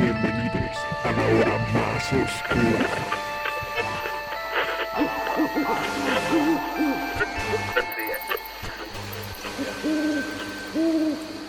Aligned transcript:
Bienvenidos 0.00 0.76
a 1.02 1.12
la 1.12 1.26
hora 1.26 1.58
más 1.74 2.12
oscura. 2.12 2.88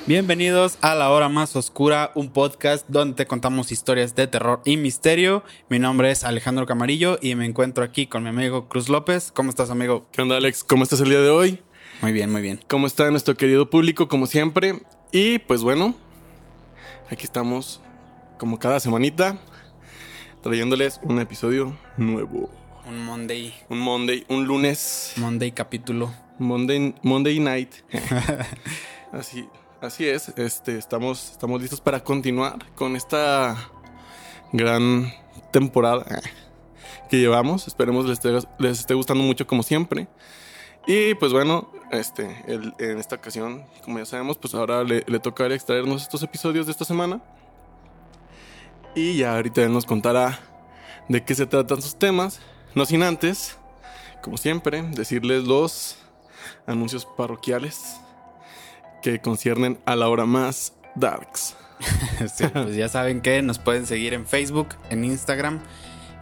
Bienvenidos 0.08 0.80
a 0.82 0.96
La 0.96 1.12
Hora 1.12 1.30
Más 1.30 1.56
Oscura, 1.56 2.12
un 2.16 2.30
podcast 2.32 2.88
donde 2.88 3.14
te 3.14 3.28
contamos 3.28 3.72
historias 3.72 4.16
de 4.16 4.26
terror 4.26 4.62
y 4.66 4.78
misterio. 4.78 5.44
Mi 5.70 5.78
nombre 5.78 6.10
es 6.10 6.24
Alejandro 6.24 6.66
Camarillo 6.66 7.20
y 7.22 7.36
me 7.36 7.46
encuentro 7.46 7.84
aquí 7.84 8.08
con 8.08 8.24
mi 8.24 8.30
amigo 8.30 8.68
Cruz 8.68 8.90
López. 8.90 9.32
¿Cómo 9.32 9.52
estás, 9.52 9.70
amigo? 9.70 10.08
¿Qué 10.12 10.24
onda, 10.24 10.38
Alex? 10.38 10.64
¿Cómo 10.64 10.82
estás 10.82 11.02
el 11.02 11.10
día 11.10 11.22
de 11.22 11.30
hoy? 11.30 11.60
Muy 12.02 12.14
bien, 12.14 12.32
muy 12.32 12.42
bien. 12.42 12.60
¿Cómo 12.68 12.88
está 12.88 13.12
nuestro 13.12 13.36
querido 13.36 13.70
público, 13.70 14.08
como 14.08 14.26
siempre? 14.26 14.82
Y 15.12 15.38
pues 15.38 15.62
bueno, 15.62 15.94
aquí 17.12 17.26
estamos, 17.26 17.80
como 18.40 18.58
cada 18.58 18.80
semanita, 18.80 19.38
trayéndoles 20.42 21.00
un 21.04 21.20
episodio 21.20 21.78
nuevo. 21.98 22.50
Un 22.88 23.06
Monday, 23.06 23.54
Un 23.70 23.80
Monday, 23.80 24.26
un 24.30 24.46
lunes, 24.48 25.14
Monday 25.18 25.52
capítulo. 25.52 26.12
Monday, 26.40 26.96
Monday 27.04 27.40
night. 27.40 27.72
así, 29.12 29.48
así 29.82 30.06
es. 30.08 30.30
Este, 30.38 30.78
estamos, 30.78 31.32
estamos 31.32 31.62
listos 31.62 31.82
para 31.82 32.04
continuar 32.04 32.58
con 32.76 32.96
esta 32.96 33.56
gran 34.54 35.14
temporada 35.52 36.06
eh, 36.10 36.30
que 37.10 37.18
llevamos. 37.20 37.68
Esperemos 37.68 38.06
les 38.06 38.14
esté, 38.14 38.32
les 38.58 38.80
esté 38.80 38.94
gustando 38.96 39.24
mucho 39.24 39.46
como 39.46 39.62
siempre. 39.62 40.08
Y 40.88 41.14
pues 41.16 41.32
bueno, 41.34 41.70
este, 41.92 42.44
el- 42.48 42.74
en 42.80 42.98
esta 42.98 43.18
ocasión, 43.18 43.66
como 43.84 44.00
ya 44.00 44.06
sabemos, 44.06 44.38
pues 44.38 44.56
ahora 44.56 44.84
le, 44.84 45.04
le 45.06 45.20
toca 45.20 45.44
a 45.44 45.48
él 45.48 45.52
extraernos 45.52 46.02
estos 46.02 46.24
episodios 46.24 46.66
de 46.66 46.72
esta 46.72 46.86
semana. 46.86 47.22
Y 48.96 49.18
ya 49.18 49.36
ahorita 49.36 49.64
él 49.64 49.72
nos 49.74 49.86
contará 49.86 50.40
de 51.08 51.24
qué 51.24 51.36
se 51.36 51.46
tratan 51.46 51.82
sus 51.82 51.98
temas. 51.98 52.40
No 52.76 52.86
sin 52.86 53.04
antes, 53.04 53.58
como 54.22 54.38
siempre, 54.38 54.82
decirles 54.84 55.44
los 55.46 55.98
anuncios 56.68 57.06
parroquiales 57.06 57.98
que 59.02 59.20
conciernen 59.20 59.80
a 59.86 59.96
la 59.96 60.10
hora 60.10 60.26
más 60.26 60.74
darks. 60.96 61.56
Sí, 62.36 62.44
pues 62.52 62.76
ya 62.76 62.90
saben 62.90 63.22
que 63.22 63.42
nos 63.42 63.58
pueden 63.60 63.88
seguir 63.88 64.14
en 64.14 64.28
Facebook, 64.28 64.76
en 64.90 65.06
Instagram, 65.06 65.62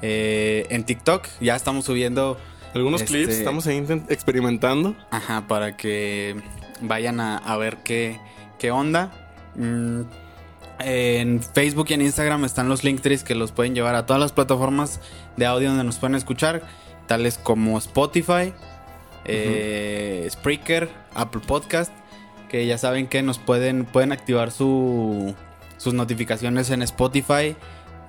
eh, 0.03 0.67
en 0.69 0.83
TikTok. 0.85 1.25
Ya 1.41 1.55
estamos 1.55 1.85
subiendo, 1.85 2.37
Algunos 2.75 3.01
Este- 3.01 3.13
clips 3.13 3.33
estamos 3.33 3.65
ahí 3.65 3.83
experimentando. 4.09 4.95
ajá, 5.09 5.47
para 5.47 5.75
que 5.75 6.35
vayan 6.81 7.19
a, 7.19 7.37
a 7.39 7.57
ver 7.57 7.77
qué, 7.77 8.19
qué 8.59 8.69
onda. 8.69 9.11
Mm, 9.55 10.01
en 10.79 11.41
Facebook 11.41 11.87
y 11.89 11.93
en 11.93 12.01
Instagram 12.01 12.45
están 12.45 12.69
los 12.69 12.83
linktrees 12.83 13.23
que 13.23 13.35
los 13.35 13.51
pueden 13.51 13.75
llevar 13.75 13.95
a 13.95 14.05
todas 14.05 14.21
las 14.21 14.31
plataformas 14.31 14.99
de 15.35 15.45
audio 15.45 15.69
donde 15.69 15.83
nos 15.83 15.97
pueden 15.97 16.15
escuchar, 16.15 16.61
tales 17.07 17.37
como 17.37 17.77
Spotify, 17.77 18.53
eh, 19.25 20.27
Spreaker, 20.29 20.89
Apple 21.13 21.41
Podcast, 21.45 21.91
que 22.49 22.65
ya 22.65 22.77
saben 22.77 23.07
que 23.07 23.21
nos 23.23 23.39
pueden, 23.39 23.85
pueden 23.85 24.11
activar 24.11 24.51
su, 24.51 25.35
sus 25.77 25.93
notificaciones 25.93 26.69
en 26.69 26.81
Spotify, 26.81 27.55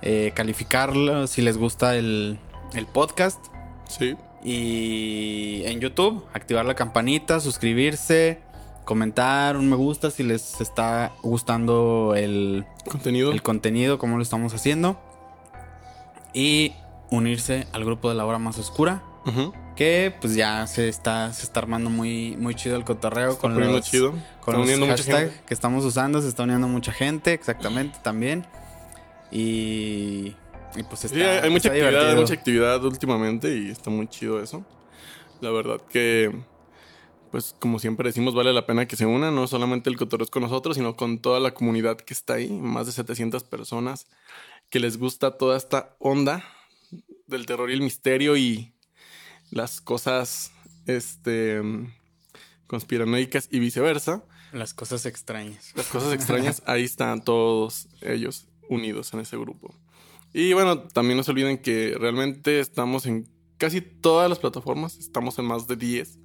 eh, 0.01 0.31
calificarlo 0.33 1.27
si 1.27 1.41
les 1.41 1.57
gusta 1.57 1.95
el, 1.95 2.39
el 2.73 2.85
podcast. 2.85 3.39
Sí. 3.87 4.15
Y 4.43 5.63
en 5.65 5.81
YouTube, 5.81 6.25
activar 6.33 6.65
la 6.65 6.75
campanita, 6.75 7.39
suscribirse, 7.39 8.39
comentar 8.89 9.55
un 9.55 9.69
me 9.69 9.75
gusta 9.75 10.09
si 10.09 10.23
les 10.23 10.59
está 10.61 11.13
gustando 11.21 12.15
el, 12.17 12.65
Contenido. 12.89 13.31
el 13.31 13.43
contenido, 13.43 13.99
como 13.99 14.17
lo 14.17 14.23
estamos 14.23 14.51
haciendo. 14.55 14.99
Y 16.33 16.73
unirse 17.11 17.67
al 17.71 17.85
grupo 17.85 18.09
de 18.09 18.15
la 18.15 18.25
hora 18.25 18.39
más 18.39 18.57
oscura. 18.57 19.03
Ujú. 19.27 19.53
Que 19.75 20.11
pues 20.19 20.33
ya 20.33 20.65
se 20.65 20.89
está, 20.89 21.31
se 21.33 21.43
está 21.43 21.59
armando 21.59 21.91
muy, 21.91 22.35
muy 22.37 22.55
chido 22.55 22.77
el 22.77 22.83
cotorreo 22.83 23.37
con 23.37 23.59
los, 23.59 23.87
chido. 23.87 24.15
con 24.41 24.55
los 24.55 24.63
uniendo 24.63 24.87
gente. 24.97 25.39
que 25.45 25.53
estamos 25.53 25.85
usando. 25.85 26.19
Se 26.23 26.27
está 26.27 26.41
uniendo 26.41 26.67
mucha 26.67 26.91
gente, 26.91 27.33
exactamente, 27.33 27.99
también. 28.01 28.47
Y, 29.31 30.35
y 30.75 30.83
pues 30.89 31.05
está, 31.05 31.15
Sí, 31.15 31.21
hay, 31.21 31.37
hay 31.43 31.49
mucha 31.51 31.69
actividad, 31.69 32.09
hay 32.09 32.15
mucha 32.15 32.33
actividad 32.33 32.83
últimamente 32.83 33.55
y 33.55 33.69
está 33.69 33.91
muy 33.91 34.07
chido 34.07 34.41
eso. 34.41 34.65
La 35.41 35.51
verdad 35.51 35.79
que, 35.91 36.33
pues 37.31 37.55
como 37.59 37.79
siempre 37.79 38.09
decimos, 38.09 38.33
vale 38.33 38.53
la 38.53 38.65
pena 38.65 38.87
que 38.87 38.95
se 38.95 39.05
unan, 39.05 39.35
no 39.35 39.47
solamente 39.47 39.89
el 39.89 39.97
cotorreo 39.97 40.27
con 40.27 40.43
nosotros, 40.43 40.75
sino 40.75 40.95
con 40.95 41.19
toda 41.19 41.39
la 41.39 41.53
comunidad 41.53 41.97
que 41.97 42.13
está 42.13 42.35
ahí, 42.35 42.49
más 42.49 42.85
de 42.85 42.91
700 42.91 43.43
personas 43.43 44.07
que 44.69 44.79
les 44.79 44.97
gusta 44.97 45.37
toda 45.37 45.57
esta 45.57 45.95
onda 45.99 46.43
del 47.27 47.45
terror 47.45 47.69
y 47.69 47.73
el 47.73 47.81
misterio 47.81 48.37
y 48.37 48.73
las 49.51 49.81
cosas 49.81 50.51
este 50.85 51.61
conspiranoicas 52.67 53.49
y 53.51 53.59
viceversa. 53.59 54.23
Las 54.53 54.73
cosas 54.73 55.05
extrañas. 55.05 55.71
Las 55.75 55.87
cosas 55.87 56.13
extrañas, 56.13 56.61
ahí 56.67 56.83
están 56.83 57.23
todos 57.23 57.87
ellos 58.01 58.47
unidos 58.69 59.13
en 59.13 59.21
ese 59.21 59.37
grupo. 59.37 59.73
Y 60.33 60.53
bueno, 60.53 60.79
también 60.79 61.17
no 61.17 61.23
se 61.23 61.31
olviden 61.31 61.57
que 61.57 61.95
realmente 61.99 62.59
estamos 62.59 63.07
en 63.07 63.27
casi 63.57 63.81
todas 63.81 64.29
las 64.29 64.39
plataformas, 64.39 64.97
estamos 64.97 65.37
en 65.39 65.45
más 65.45 65.67
de 65.67 65.75
10. 65.75 66.19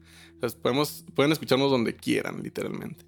Sea, 0.48 0.60
podemos, 0.60 1.04
pueden 1.14 1.32
escucharnos 1.32 1.70
donde 1.70 1.94
quieran, 1.96 2.42
literalmente. 2.42 3.04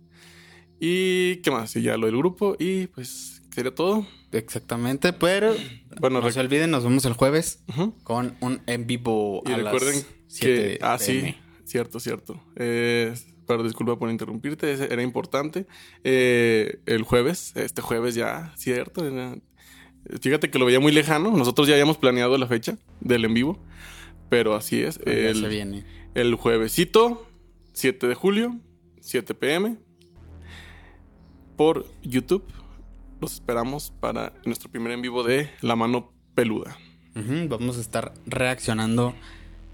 Y 0.78 1.36
qué 1.36 1.50
más, 1.50 1.74
y 1.76 1.82
ya 1.82 1.96
lo 1.96 2.06
del 2.06 2.16
grupo, 2.16 2.56
y 2.58 2.86
pues 2.88 3.42
sería 3.54 3.74
todo. 3.74 4.06
Exactamente, 4.32 5.12
pero 5.14 5.54
Bueno, 6.00 6.20
no 6.20 6.30
se 6.30 6.40
olviden, 6.40 6.70
nos 6.70 6.84
vemos 6.84 7.04
el 7.06 7.14
jueves 7.14 7.62
con 8.04 8.36
un 8.40 8.60
en 8.66 8.86
vivo 8.86 9.42
y 9.46 9.52
a 9.52 9.56
recuerden 9.56 9.94
las 9.94 10.06
7 10.28 10.78
que. 10.78 10.78
Ah, 10.82 10.98
sí, 10.98 11.34
cierto, 11.64 11.98
cierto. 12.00 12.42
Eh, 12.56 13.14
pero 13.46 13.62
disculpa 13.62 13.98
por 13.98 14.10
interrumpirte, 14.10 14.70
era 14.72 15.02
importante. 15.02 15.66
Eh, 16.04 16.80
el 16.84 17.02
jueves, 17.04 17.52
este 17.54 17.80
jueves 17.80 18.14
ya, 18.14 18.52
cierto. 18.56 19.06
era- 19.06 19.36
fíjate 20.20 20.50
que 20.50 20.58
lo 20.58 20.66
veía 20.66 20.80
muy 20.80 20.92
lejano. 20.92 21.30
Nosotros 21.30 21.66
ya 21.68 21.74
habíamos 21.74 21.96
planeado 21.96 22.36
la 22.36 22.46
fecha 22.46 22.76
del 23.00 23.24
en 23.24 23.32
vivo, 23.34 23.58
pero 24.28 24.54
así 24.54 24.82
es. 24.82 25.00
El, 25.06 25.40
se 25.40 25.48
viene. 25.48 25.84
El 26.16 26.34
juevesito, 26.34 27.26
7 27.74 28.06
de 28.06 28.14
julio, 28.14 28.56
7 29.00 29.34
pm, 29.34 29.76
por 31.56 31.86
YouTube. 32.02 32.42
Los 33.20 33.34
esperamos 33.34 33.92
para 34.00 34.32
nuestro 34.46 34.70
primer 34.70 34.92
en 34.92 35.02
vivo 35.02 35.22
de 35.22 35.50
La 35.60 35.76
Mano 35.76 36.14
Peluda. 36.34 36.78
Vamos 37.48 37.76
a 37.76 37.80
estar 37.82 38.14
reaccionando 38.24 39.14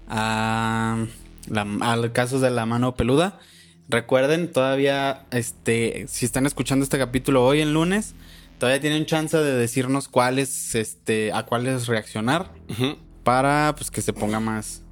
a, 0.09 1.05
la, 1.47 1.61
a 1.81 1.95
los 1.95 2.11
casos 2.11 2.41
de 2.41 2.51
la 2.51 2.65
mano 2.65 2.95
peluda. 2.95 3.39
Recuerden, 3.89 4.49
todavía, 4.51 5.25
este, 5.31 6.05
si 6.07 6.25
están 6.25 6.45
escuchando 6.45 6.83
este 6.83 6.97
capítulo 6.97 7.45
hoy 7.45 7.59
en 7.59 7.73
lunes, 7.73 8.15
todavía 8.59 8.79
tienen 8.79 9.05
chance 9.05 9.37
de 9.37 9.57
decirnos 9.57 10.07
cuáles, 10.07 10.75
este, 10.75 11.33
a 11.33 11.43
cuáles 11.43 11.87
reaccionar 11.87 12.49
para, 13.25 13.75
pues, 13.75 13.91
que 13.91 14.01
se 14.01 14.13
ponga 14.13 14.39
más, 14.39 14.83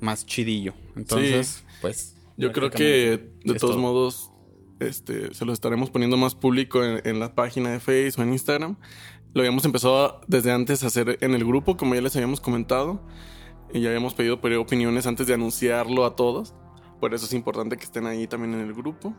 más 0.00 0.24
chidillo. 0.24 0.72
Entonces, 1.00 1.46
Sí. 1.48 1.64
pues, 1.80 2.16
Yo 2.36 2.52
creo 2.52 2.70
que 2.70 3.30
de 3.44 3.54
todos 3.54 3.72
todo. 3.72 3.78
modos 3.78 4.30
este, 4.78 5.34
se 5.34 5.44
lo 5.44 5.52
estaremos 5.52 5.90
poniendo 5.90 6.16
más 6.16 6.34
público 6.34 6.82
en, 6.84 7.00
en 7.06 7.20
la 7.20 7.34
página 7.34 7.70
de 7.70 7.80
Facebook 7.80 8.20
o 8.20 8.22
en 8.22 8.32
Instagram. 8.32 8.76
Lo 9.34 9.42
habíamos 9.42 9.64
empezado 9.64 10.20
desde 10.26 10.50
antes 10.52 10.82
a 10.82 10.88
hacer 10.88 11.18
en 11.20 11.34
el 11.34 11.44
grupo, 11.44 11.76
como 11.76 11.94
ya 11.94 12.00
les 12.00 12.16
habíamos 12.16 12.40
comentado. 12.40 13.00
Y 13.72 13.80
ya 13.82 13.88
habíamos 13.90 14.14
pedido 14.14 14.40
opiniones 14.60 15.06
antes 15.06 15.26
de 15.28 15.34
anunciarlo 15.34 16.04
a 16.04 16.16
todos. 16.16 16.54
Por 16.98 17.14
eso 17.14 17.26
es 17.26 17.32
importante 17.34 17.76
que 17.76 17.84
estén 17.84 18.06
ahí 18.06 18.26
también 18.26 18.54
en 18.54 18.60
el 18.60 18.74
grupo. 18.74 19.14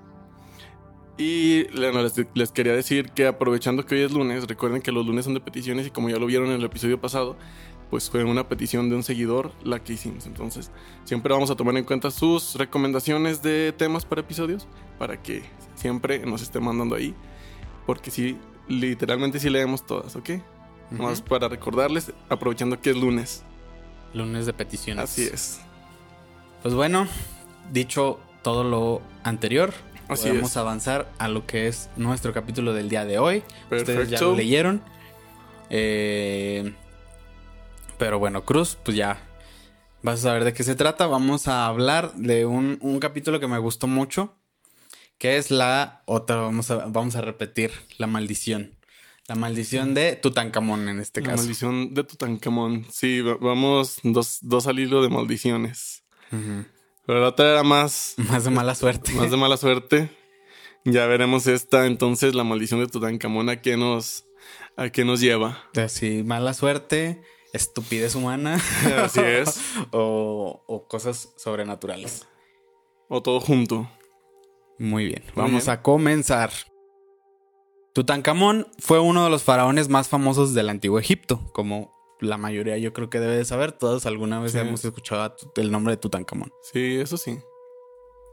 Y 1.17 1.63
bueno, 1.77 2.01
les, 2.01 2.13
les 2.33 2.51
quería 2.51 2.73
decir 2.73 3.11
que 3.11 3.27
aprovechando 3.27 3.85
que 3.85 3.95
hoy 3.95 4.01
es 4.01 4.11
lunes, 4.11 4.47
recuerden 4.47 4.81
que 4.81 4.91
los 4.91 5.05
lunes 5.05 5.25
son 5.25 5.33
de 5.35 5.39
peticiones 5.41 5.85
y 5.87 5.91
como 5.91 6.09
ya 6.09 6.17
lo 6.17 6.25
vieron 6.25 6.47
en 6.47 6.53
el 6.55 6.63
episodio 6.63 6.99
pasado, 6.99 7.37
pues 7.91 8.09
fue 8.09 8.23
una 8.23 8.47
petición 8.47 8.89
de 8.89 8.95
un 8.95 9.03
seguidor 9.03 9.51
la 9.63 9.83
que 9.83 9.93
hicimos. 9.93 10.25
Entonces, 10.25 10.71
siempre 11.03 11.33
vamos 11.33 11.51
a 11.51 11.55
tomar 11.55 11.75
en 11.77 11.83
cuenta 11.83 12.09
sus 12.09 12.55
recomendaciones 12.55 13.43
de 13.43 13.73
temas 13.77 14.05
para 14.05 14.21
episodios 14.21 14.65
para 14.97 15.21
que 15.21 15.43
siempre 15.75 16.25
nos 16.25 16.41
esté 16.41 16.59
mandando 16.61 16.95
ahí. 16.95 17.13
Porque 17.85 18.09
sí, 18.09 18.37
literalmente 18.69 19.39
sí 19.39 19.49
leemos 19.49 19.85
todas, 19.85 20.15
¿ok? 20.15 20.29
Ujú. 20.93 21.03
Más 21.03 21.21
para 21.21 21.49
recordarles, 21.49 22.13
aprovechando 22.29 22.79
que 22.81 22.91
es 22.91 22.95
lunes. 22.97 23.43
lunes 24.13 24.45
de 24.45 24.53
peticiones. 24.53 25.03
Así 25.03 25.23
es. 25.23 25.59
Pues 26.61 26.73
bueno, 26.73 27.07
dicho 27.73 28.19
todo 28.41 28.63
lo 28.63 29.01
anterior, 29.23 29.73
Así 30.07 30.27
podemos 30.29 30.51
es. 30.51 30.57
avanzar 30.57 31.11
a 31.17 31.27
lo 31.27 31.45
que 31.45 31.67
es 31.67 31.89
nuestro 31.97 32.31
capítulo 32.33 32.73
del 32.73 32.87
día 32.87 33.03
de 33.03 33.19
hoy. 33.19 33.43
Ustedes 33.69 34.09
ya 34.09 34.21
lo 34.21 34.35
leyeron. 34.35 34.81
Eh, 35.69 36.73
pero 38.01 38.17
bueno, 38.17 38.43
Cruz, 38.45 38.79
pues 38.83 38.97
ya 38.97 39.21
vas 40.01 40.21
a 40.21 40.23
saber 40.23 40.43
de 40.43 40.53
qué 40.53 40.63
se 40.63 40.73
trata. 40.73 41.05
Vamos 41.05 41.47
a 41.47 41.67
hablar 41.67 42.15
de 42.15 42.47
un, 42.47 42.79
un 42.81 42.99
capítulo 42.99 43.39
que 43.39 43.45
me 43.47 43.59
gustó 43.59 43.85
mucho, 43.85 44.35
que 45.19 45.37
es 45.37 45.51
la 45.51 46.01
otra, 46.07 46.37
vamos 46.37 46.71
a, 46.71 46.87
vamos 46.87 47.15
a 47.15 47.21
repetir, 47.21 47.69
la 47.99 48.07
maldición. 48.07 48.75
La 49.27 49.35
maldición 49.35 49.93
de 49.93 50.15
Tutankamón 50.15 50.89
en 50.89 50.99
este 50.99 51.21
La 51.21 51.27
caso. 51.29 51.43
maldición 51.43 51.93
de 51.93 52.03
Tutankamón. 52.03 52.87
Sí, 52.91 53.21
va- 53.21 53.37
vamos 53.39 53.99
dos, 54.01 54.39
dos 54.41 54.65
al 54.65 54.79
hilo 54.79 55.03
de 55.03 55.09
maldiciones. 55.09 56.03
Pero 57.05 57.21
la 57.21 57.27
otra 57.27 57.51
era 57.51 57.61
más, 57.61 58.15
Más 58.29 58.45
de 58.45 58.49
mala 58.49 58.73
suerte. 58.73 59.11
más 59.13 59.29
de 59.29 59.37
mala 59.37 59.57
suerte. 59.57 60.09
Ya 60.85 61.05
veremos 61.05 61.45
esta, 61.45 61.85
entonces, 61.85 62.33
la 62.33 62.43
maldición 62.43 62.79
de 62.79 62.87
Tutankamón, 62.87 63.49
¿a 63.49 63.61
qué 63.61 63.77
nos, 63.77 64.25
a 64.75 64.89
qué 64.89 65.05
nos 65.05 65.19
lleva? 65.21 65.59
Sí, 65.87 66.23
mala 66.25 66.55
suerte, 66.55 67.21
estupidez 67.53 68.15
humana. 68.15 68.59
Así 69.03 69.19
es. 69.21 69.59
o, 69.91 70.63
o 70.67 70.87
cosas 70.87 71.33
sobrenaturales. 71.37 72.27
O 73.09 73.21
todo 73.21 73.39
junto. 73.39 73.89
Muy 74.79 75.05
bien, 75.05 75.23
Muy 75.35 75.43
vamos 75.45 75.65
bien. 75.65 75.69
a 75.77 75.81
comenzar. 75.81 76.51
Tutankamón 77.93 78.67
fue 78.79 78.99
uno 78.99 79.23
de 79.25 79.29
los 79.29 79.43
faraones 79.43 79.89
más 79.89 80.07
famosos 80.07 80.53
del 80.53 80.69
antiguo 80.69 80.97
Egipto, 80.97 81.41
como 81.53 81.93
la 82.21 82.37
mayoría 82.37 82.77
yo 82.77 82.93
creo 82.93 83.09
que 83.09 83.19
debe 83.19 83.35
de 83.35 83.45
saber. 83.45 83.73
Todos 83.73 84.05
alguna 84.05 84.39
vez 84.39 84.53
Sí. 84.53 84.59
hemos 84.59 84.85
escuchado 84.85 85.35
el 85.57 85.71
nombre 85.71 85.93
de 85.93 85.97
Tutankamón. 85.97 86.51
Sí, 86.71 86.97
eso 86.99 87.17
sí. 87.17 87.39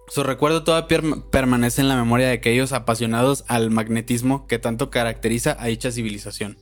Su 0.06 0.22
recuerdo 0.22 0.62
todavía 0.64 0.88
per- 0.88 1.22
permanece 1.30 1.80
en 1.82 1.88
la 1.88 1.96
memoria 1.96 2.28
de 2.28 2.34
aquellos 2.34 2.72
apasionados 2.72 3.44
al 3.48 3.70
magnetismo 3.70 4.46
que 4.46 4.58
tanto 4.58 4.90
caracteriza 4.90 5.56
a 5.58 5.66
dicha 5.66 5.90
civilización. 5.90 6.56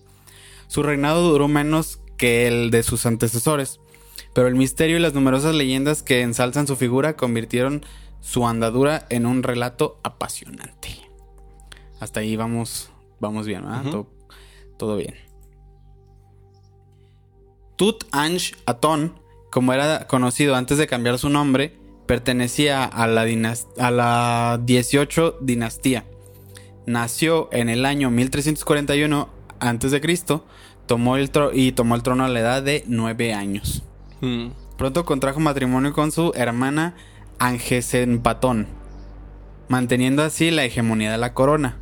Su 0.67 0.83
reinado 0.83 1.23
duró 1.31 1.47
menos 1.49 2.01
que 2.17 2.47
el 2.47 2.71
de 2.71 2.83
sus 2.83 3.07
antecesores, 3.07 3.81
pero 4.35 4.49
el 4.49 4.55
misterio 4.55 4.97
y 4.97 5.01
las 5.01 5.15
numerosas 5.15 5.55
leyendas 5.55 6.03
que 6.03 6.23
ensalzan 6.23 6.67
su 6.67 6.77
figura 6.77 7.17
convirtieron 7.17 7.85
su 8.21 8.47
andadura 8.47 9.07
en 9.09 9.27
un 9.27 9.43
relato 9.43 10.01
apasionante. 10.03 10.97
Hasta 12.01 12.21
ahí 12.21 12.37
vamos, 12.37 12.91
vamos 13.21 13.47
bien, 13.47 13.63
¿verdad? 13.63 13.91
Todo, 13.91 14.11
todo 14.77 14.97
bien. 14.97 15.15
Tut 17.77 18.05
Anj 18.11 18.53
Atón, 18.67 19.21
como 19.51 19.73
era 19.73 20.07
conocido 20.07 20.55
antes 20.55 20.79
de 20.79 20.87
cambiar 20.87 21.19
su 21.19 21.29
nombre, 21.29 21.79
pertenecía 22.07 22.85
a 22.85 23.07
la, 23.07 23.27
a 23.79 23.91
la 23.91 24.61
18 24.65 25.39
dinastía. 25.41 26.07
Nació 26.87 27.49
en 27.53 27.69
el 27.69 27.85
año 27.85 28.11
1341 28.11 29.29
a.C. 29.61 30.01
Tomó 30.87 31.17
el 31.17 31.33
tro- 31.33 31.51
y 31.53 31.73
tomó 31.73 31.95
el 31.95 32.03
trono 32.03 32.25
a 32.25 32.29
la 32.29 32.41
edad 32.41 32.63
de 32.63 32.85
9 32.87 33.35
años. 33.35 33.83
Mm. 34.21 34.49
Pronto 34.79 35.05
contrajo 35.05 35.41
matrimonio 35.41 35.93
con 35.93 36.13
su 36.13 36.33
hermana 36.37 36.95
Angesenpatón, 37.39 38.67
manteniendo 39.69 40.23
así 40.23 40.51
la 40.51 40.65
hegemonía 40.65 41.11
de 41.11 41.19
la 41.19 41.35
corona. 41.35 41.77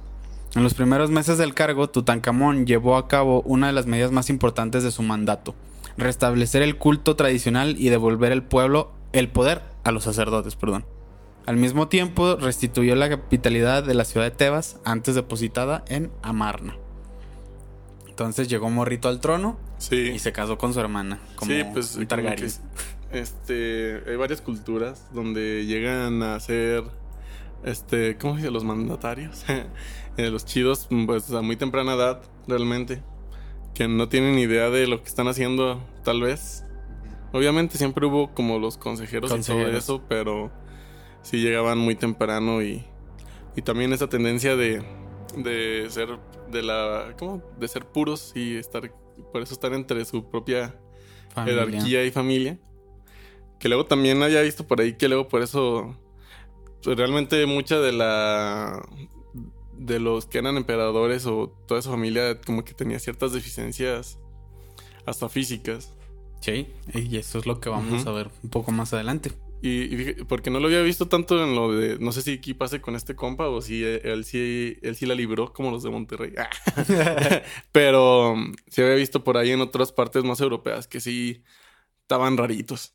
En 0.55 0.63
los 0.63 0.75
primeros 0.75 1.11
meses 1.11 1.37
del 1.37 1.55
cargo, 1.55 1.91
Tutankamón 1.91 2.67
llevó 2.67 2.97
a 2.97 3.09
cabo 3.09 3.43
una 3.43 3.67
de 3.67 3.73
las 3.73 3.87
medidas 3.87 4.13
más 4.13 4.31
importantes 4.31 4.83
de 4.85 4.91
su 4.93 5.03
mandato: 5.03 5.55
restablecer 5.97 6.63
el 6.63 6.79
culto 6.79 7.17
tradicional 7.17 7.75
y 7.79 7.89
devolver 7.89 8.33
el 8.33 8.43
pueblo 8.43 8.93
el 9.13 9.29
poder 9.29 9.63
a 9.85 9.91
los 9.93 10.05
sacerdotes, 10.05 10.57
perdón. 10.57 10.85
Al 11.47 11.57
mismo 11.57 11.89
tiempo, 11.89 12.37
restituyó 12.37 12.95
la 12.95 13.09
capitalidad 13.09 13.83
de 13.85 13.95
la 13.95 14.05
ciudad 14.05 14.27
de 14.27 14.31
Tebas, 14.31 14.79
antes 14.85 15.15
depositada 15.15 15.85
en 15.89 16.11
Amarna. 16.23 16.77
Entonces 18.15 18.47
llegó 18.47 18.71
Morrito 18.71 19.09
al 19.09 19.19
trono 19.19 19.59
Sí. 19.79 19.97
y 20.15 20.19
se 20.21 20.31
casó 20.33 20.57
con 20.57 20.73
su 20.73 20.79
hermana, 20.79 21.19
como 21.35 21.51
sí, 21.51 21.63
pues 21.73 21.97
un 21.97 22.07
Targaryen. 22.07 22.49
que, 23.11 23.19
este, 23.19 24.03
hay 24.09 24.15
varias 24.15 24.41
culturas 24.41 25.09
donde 25.13 25.67
llegan 25.67 26.23
a 26.23 26.39
ser, 26.39 26.85
este, 27.65 28.17
¿cómo 28.17 28.35
se 28.35 28.43
dice? 28.43 28.51
Los 28.53 28.63
mandatarios, 28.65 29.45
Eh, 30.17 30.31
los 30.31 30.45
chidos, 30.47 30.87
pues 31.07 31.29
a 31.33 31.43
muy 31.43 31.57
temprana 31.57 31.95
edad, 31.95 32.23
realmente, 32.47 33.03
que 33.75 33.89
no 33.89 34.09
tienen 34.09 34.39
idea 34.39 34.71
de 34.71 34.87
lo 34.87 35.03
que 35.03 35.09
están 35.09 35.27
haciendo, 35.27 35.83
tal 36.05 36.21
vez. 36.23 36.63
Obviamente 37.33 37.79
siempre 37.79 38.07
hubo 38.07 38.33
como 38.33 38.61
los 38.61 38.77
consejeros, 38.79 39.29
y 39.33 39.35
todo 39.35 39.39
Consejeros. 39.39 39.75
eso, 39.75 40.03
pero 40.09 40.53
sí 41.23 41.39
llegaban 41.39 41.79
muy 41.79 41.97
temprano 41.97 42.63
y, 42.63 42.85
y 43.57 43.63
también 43.63 43.93
esa 43.93 44.09
tendencia 44.09 44.55
de, 44.55 44.85
de 45.37 45.87
ser 45.91 46.19
de 46.51 46.63
la, 46.63 47.15
¿cómo? 47.19 47.43
De 47.59 47.69
ser 47.69 47.87
puros 47.87 48.33
y 48.35 48.57
estar, 48.57 48.93
por 49.33 49.43
eso 49.43 49.55
estar 49.55 49.73
entre 49.73 50.05
su 50.05 50.29
propia 50.29 50.79
Familia. 51.35 51.65
jerarquía 51.65 52.05
y 52.05 52.11
familia. 52.11 52.59
Que 53.59 53.69
luego 53.69 53.87
también 53.87 54.23
había 54.23 54.43
visto 54.43 54.67
por 54.67 54.81
ahí 54.81 54.95
que 54.97 55.09
luego 55.09 55.29
por 55.29 55.43
eso 55.43 55.97
pues, 56.83 56.97
realmente 56.97 57.47
mucha 57.47 57.79
de 57.81 57.93
la 57.93 58.87
de 59.77 59.99
los 59.99 60.27
que 60.27 60.39
eran 60.39 60.57
emperadores 60.57 61.27
o 61.27 61.49
toda 61.67 61.81
esa 61.81 61.91
familia 61.91 62.41
como 62.41 62.65
que 62.65 62.75
tenía 62.75 62.99
ciertas 62.99 63.33
deficiencias 63.33 64.19
hasta 65.07 65.29
físicas. 65.29 65.93
Sí, 66.41 66.69
y 66.93 67.17
eso 67.17 67.39
es 67.39 67.47
lo 67.47 67.59
que 67.59 67.71
vamos 67.71 68.07
a 68.07 68.13
ver 68.13 68.31
un 68.43 68.51
poco 68.51 68.71
más 68.71 68.93
adelante. 68.93 69.33
Y, 69.67 70.23
porque 70.25 70.51
no 70.51 70.61
lo 70.61 70.67
había 70.67 70.83
visto 70.83 71.09
tanto 71.09 71.43
en 71.43 71.55
lo 71.55 71.73
de 71.75 71.99
no 71.99 72.13
sé 72.13 72.21
si 72.21 72.33
aquí 72.35 72.53
pase 72.53 72.83
con 72.83 72.97
este 72.97 73.15
compa 73.17 73.49
o 73.49 73.63
si 73.63 73.83
él, 73.83 74.01
él 74.05 74.25
sí 74.27 74.77
él 74.83 74.95
sí 74.95 75.07
la 75.07 75.15
libró 75.15 75.55
como 75.55 75.71
los 75.71 75.83
de 75.83 75.89
Monterrey. 75.89 76.35
Pero 77.73 78.33
um, 78.33 78.55
sí 78.69 78.83
había 78.83 78.95
visto 78.97 79.25
por 79.25 79.37
ahí 79.39 79.53
en 79.53 79.61
otras 79.63 79.91
partes 79.91 80.23
más 80.23 80.41
europeas 80.41 80.87
que 80.87 81.01
sí 81.01 81.43
estaban 82.03 82.37
raritos. 82.37 82.95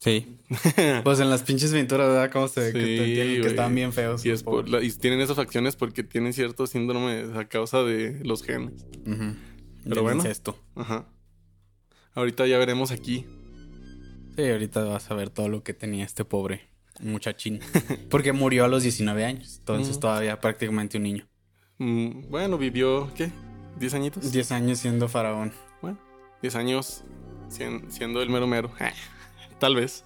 Sí. 0.00 0.38
Pues 1.04 1.20
en 1.20 1.30
las 1.30 1.42
pinches 1.42 1.72
pinturas, 1.72 2.08
¿verdad? 2.08 2.30
Cómo 2.32 2.48
se 2.48 2.60
ve 2.60 2.72
que, 2.72 2.80
Sí, 2.80 2.86
te- 3.36 3.40
que 3.42 3.46
estaban 3.48 3.74
bien 3.74 3.92
feos. 3.92 4.24
Y, 4.26 4.30
es 4.30 4.42
por 4.42 4.68
la- 4.68 4.82
y 4.82 4.90
tienen 4.90 5.20
esas 5.20 5.36
facciones 5.36 5.76
porque 5.76 6.02
tienen 6.02 6.32
cierto 6.32 6.66
síndrome 6.66 7.26
a 7.38 7.44
causa 7.48 7.84
de 7.84 8.18
los 8.24 8.42
genes. 8.42 8.84
Pero 9.04 9.34
Del 9.84 10.00
bueno. 10.00 10.24
Ajá. 10.74 11.06
Ahorita 12.14 12.46
ya 12.48 12.58
veremos 12.58 12.90
aquí. 12.90 13.26
Sí, 14.36 14.50
ahorita 14.50 14.84
vas 14.84 15.10
a 15.10 15.14
ver 15.14 15.30
todo 15.30 15.48
lo 15.48 15.62
que 15.62 15.74
tenía 15.74 16.04
este 16.04 16.24
pobre 16.24 16.68
muchachín. 17.00 17.60
Porque 18.10 18.32
murió 18.32 18.64
a 18.64 18.68
los 18.68 18.82
19 18.82 19.24
años. 19.24 19.56
Entonces 19.58 19.96
Mm. 19.96 20.00
todavía 20.00 20.40
prácticamente 20.40 20.96
un 20.98 21.04
niño. 21.04 21.28
Mm, 21.78 22.28
bueno, 22.30 22.58
vivió, 22.58 23.12
¿qué? 23.14 23.30
¿10 23.78 23.94
añitos? 23.94 24.32
10 24.32 24.52
años 24.52 24.78
siendo 24.78 25.08
faraón. 25.08 25.52
Bueno, 25.82 25.98
10 26.42 26.54
años 26.56 27.04
sien- 27.48 27.90
siendo 27.90 28.20
el 28.22 28.28
mero 28.30 28.46
mero. 28.46 28.70
Tal 29.58 29.74
vez. 29.76 30.04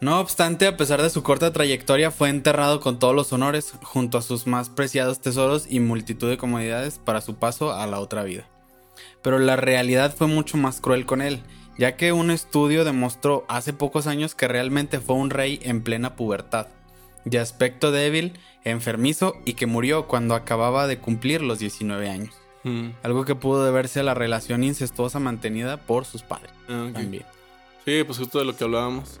No 0.00 0.20
obstante, 0.20 0.66
a 0.66 0.76
pesar 0.76 1.00
de 1.00 1.08
su 1.08 1.22
corta 1.22 1.52
trayectoria, 1.52 2.10
fue 2.10 2.28
enterrado 2.28 2.80
con 2.80 2.98
todos 2.98 3.14
los 3.14 3.32
honores, 3.32 3.72
junto 3.82 4.18
a 4.18 4.22
sus 4.22 4.46
más 4.46 4.68
preciados 4.68 5.20
tesoros 5.20 5.66
y 5.70 5.80
multitud 5.80 6.28
de 6.28 6.36
comodidades 6.36 6.98
para 6.98 7.20
su 7.22 7.36
paso 7.36 7.72
a 7.72 7.86
la 7.86 8.00
otra 8.00 8.22
vida. 8.22 8.46
Pero 9.22 9.38
la 9.38 9.56
realidad 9.56 10.14
fue 10.14 10.26
mucho 10.26 10.58
más 10.58 10.80
cruel 10.80 11.06
con 11.06 11.22
él, 11.22 11.40
ya 11.78 11.96
que 11.96 12.12
un 12.12 12.30
estudio 12.30 12.84
demostró 12.84 13.44
hace 13.48 13.72
pocos 13.72 14.06
años 14.06 14.34
que 14.34 14.48
realmente 14.48 15.00
fue 15.00 15.16
un 15.16 15.30
rey 15.30 15.58
en 15.62 15.82
plena 15.82 16.16
pubertad, 16.16 16.68
de 17.24 17.38
aspecto 17.38 17.90
débil, 17.92 18.34
enfermizo 18.64 19.34
y 19.44 19.54
que 19.54 19.66
murió 19.66 20.06
cuando 20.06 20.34
acababa 20.34 20.86
de 20.86 20.98
cumplir 20.98 21.42
los 21.42 21.58
19 21.58 22.08
años. 22.08 22.34
Mm, 22.64 22.90
Algo 23.02 23.24
que 23.24 23.34
pudo 23.34 23.64
deberse 23.64 24.00
a 24.00 24.04
la 24.04 24.14
relación 24.14 24.64
incestuosa 24.64 25.18
mantenida 25.20 25.76
por 25.78 26.04
sus 26.06 26.22
padres. 26.22 26.50
ah. 26.68 26.90
También. 26.92 27.24
Sí, 27.84 28.02
pues 28.04 28.18
justo 28.18 28.38
de 28.38 28.46
lo 28.46 28.56
que 28.56 28.64
hablábamos. 28.64 29.20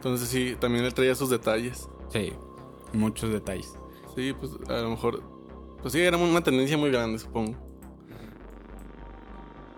Entonces 0.00 0.28
sí, 0.28 0.56
también 0.58 0.84
él 0.84 0.94
traía 0.94 1.14
sus 1.14 1.28
detalles. 1.30 1.88
Sí, 2.10 2.32
muchos 2.94 3.30
detalles. 3.30 3.74
Sí, 4.16 4.32
pues 4.32 4.52
a 4.68 4.80
lo 4.80 4.90
mejor. 4.90 5.22
Pues 5.82 5.92
sí, 5.92 6.00
era 6.00 6.16
una 6.16 6.40
tendencia 6.42 6.76
muy 6.78 6.90
grande, 6.90 7.18
supongo. 7.18 7.54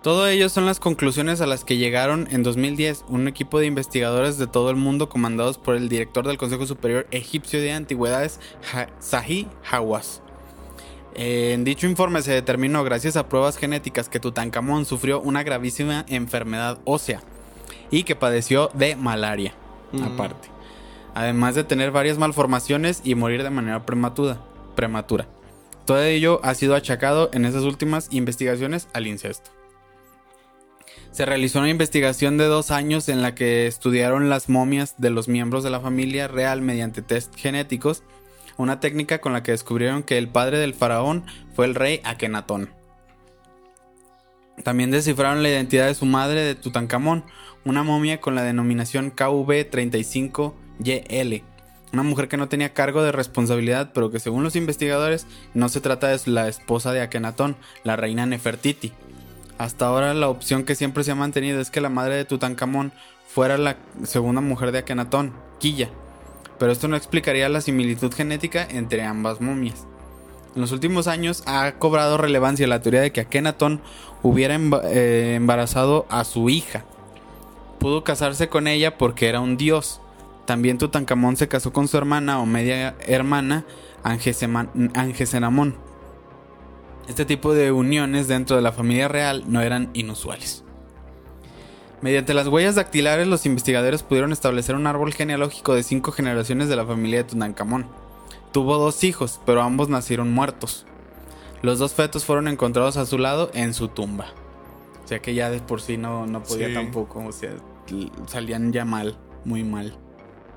Todo 0.01 0.27
ello 0.27 0.49
son 0.49 0.65
las 0.65 0.81
conclusiones 0.81 1.39
a 1.39 1.45
las 1.45 1.63
que 1.63 1.77
llegaron 1.77 2.27
en 2.29 2.43
2010 2.43 3.05
un 3.07 3.29
equipo 3.29 3.59
de 3.59 3.67
investigadores 3.67 4.37
de 4.37 4.47
todo 4.47 4.69
el 4.69 4.75
mundo 4.75 5.07
comandados 5.07 5.57
por 5.57 5.75
el 5.75 5.87
director 5.87 6.27
del 6.27 6.37
Consejo 6.37 6.65
Superior 6.65 7.07
Egipcio 7.11 7.61
de 7.61 7.71
Antigüedades, 7.71 8.39
Ha- 8.73 8.87
Zahi 9.01 9.47
Hawass. 9.71 10.21
En 11.15 11.63
dicho 11.63 11.87
informe 11.87 12.21
se 12.21 12.31
determinó, 12.33 12.83
gracias 12.83 13.15
a 13.15 13.29
pruebas 13.29 13.55
genéticas, 13.57 14.09
que 14.09 14.19
Tutankamón 14.19 14.83
sufrió 14.85 15.21
una 15.21 15.43
gravísima 15.43 16.05
enfermedad 16.09 16.79
ósea 16.83 17.21
y 17.89 18.03
que 18.03 18.15
padeció 18.17 18.71
de 18.73 18.97
malaria, 18.97 19.53
aparte. 20.01 20.49
Además 21.13 21.55
de 21.55 21.63
tener 21.63 21.91
varias 21.91 22.17
malformaciones 22.17 23.01
y 23.03 23.15
morir 23.15 23.43
de 23.43 23.49
manera 23.49 23.85
prematura. 23.85 24.39
prematura. 24.75 25.27
Todo 25.85 26.01
ello 26.01 26.39
ha 26.43 26.55
sido 26.55 26.75
achacado 26.75 27.29
en 27.33 27.45
esas 27.45 27.63
últimas 27.63 28.07
investigaciones 28.11 28.87
al 28.93 29.05
incesto. 29.07 29.51
Se 31.11 31.25
realizó 31.25 31.59
una 31.59 31.69
investigación 31.69 32.37
de 32.37 32.45
dos 32.45 32.71
años 32.71 33.07
en 33.07 33.21
la 33.21 33.35
que 33.35 33.67
estudiaron 33.67 34.29
las 34.29 34.49
momias 34.49 34.95
de 34.97 35.11
los 35.11 35.27
miembros 35.27 35.63
de 35.63 35.69
la 35.69 35.79
familia 35.79 36.27
real 36.27 36.61
mediante 36.61 37.03
test 37.03 37.35
genéticos, 37.35 38.01
una 38.57 38.79
técnica 38.79 39.19
con 39.19 39.33
la 39.33 39.43
que 39.43 39.51
descubrieron 39.51 40.01
que 40.01 40.17
el 40.17 40.27
padre 40.27 40.57
del 40.57 40.73
faraón 40.73 41.25
fue 41.55 41.65
el 41.65 41.75
rey 41.75 42.01
Akenatón. 42.03 42.69
También 44.61 44.91
descifraron 44.91 45.41
la 45.41 45.49
identidad 45.49 45.87
de 45.87 45.95
su 45.95 46.05
madre 46.05 46.41
de 46.41 46.53
Tutankamón, 46.55 47.23
una 47.65 47.83
momia 47.83 48.21
con 48.21 48.35
la 48.35 48.43
denominación 48.43 49.15
KV35YL, 49.15 51.43
una 51.91 52.03
mujer 52.03 52.27
que 52.27 52.37
no 52.37 52.49
tenía 52.49 52.73
cargo 52.73 53.01
de 53.03 53.11
responsabilidad, 53.11 53.91
pero 53.93 54.11
que 54.11 54.19
según 54.19 54.43
los 54.43 54.55
investigadores 54.55 55.25
no 55.53 55.69
se 55.69 55.81
trata 55.81 56.07
de 56.07 56.19
la 56.25 56.47
esposa 56.47 56.91
de 56.91 57.01
Akenatón, 57.01 57.55
la 57.83 57.95
reina 57.95 58.25
Nefertiti. 58.25 58.93
Hasta 59.57 59.87
ahora 59.87 60.13
la 60.13 60.29
opción 60.29 60.63
que 60.63 60.75
siempre 60.75 61.03
se 61.03 61.11
ha 61.11 61.15
mantenido 61.15 61.59
es 61.59 61.71
que 61.71 61.81
la 61.81 61.89
madre 61.89 62.15
de 62.15 62.25
Tutankamón 62.25 62.93
fuera 63.27 63.57
la 63.57 63.77
segunda 64.03 64.41
mujer 64.41 64.71
de 64.71 64.79
Akenatón, 64.79 65.33
Quilla, 65.59 65.89
pero 66.59 66.71
esto 66.71 66.87
no 66.87 66.95
explicaría 66.95 67.49
la 67.49 67.61
similitud 67.61 68.13
genética 68.13 68.67
entre 68.69 69.03
ambas 69.03 69.41
momias. 69.41 69.87
En 70.55 70.61
los 70.61 70.71
últimos 70.71 71.07
años 71.07 71.43
ha 71.47 71.73
cobrado 71.73 72.17
relevancia 72.17 72.67
la 72.67 72.81
teoría 72.81 73.01
de 73.01 73.11
que 73.11 73.21
Akenatón 73.21 73.81
hubiera 74.21 74.55
eh, 74.55 75.33
embarazado 75.35 76.05
a 76.09 76.23
su 76.23 76.49
hija. 76.49 76.85
Pudo 77.79 78.03
casarse 78.03 78.49
con 78.49 78.67
ella 78.67 78.97
porque 78.97 79.27
era 79.27 79.39
un 79.39 79.57
dios. 79.57 79.99
También 80.45 80.77
Tutankamón 80.77 81.37
se 81.37 81.47
casó 81.47 81.73
con 81.73 81.87
su 81.87 81.97
hermana 81.97 82.39
o 82.39 82.45
media 82.45 82.95
hermana 83.07 83.65
Angesenamón. 84.03 85.75
Este 87.07 87.25
tipo 87.25 87.53
de 87.53 87.71
uniones 87.71 88.27
dentro 88.27 88.55
de 88.55 88.61
la 88.61 88.71
familia 88.71 89.07
real 89.07 89.43
no 89.47 89.61
eran 89.61 89.89
inusuales. 89.93 90.63
Mediante 92.01 92.33
las 92.33 92.47
huellas 92.47 92.75
dactilares, 92.75 93.27
los 93.27 93.45
investigadores 93.45 94.03
pudieron 94.03 94.33
establecer 94.33 94.75
un 94.75 94.87
árbol 94.87 95.13
genealógico 95.13 95.73
de 95.73 95.83
cinco 95.83 96.11
generaciones 96.11 96.67
de 96.67 96.75
la 96.75 96.85
familia 96.85 97.19
de 97.19 97.29
Tutankamón. 97.29 97.87
Tuvo 98.53 98.77
dos 98.77 99.03
hijos, 99.03 99.41
pero 99.45 99.61
ambos 99.61 99.89
nacieron 99.89 100.31
muertos. 100.31 100.85
Los 101.61 101.79
dos 101.79 101.93
fetos 101.93 102.23
fueron 102.25 102.47
encontrados 102.47 102.95
a 102.97 103.05
su 103.05 103.17
lado 103.17 103.49
en 103.53 103.73
su 103.73 103.87
tumba. 103.89 104.27
O 105.03 105.07
sea 105.07 105.19
que 105.21 105.33
ya 105.33 105.49
de 105.49 105.59
por 105.59 105.81
sí 105.81 105.97
no, 105.97 106.25
no 106.27 106.41
podía 106.43 106.67
Sí. 106.67 106.73
tampoco, 106.73 107.25
o 107.25 107.31
sea, 107.31 107.51
salían 108.27 108.71
ya 108.71 108.85
mal, 108.85 109.17
muy 109.43 109.63
mal. 109.63 109.97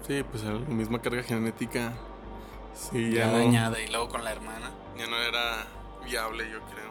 Sí, 0.07 0.23
pues 0.31 0.45
era 0.45 0.55
la 0.55 0.61
misma 0.69 1.01
carga 1.03 1.23
genética. 1.23 1.95
Sí, 2.75 3.11
Ya 3.13 3.27
ya, 3.27 3.33
no, 3.33 3.39
dañada 3.39 3.81
y 3.81 3.89
luego 3.89 4.09
con 4.09 4.23
la 4.23 4.33
hermana. 4.33 4.71
ya 4.99 5.07
no 5.07 5.17
era 5.17 5.67
viable, 6.05 6.45
yo 6.51 6.61
creo. 6.71 6.86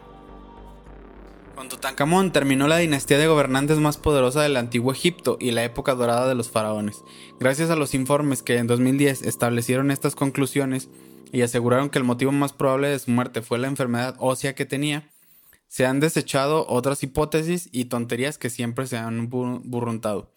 Con 1.56 1.70
Tutankamón 1.70 2.32
terminó 2.32 2.68
la 2.68 2.78
dinastía 2.78 3.18
de 3.18 3.28
gobernantes 3.28 3.78
más 3.80 3.98
poderosa 3.98 4.42
del 4.42 4.58
antiguo 4.58 4.92
Egipto 4.92 5.38
y 5.40 5.52
la 5.52 5.64
época 5.64 5.96
dorada 5.96 6.28
de 6.28 6.36
los 6.36 6.50
faraones. 6.50 7.04
Gracias 7.40 7.70
a 7.70 7.76
los 7.76 7.94
informes 7.94 8.44
que 8.44 8.58
en 8.58 8.68
2010 8.68 9.22
establecieron 9.22 9.90
estas 9.90 10.16
conclusiones 10.16 10.90
y 11.32 11.42
aseguraron 11.42 11.90
que 11.90 11.98
el 11.98 12.04
motivo 12.04 12.32
más 12.32 12.52
probable 12.54 12.90
de 12.90 13.00
su 13.00 13.12
muerte 13.12 13.42
fue 13.42 13.58
la 13.58 13.68
enfermedad 13.68 14.16
ósea 14.20 14.54
que 14.54 14.66
tenía, 14.66 15.10
se 15.68 15.86
han 15.86 16.00
desechado 16.00 16.66
otras 16.68 17.02
hipótesis 17.04 17.70
y 17.72 17.86
tonterías 17.86 18.38
que 18.38 18.50
siempre 18.50 18.86
se 18.88 18.98
han 18.98 19.30
bur- 19.30 19.62
burruntado, 19.64 20.32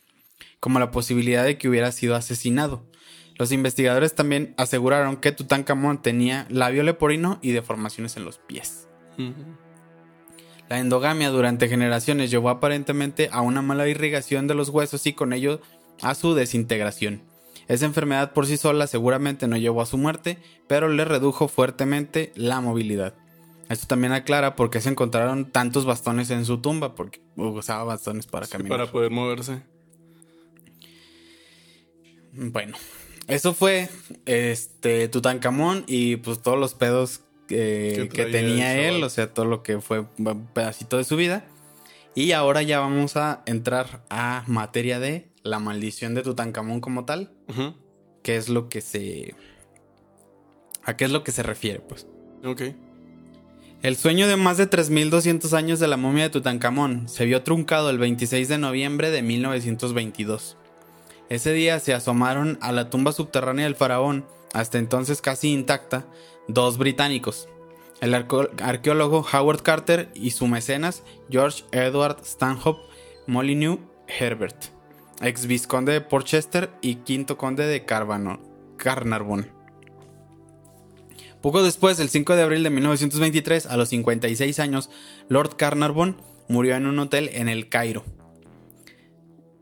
como 0.60 0.78
la 0.78 0.90
posibilidad 0.90 1.44
de 1.44 1.58
que 1.58 1.68
hubiera 1.68 1.92
sido 1.92 2.14
asesinado. 2.16 2.84
Los 3.36 3.52
investigadores 3.52 4.14
también 4.14 4.54
aseguraron 4.56 5.16
que 5.16 5.30
Tutankamón 5.32 6.00
tenía 6.02 6.46
labio 6.48 6.82
leporino 6.82 7.38
y 7.42 7.52
deformaciones 7.52 8.16
en 8.16 8.24
los 8.24 8.38
pies. 8.38 8.88
La 10.68 10.78
endogamia 10.78 11.30
durante 11.30 11.68
generaciones 11.68 12.30
llevó 12.30 12.50
aparentemente 12.50 13.28
a 13.32 13.40
una 13.40 13.62
mala 13.62 13.88
irrigación 13.88 14.46
de 14.46 14.54
los 14.54 14.68
huesos 14.68 15.06
y 15.06 15.12
con 15.14 15.32
ello 15.32 15.60
a 16.02 16.14
su 16.14 16.34
desintegración. 16.34 17.22
Esa 17.68 17.86
enfermedad 17.86 18.32
por 18.32 18.46
sí 18.46 18.56
sola 18.56 18.86
seguramente 18.86 19.46
no 19.46 19.56
llevó 19.56 19.82
a 19.82 19.86
su 19.86 19.98
muerte, 19.98 20.38
pero 20.66 20.88
le 20.88 21.04
redujo 21.04 21.48
fuertemente 21.48 22.32
la 22.34 22.60
movilidad. 22.60 23.14
Esto 23.68 23.86
también 23.86 24.12
aclara 24.14 24.56
por 24.56 24.70
qué 24.70 24.80
se 24.80 24.88
encontraron 24.88 25.50
tantos 25.50 25.84
bastones 25.84 26.30
en 26.30 26.46
su 26.46 26.58
tumba, 26.58 26.94
porque 26.94 27.20
usaba 27.36 27.84
bastones 27.84 28.26
para 28.26 28.46
Sí, 28.46 28.52
caminar. 28.52 28.78
para 28.78 28.90
poder 28.90 29.10
moverse. 29.10 29.60
Bueno, 32.32 32.76
eso 33.26 33.52
fue 33.54 33.88
este 34.26 35.08
Tutankamón 35.08 35.84
y 35.86 36.16
pues 36.16 36.40
todos 36.40 36.58
los 36.58 36.74
pedos 36.74 37.20
eh, 37.50 38.08
Que 38.12 38.26
tenía 38.26 38.88
él, 38.88 39.02
o 39.02 39.08
sea, 39.10 39.32
todo 39.32 39.46
lo 39.46 39.62
que 39.62 39.80
fue 39.80 40.04
un 40.18 40.48
pedacito 40.52 40.96
de 40.96 41.04
su 41.04 41.16
vida. 41.16 41.44
Y 42.14 42.32
ahora 42.32 42.62
ya 42.62 42.80
vamos 42.80 43.16
a 43.16 43.42
entrar 43.46 44.02
a 44.10 44.42
materia 44.46 44.98
de 44.98 45.28
la 45.42 45.58
maldición 45.58 46.14
de 46.14 46.22
Tutankamón 46.22 46.80
como 46.80 47.04
tal, 47.04 47.32
Ujú. 47.48 47.74
que 48.22 48.36
es 48.36 48.48
lo 48.48 48.68
que 48.68 48.80
se... 48.80 49.34
¿A 50.84 50.96
qué 50.96 51.04
es 51.04 51.10
lo 51.12 51.22
que 51.22 51.32
se 51.32 51.42
refiere? 51.42 51.80
Pues. 51.80 52.06
Ok. 52.44 52.62
El 53.82 53.96
sueño 53.96 54.26
de 54.26 54.36
más 54.36 54.56
de 54.56 54.68
3.200 54.68 55.52
años 55.52 55.78
de 55.78 55.86
la 55.86 55.96
momia 55.96 56.24
de 56.24 56.30
Tutankamón 56.30 57.08
se 57.08 57.26
vio 57.26 57.42
truncado 57.42 57.90
el 57.90 57.98
26 57.98 58.48
de 58.48 58.58
noviembre 58.58 59.10
de 59.10 59.22
1922. 59.22 60.56
Ese 61.28 61.52
día 61.52 61.78
se 61.78 61.94
asomaron 61.94 62.58
a 62.60 62.72
la 62.72 62.90
tumba 62.90 63.12
subterránea 63.12 63.66
del 63.66 63.76
faraón, 63.76 64.24
hasta 64.54 64.78
entonces 64.78 65.20
casi 65.20 65.52
intacta, 65.52 66.06
dos 66.48 66.78
británicos, 66.78 67.48
el 68.00 68.14
arqueólogo 68.14 69.24
Howard 69.32 69.62
Carter 69.62 70.10
y 70.14 70.30
su 70.30 70.46
mecenas 70.46 71.02
George 71.30 71.64
Edward 71.72 72.24
Stanhope 72.24 72.80
Molyneux 73.26 73.80
Herbert. 74.06 74.56
ex 75.20 75.46
vizconde 75.46 75.92
de 75.92 76.00
Porchester 76.00 76.70
y 76.80 76.96
quinto 76.96 77.36
conde 77.36 77.66
de 77.66 77.84
Carnarvon. 77.84 79.58
Poco 81.40 81.62
después, 81.62 82.00
el 82.00 82.08
5 82.08 82.34
de 82.34 82.42
abril 82.42 82.62
de 82.64 82.70
1923, 82.70 83.66
a 83.66 83.76
los 83.76 83.90
56 83.90 84.58
años, 84.58 84.90
Lord 85.28 85.56
Carnarvon 85.56 86.20
murió 86.48 86.74
en 86.74 86.86
un 86.86 86.98
hotel 86.98 87.30
en 87.32 87.48
el 87.48 87.68
Cairo. 87.68 88.04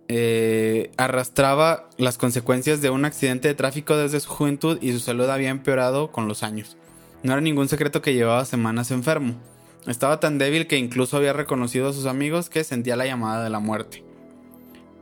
Eh, 0.08 0.92
arrastraba 0.96 1.88
las 1.96 2.16
consecuencias 2.16 2.80
de 2.80 2.90
un 2.90 3.04
accidente 3.04 3.48
de 3.48 3.54
tráfico 3.54 3.96
desde 3.96 4.20
su 4.20 4.28
juventud 4.30 4.78
y 4.80 4.92
su 4.92 5.00
salud 5.00 5.28
había 5.28 5.50
empeorado 5.50 6.12
con 6.12 6.28
los 6.28 6.42
años. 6.44 6.76
No 7.22 7.32
era 7.32 7.40
ningún 7.40 7.68
secreto 7.68 8.02
que 8.02 8.14
llevaba 8.14 8.44
semanas 8.44 8.92
enfermo. 8.92 9.34
Estaba 9.86 10.20
tan 10.20 10.38
débil 10.38 10.66
que 10.68 10.78
incluso 10.78 11.16
había 11.16 11.32
reconocido 11.32 11.88
a 11.88 11.92
sus 11.92 12.06
amigos 12.06 12.50
que 12.50 12.62
sentía 12.64 12.96
la 12.96 13.06
llamada 13.06 13.42
de 13.42 13.50
la 13.50 13.58
muerte. 13.58 14.04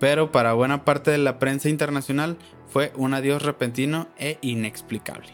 Pero 0.01 0.33
para 0.33 0.55
buena 0.55 0.85
parte 0.85 1.11
de 1.11 1.19
la 1.19 1.39
prensa 1.39 1.69
internacional 1.69 2.39
fue 2.69 2.93
un 2.97 3.15
adiós 3.15 3.43
repentino 3.43 4.09
e 4.19 4.39
inexplicable. 4.41 5.29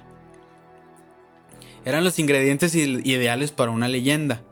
Eran 1.85 2.05
los 2.05 2.19
ingredientes 2.19 2.75
ide- 2.75 3.03
ideales 3.05 3.53
para 3.53 3.71
una 3.71 3.89
leyenda. 3.89 4.43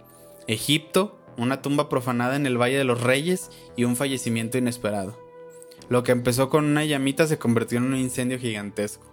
Egipto, 0.47 1.18
una 1.39 1.63
tumba 1.63 1.89
profanada 1.89 2.37
en 2.37 2.45
el 2.45 2.61
Valle 2.61 2.77
de 2.77 2.85
los 2.85 3.01
Reyes 3.01 3.51
y 3.77 3.85
un 3.85 3.97
fallecimiento 3.97 4.59
inesperado. 4.59 5.17
Lo 5.89 6.03
que 6.03 6.13
empezó 6.13 6.51
con 6.51 6.67
una 6.67 6.85
llamita 6.85 7.27
se 7.27 7.39
convirtió 7.39 7.79
en 7.79 7.85
un 7.85 7.97
incendio 7.97 8.39
gigantesco. 8.39 9.07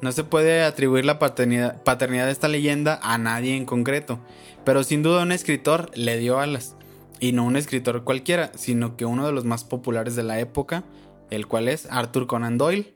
No 0.00 0.12
se 0.12 0.24
puede 0.24 0.62
atribuir 0.62 1.04
la 1.04 1.18
paternidad, 1.18 1.82
de 1.82 2.30
esta 2.30 2.48
leyenda 2.48 3.00
a 3.02 3.18
nadie 3.18 3.56
en 3.56 3.64
concreto, 3.64 4.20
pero 4.64 4.84
sin 4.84 5.02
duda 5.02 5.22
un 5.22 5.32
escritor 5.32 5.90
le 5.94 6.18
dio 6.18 6.38
alas. 6.38 6.76
Y 7.18 7.32
no 7.32 7.44
un 7.44 7.56
escritor 7.56 8.04
cualquiera, 8.04 8.52
sino 8.54 8.96
que 8.96 9.06
uno 9.06 9.26
de 9.26 9.32
los 9.32 9.46
más 9.46 9.64
populares 9.64 10.14
de 10.16 10.22
la 10.22 10.38
época, 10.38 10.84
el 11.30 11.46
cual 11.46 11.68
es 11.68 11.88
Arthur 11.90 12.26
Conan 12.26 12.58
Doyle, 12.58 12.94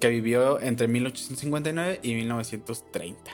que 0.00 0.08
vivió 0.08 0.60
entre 0.60 0.86
1859 0.86 1.98
y 2.02 2.14
1930. 2.14 3.32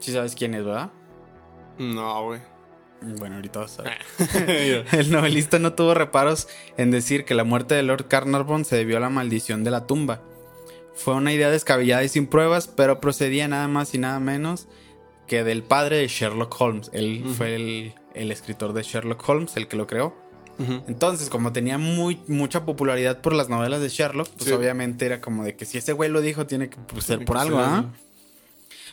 Si 0.00 0.12
sabes 0.12 0.34
quién 0.34 0.54
es, 0.54 0.64
¿verdad? 0.64 0.90
No, 1.78 2.24
güey. 2.24 2.40
Bueno, 3.02 3.36
ahorita 3.36 3.60
vas 3.60 3.78
a 3.78 3.82
ver. 3.82 4.84
El 4.92 5.10
novelista 5.10 5.58
no 5.58 5.72
tuvo 5.72 5.94
reparos 5.94 6.48
en 6.76 6.90
decir 6.90 7.24
que 7.24 7.34
la 7.34 7.44
muerte 7.44 7.74
de 7.74 7.82
Lord 7.82 8.08
Carnarvon 8.08 8.64
se 8.64 8.76
debió 8.76 8.98
a 8.98 9.00
la 9.00 9.10
maldición 9.10 9.64
de 9.64 9.70
la 9.70 9.86
tumba. 9.86 10.20
Fue 10.94 11.14
una 11.14 11.32
idea 11.32 11.50
descabellada 11.50 12.04
y 12.04 12.08
sin 12.08 12.26
pruebas, 12.26 12.68
pero 12.68 13.00
procedía 13.00 13.48
nada 13.48 13.68
más 13.68 13.94
y 13.94 13.98
nada 13.98 14.20
menos 14.20 14.68
que 15.26 15.44
del 15.44 15.62
padre 15.62 15.96
de 15.98 16.08
Sherlock 16.08 16.60
Holmes. 16.60 16.90
Él 16.92 17.24
fue 17.38 17.54
el, 17.54 17.94
el 18.14 18.32
escritor 18.32 18.72
de 18.74 18.82
Sherlock 18.82 19.26
Holmes, 19.28 19.56
el 19.56 19.66
que 19.68 19.76
lo 19.76 19.86
creó. 19.86 20.14
Entonces, 20.88 21.30
como 21.30 21.52
tenía 21.54 21.78
muy, 21.78 22.20
mucha 22.28 22.66
popularidad 22.66 23.22
por 23.22 23.32
las 23.32 23.48
novelas 23.48 23.80
de 23.80 23.88
Sherlock, 23.88 24.28
pues 24.28 24.44
Sí. 24.44 24.52
obviamente 24.52 25.06
era 25.06 25.22
como 25.22 25.42
de 25.42 25.56
que 25.56 25.64
si 25.64 25.78
ese 25.78 25.94
güey 25.94 26.10
lo 26.10 26.20
dijo, 26.20 26.46
tiene 26.46 26.68
que 26.68 26.76
pues, 26.86 27.06
ser 27.06 27.24
por 27.24 27.38
algo, 27.38 27.58
¿ah? 27.60 27.86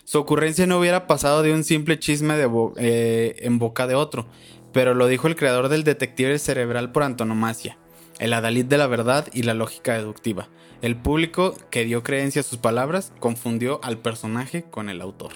Su 0.07 0.19
ocurrencia 0.19 0.65
no 0.67 0.79
hubiera 0.79 1.05
pasado 1.05 1.43
de 1.43 1.51
un 1.51 1.65
simple 1.65 1.99
chisme 1.99 2.37
de 2.37 2.45
bo- 2.45 2.71
eh, 2.77 3.35
en 3.39 3.59
boca 3.59 3.87
de 3.87 3.95
otro, 3.95 4.25
pero 4.71 4.93
lo 4.93 5.05
dijo 5.07 5.27
el 5.27 5.35
creador 5.35 5.67
del 5.67 5.83
detective 5.83 6.39
cerebral 6.39 6.93
por 6.93 7.03
antonomasia, 7.03 7.77
el 8.17 8.31
adalid 8.31 8.63
de 8.63 8.77
la 8.77 8.87
verdad 8.87 9.27
y 9.33 9.43
la 9.43 9.53
lógica 9.53 9.95
deductiva. 9.95 10.47
El 10.81 10.95
público 10.95 11.55
que 11.71 11.83
dio 11.83 12.03
creencia 12.03 12.39
a 12.39 12.45
sus 12.45 12.57
palabras 12.57 13.11
confundió 13.19 13.81
al 13.83 13.97
personaje 13.97 14.63
con 14.63 14.87
el 14.87 15.01
autor. 15.01 15.33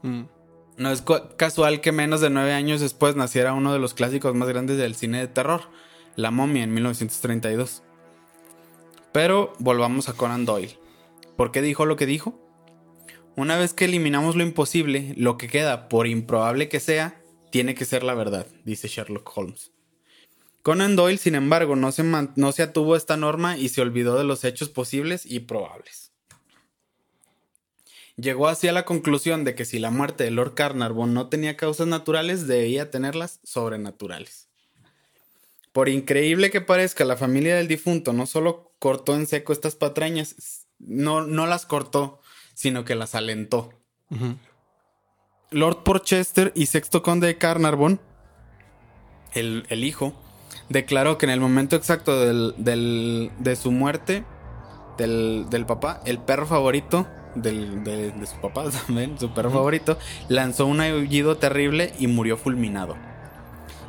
Mm. 0.00 0.22
No 0.78 0.90
es 0.90 1.04
casual 1.36 1.82
que 1.82 1.92
menos 1.92 2.22
de 2.22 2.30
nueve 2.30 2.54
años 2.54 2.80
después 2.80 3.16
naciera 3.16 3.52
uno 3.52 3.70
de 3.74 3.80
los 3.80 3.92
clásicos 3.92 4.34
más 4.34 4.48
grandes 4.48 4.78
del 4.78 4.94
cine 4.94 5.18
de 5.18 5.28
terror, 5.28 5.60
La 6.16 6.30
momia 6.30 6.62
en 6.64 6.72
1932. 6.72 7.82
Pero 9.12 9.52
volvamos 9.58 10.08
a 10.08 10.14
Conan 10.14 10.46
Doyle. 10.46 10.78
¿Por 11.36 11.52
qué 11.52 11.60
dijo 11.60 11.84
lo 11.84 11.96
que 11.96 12.06
dijo? 12.06 12.40
Una 13.36 13.56
vez 13.56 13.72
que 13.72 13.86
eliminamos 13.86 14.36
lo 14.36 14.44
imposible, 14.44 15.12
lo 15.16 15.36
que 15.36 15.48
queda, 15.48 15.88
por 15.88 16.06
improbable 16.06 16.68
que 16.68 16.78
sea, 16.78 17.20
tiene 17.50 17.74
que 17.74 17.84
ser 17.84 18.04
la 18.04 18.14
verdad, 18.14 18.46
dice 18.64 18.86
Sherlock 18.86 19.36
Holmes. 19.36 19.72
Conan 20.62 20.96
Doyle, 20.96 21.18
sin 21.18 21.34
embargo, 21.34 21.76
no 21.76 21.92
se, 21.92 22.04
no 22.04 22.52
se 22.52 22.62
atuvo 22.62 22.94
a 22.94 22.96
esta 22.96 23.16
norma 23.16 23.58
y 23.58 23.68
se 23.68 23.80
olvidó 23.80 24.16
de 24.16 24.24
los 24.24 24.44
hechos 24.44 24.68
posibles 24.70 25.26
y 25.26 25.40
probables. 25.40 26.12
Llegó 28.16 28.46
así 28.46 28.68
a 28.68 28.72
la 28.72 28.84
conclusión 28.84 29.42
de 29.42 29.56
que 29.56 29.64
si 29.64 29.80
la 29.80 29.90
muerte 29.90 30.24
de 30.24 30.30
Lord 30.30 30.54
Carnarvon 30.54 31.12
no 31.12 31.28
tenía 31.28 31.56
causas 31.56 31.88
naturales, 31.88 32.46
debía 32.46 32.90
tenerlas 32.90 33.40
sobrenaturales. 33.42 34.48
Por 35.72 35.88
increíble 35.88 36.52
que 36.52 36.60
parezca, 36.60 37.04
la 37.04 37.16
familia 37.16 37.56
del 37.56 37.66
difunto 37.66 38.12
no 38.12 38.26
solo 38.26 38.72
cortó 38.78 39.16
en 39.16 39.26
seco 39.26 39.52
estas 39.52 39.74
patrañas, 39.74 40.66
no, 40.78 41.26
no 41.26 41.46
las 41.46 41.66
cortó, 41.66 42.20
sino 42.54 42.84
que 42.84 42.94
las 42.94 43.14
alentó. 43.14 43.70
Lord 45.50 45.82
Porchester 45.84 46.52
y 46.54 46.66
sexto 46.66 47.02
conde 47.02 47.26
de 47.28 47.38
Carnarvon, 47.38 48.00
el, 49.34 49.66
el 49.68 49.84
hijo, 49.84 50.14
declaró 50.68 51.18
que 51.18 51.26
en 51.26 51.30
el 51.30 51.40
momento 51.40 51.76
exacto 51.76 52.18
del- 52.20 52.54
del- 52.58 53.30
de 53.38 53.56
su 53.56 53.70
muerte, 53.72 54.24
del, 54.98 55.46
del 55.50 55.66
papá, 55.66 56.00
el 56.06 56.18
perro 56.18 56.46
favorito 56.46 57.06
del- 57.34 57.82
de, 57.84 58.10
de 58.12 58.26
su 58.26 58.36
papá 58.40 58.64
también, 58.86 59.18
su 59.18 59.32
perro 59.34 59.50
favorito, 59.50 59.98
lanzó 60.28 60.66
un 60.66 60.80
aullido 60.80 61.36
terrible 61.36 61.92
y 61.98 62.06
murió 62.06 62.36
fulminado. 62.36 62.96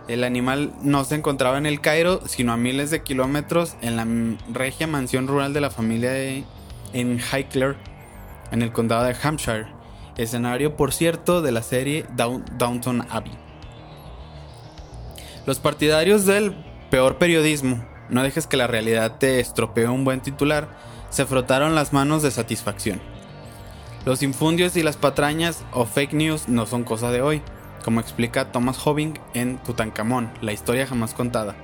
El 0.07 0.23
animal 0.23 0.73
no 0.83 1.03
se 1.03 1.15
encontraba 1.15 1.57
en 1.57 1.65
el 1.65 1.81
Cairo, 1.81 2.21
sino 2.27 2.53
a 2.53 2.57
miles 2.57 2.91
de 2.91 3.01
kilómetros 3.01 3.75
en 3.81 3.95
la 3.95 4.05
regia 4.53 4.85
mansión 4.85 5.27
rural 5.27 5.53
de 5.53 5.61
la 5.61 5.71
familia 5.71 6.11
de- 6.11 6.43
en 6.93 7.19
Highclere, 7.19 7.75
en 8.51 8.61
el 8.61 8.71
condado 8.71 9.03
de 9.03 9.15
Hampshire, 9.21 9.67
escenario, 10.17 10.75
por 10.77 10.93
cierto, 10.93 11.41
de 11.41 11.51
la 11.51 11.61
serie 11.61 12.05
Down- 12.15 12.45
Downton 12.57 13.05
Abbey. 13.09 13.33
Los 15.45 15.59
partidarios 15.59 16.25
del 16.25 16.55
peor 16.89 17.17
periodismo, 17.17 17.85
no 18.09 18.23
dejes 18.23 18.47
que 18.47 18.57
la 18.57 18.67
realidad 18.67 19.17
te 19.17 19.39
estropee 19.39 19.87
un 19.87 20.03
buen 20.05 20.21
titular, 20.21 20.69
se 21.09 21.25
frotaron 21.25 21.75
las 21.75 21.93
manos 21.93 22.23
de 22.23 22.31
satisfacción. 22.31 23.01
Los 24.05 24.21
infundios 24.23 24.75
y 24.75 24.83
las 24.83 24.97
patrañas 24.97 25.63
o 25.71 25.85
fake 25.85 26.13
news 26.13 26.47
no 26.47 26.65
son 26.65 26.83
cosa 26.83 27.11
de 27.11 27.21
hoy, 27.21 27.41
como 27.83 27.99
explica 27.99 28.51
Thomas 28.51 28.77
Hobbing 28.85 29.19
en 29.33 29.57
Tutankamón, 29.59 30.31
la 30.41 30.53
historia 30.53 30.87
jamás 30.87 31.13
contada. 31.13 31.55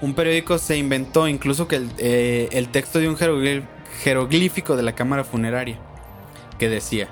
Un 0.00 0.14
periódico 0.14 0.58
se 0.58 0.76
inventó 0.76 1.26
incluso 1.28 1.68
que 1.68 1.76
el, 1.76 1.90
eh, 1.98 2.48
el 2.52 2.68
texto 2.68 2.98
de 2.98 3.08
un 3.08 3.16
jeroglí- 3.16 3.66
jeroglífico 4.02 4.76
de 4.76 4.82
la 4.82 4.94
cámara 4.94 5.24
funeraria, 5.24 5.78
que 6.58 6.68
decía, 6.68 7.08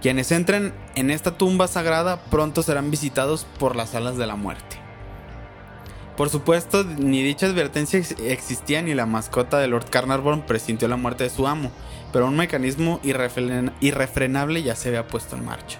quienes 0.00 0.30
entren 0.32 0.74
en 0.94 1.10
esta 1.10 1.36
tumba 1.36 1.66
sagrada 1.68 2.20
pronto 2.30 2.62
serán 2.62 2.90
visitados 2.90 3.46
por 3.58 3.74
las 3.76 3.94
alas 3.94 4.16
de 4.16 4.26
la 4.26 4.36
muerte. 4.36 4.76
Por 6.16 6.30
supuesto, 6.30 6.82
ni 6.84 7.22
dicha 7.22 7.46
advertencia 7.46 7.98
ex- 7.98 8.16
existía 8.18 8.82
ni 8.82 8.94
la 8.94 9.06
mascota 9.06 9.58
de 9.58 9.68
Lord 9.68 9.88
Carnarvon 9.90 10.42
presintió 10.42 10.88
la 10.88 10.96
muerte 10.96 11.24
de 11.24 11.30
su 11.30 11.46
amo, 11.46 11.70
pero 12.12 12.26
un 12.26 12.36
mecanismo 12.36 13.00
irrefren- 13.04 13.72
irrefrenable 13.80 14.62
ya 14.62 14.74
se 14.74 14.88
había 14.88 15.06
puesto 15.06 15.36
en 15.36 15.44
marcha. 15.44 15.78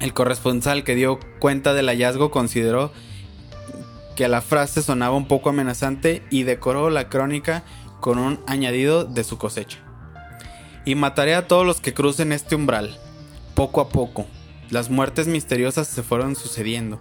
El 0.00 0.12
corresponsal 0.12 0.84
que 0.84 0.94
dio 0.94 1.18
cuenta 1.38 1.72
del 1.72 1.86
hallazgo 1.88 2.30
consideró 2.30 2.92
que 4.16 4.28
la 4.28 4.42
frase 4.42 4.82
sonaba 4.82 5.16
un 5.16 5.28
poco 5.28 5.48
amenazante 5.48 6.22
y 6.30 6.42
decoró 6.42 6.90
la 6.90 7.08
crónica 7.08 7.62
con 8.00 8.18
un 8.18 8.40
añadido 8.46 9.04
de 9.04 9.24
su 9.24 9.38
cosecha. 9.38 9.78
Y 10.84 10.94
mataré 10.94 11.34
a 11.34 11.48
todos 11.48 11.66
los 11.66 11.80
que 11.80 11.94
crucen 11.94 12.32
este 12.32 12.54
umbral. 12.54 12.98
Poco 13.54 13.80
a 13.80 13.88
poco, 13.88 14.26
las 14.70 14.90
muertes 14.90 15.26
misteriosas 15.26 15.86
se 15.86 16.02
fueron 16.02 16.36
sucediendo. 16.36 17.00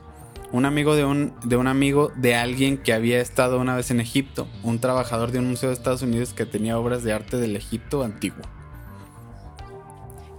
Un 0.52 0.66
amigo 0.66 0.96
de 0.96 1.04
un, 1.04 1.34
de 1.44 1.58
un 1.58 1.68
amigo 1.68 2.12
de 2.16 2.36
alguien 2.36 2.78
que 2.78 2.94
había 2.94 3.20
estado 3.20 3.60
una 3.60 3.76
vez 3.76 3.90
en 3.92 4.00
Egipto, 4.00 4.48
un 4.62 4.80
trabajador 4.80 5.32
de 5.32 5.40
un 5.40 5.50
museo 5.50 5.70
de 5.70 5.76
Estados 5.76 6.04
Unidos 6.04 6.34
que 6.34 6.46
tenía 6.46 6.78
obras 6.78 7.04
de 7.04 7.12
arte 7.12 7.38
del 7.38 7.56
Egipto 7.56 8.04
antiguo. 8.04 8.44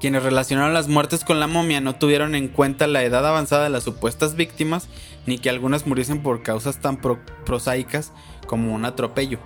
Quienes 0.01 0.23
relacionaron 0.23 0.73
las 0.73 0.87
muertes 0.87 1.25
con 1.25 1.41
la 1.41 1.47
momia 1.47 1.81
no 1.81 1.97
tuvieron 1.97 2.35
en 2.35 2.49
cuenta 2.49 2.87
la 2.87 3.03
edad 3.03 3.27
avanzada 3.27 3.65
de 3.65 3.71
las 3.71 3.85
supuestas 3.85 4.37
víctimas, 4.37 4.89
ni 5.27 5.39
que 5.39 5.51
algunas 5.51 5.87
muriesen 5.87 6.23
por 6.23 6.43
causas 6.43 6.79
tan 6.79 6.99
pro- 6.99 7.21
prosaicas 7.45 8.13
como 8.47 8.75
un 8.75 8.85
atropello. 8.85 9.39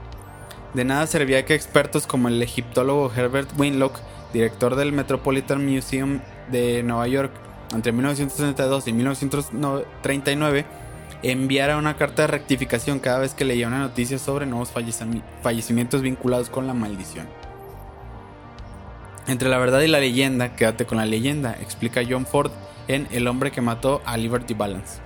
De 0.74 0.84
nada 0.84 1.06
servía 1.06 1.44
que 1.44 1.54
expertos 1.54 2.06
como 2.06 2.28
el 2.28 2.42
egiptólogo 2.42 3.10
Herbert 3.14 3.50
Winlock, 3.58 3.98
director 4.32 4.76
del 4.76 4.92
Metropolitan 4.92 5.64
Museum 5.66 6.20
de 6.50 6.82
Nueva 6.82 7.08
York 7.08 7.32
entre 7.74 7.92
1932 7.92 8.88
y 8.88 8.92
1939, 8.92 10.64
enviara 11.22 11.76
una 11.76 11.96
carta 11.96 12.22
de 12.22 12.28
rectificación 12.28 12.98
cada 12.98 13.18
vez 13.18 13.34
que 13.34 13.44
leía 13.44 13.66
una 13.66 13.80
noticia 13.80 14.18
sobre 14.18 14.46
nuevos 14.46 14.72
fallecimi- 14.72 15.22
fallecimientos 15.42 16.02
vinculados 16.02 16.48
con 16.48 16.66
la 16.66 16.74
maldición. 16.74 17.26
Entre 19.26 19.48
la 19.48 19.58
verdad 19.58 19.80
y 19.80 19.88
la 19.88 20.00
leyenda, 20.00 20.54
quédate 20.56 20.86
con 20.86 20.96
la 20.98 21.04
leyenda, 21.04 21.56
explica 21.60 22.02
John 22.08 22.24
Ford 22.24 22.50
en 22.88 23.06
El 23.10 23.26
hombre 23.26 23.50
que 23.50 23.60
mató 23.60 24.00
a 24.06 24.16
Liberty 24.16 24.54
Balance. 24.54 25.00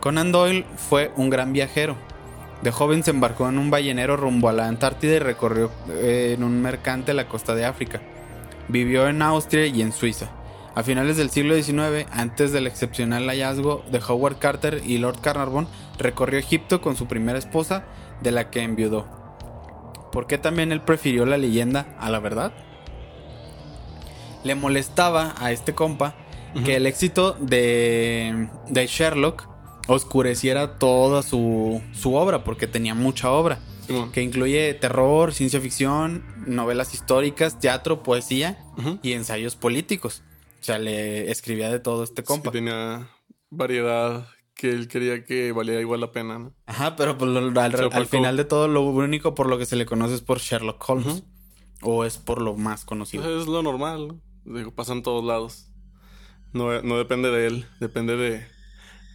Conan 0.00 0.32
Doyle 0.32 0.66
fue 0.76 1.10
un 1.16 1.30
gran 1.30 1.54
viajero. 1.54 1.96
De 2.62 2.70
joven 2.70 3.04
se 3.04 3.10
embarcó 3.10 3.48
en 3.48 3.58
un 3.58 3.70
ballenero 3.70 4.16
rumbo 4.16 4.48
a 4.48 4.52
la 4.52 4.66
Antártida 4.66 5.16
y 5.16 5.18
recorrió 5.18 5.70
eh, 5.90 6.34
en 6.36 6.42
un 6.42 6.60
mercante 6.62 7.14
la 7.14 7.28
costa 7.28 7.54
de 7.54 7.64
África. 7.64 8.00
Vivió 8.68 9.08
en 9.08 9.22
Austria 9.22 9.66
y 9.66 9.82
en 9.82 9.92
Suiza. 9.92 10.30
A 10.74 10.82
finales 10.82 11.16
del 11.16 11.30
siglo 11.30 11.54
XIX, 11.54 12.06
antes 12.12 12.52
del 12.52 12.66
excepcional 12.66 13.26
hallazgo 13.28 13.82
de 13.90 14.00
Howard 14.06 14.38
Carter 14.38 14.82
y 14.84 14.98
Lord 14.98 15.20
Carnarvon, 15.20 15.68
recorrió 15.98 16.38
Egipto 16.38 16.80
con 16.82 16.96
su 16.96 17.06
primera 17.06 17.38
esposa, 17.38 17.84
de 18.20 18.30
la 18.30 18.50
que 18.50 18.62
enviudó. 18.62 19.06
¿Por 20.12 20.26
qué 20.26 20.38
también 20.38 20.72
él 20.72 20.82
prefirió 20.82 21.26
la 21.26 21.38
leyenda 21.38 21.94
a 21.98 22.10
la 22.10 22.20
verdad? 22.20 22.52
Le 24.44 24.54
molestaba 24.54 25.34
a 25.38 25.52
este 25.52 25.74
compa 25.74 26.14
que 26.64 26.76
el 26.76 26.86
éxito 26.86 27.36
de, 27.38 28.48
de 28.68 28.86
Sherlock 28.86 29.55
oscureciera 29.86 30.78
toda 30.78 31.22
su, 31.22 31.82
su 31.92 32.14
obra, 32.14 32.44
porque 32.44 32.66
tenía 32.66 32.94
mucha 32.94 33.30
obra, 33.30 33.60
que 34.12 34.22
incluye 34.22 34.74
terror, 34.74 35.32
ciencia 35.32 35.60
ficción, 35.60 36.24
novelas 36.46 36.94
históricas, 36.94 37.58
teatro, 37.60 38.02
poesía 38.02 38.58
y 39.02 39.12
ensayos 39.12 39.56
políticos. 39.56 40.22
O 40.60 40.64
sea, 40.66 40.78
le 40.78 41.30
escribía 41.30 41.70
de 41.70 41.78
todo 41.78 42.02
este 42.02 42.24
compa. 42.24 42.50
Sí, 42.50 42.58
tenía 42.58 43.08
variedad 43.50 44.26
que 44.54 44.70
él 44.70 44.88
quería 44.88 45.24
que 45.24 45.52
valiera 45.52 45.80
igual 45.80 46.00
la 46.00 46.10
pena, 46.10 46.38
¿no? 46.38 46.54
Ajá, 46.66 46.96
pero 46.96 47.16
pues, 47.18 47.30
lo- 47.30 47.60
al, 47.60 48.06
final 48.06 48.36
de 48.36 48.44
todo, 48.44 48.66
lo 48.66 48.82
único 48.82 49.34
por 49.34 49.48
lo 49.48 49.58
que 49.58 49.66
se 49.66 49.76
le 49.76 49.86
conoce 49.86 50.14
es 50.14 50.22
por 50.22 50.40
Sherlock 50.40 50.82
Holmes. 50.88 51.22
O 51.82 52.04
es 52.04 52.16
por 52.16 52.40
lo 52.40 52.56
más 52.56 52.84
conocido. 52.86 53.22
Pues 53.22 53.42
es 53.42 53.46
lo 53.46 53.62
normal, 53.62 54.08
¿no? 54.08 54.20
Digo, 54.56 54.74
pasa 54.74 54.94
en 54.94 55.02
todos 55.02 55.22
lados. 55.24 55.68
No, 56.52 56.80
no 56.82 56.96
depende 56.96 57.30
de 57.30 57.46
él, 57.46 57.66
depende 57.80 58.16
de, 58.16 58.46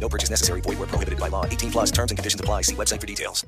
No 0.00 0.08
purchase 0.08 0.30
necessary. 0.30 0.60
Void 0.60 0.78
where 0.78 0.88
prohibited 0.88 1.18
by 1.18 1.28
law. 1.28 1.44
18 1.44 1.70
plus 1.70 1.90
terms 1.90 2.12
and 2.12 2.18
conditions 2.18 2.40
apply. 2.40 2.62
See 2.62 2.74
website 2.74 3.00
for 3.00 3.06
details. 3.06 3.46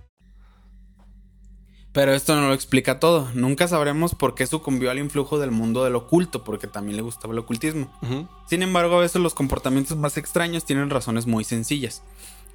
Pero 1.93 2.13
esto 2.13 2.37
no 2.37 2.49
lo 2.49 2.55
explica 2.55 3.01
todo. 3.01 3.29
Nunca 3.35 3.67
sabremos 3.67 4.15
por 4.15 4.35
qué 4.35 4.47
sucumbió 4.47 4.91
al 4.91 4.99
influjo 4.99 5.39
del 5.39 5.51
mundo 5.51 5.85
del 5.85 5.97
oculto, 5.97 6.45
porque 6.45 6.67
también 6.67 6.97
le 6.97 7.03
gustaba 7.03 7.33
el 7.33 7.39
ocultismo. 7.41 7.91
Sin 8.47 8.63
embargo, 8.63 8.99
a 8.99 9.01
veces 9.01 9.21
los 9.21 9.35
comportamientos 9.35 9.97
más 9.97 10.17
extraños 10.17 10.65
tienen 10.65 10.91
razones 10.91 11.27
muy 11.27 11.45
sencillas. 11.45 12.03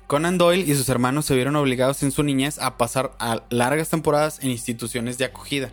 Conan 0.07 0.37
Doyle 0.37 0.63
y 0.65 0.75
sus 0.75 0.87
hermanos 0.87 1.25
se 1.25 1.35
vieron 1.35 1.55
obligados 1.55 2.03
en 2.03 2.11
su 2.11 2.23
niñez 2.23 2.59
a 2.59 2.77
pasar 2.77 3.15
a 3.19 3.43
largas 3.49 3.89
temporadas 3.89 4.39
en 4.43 4.51
instituciones 4.51 5.17
de 5.17 5.25
acogida. 5.25 5.71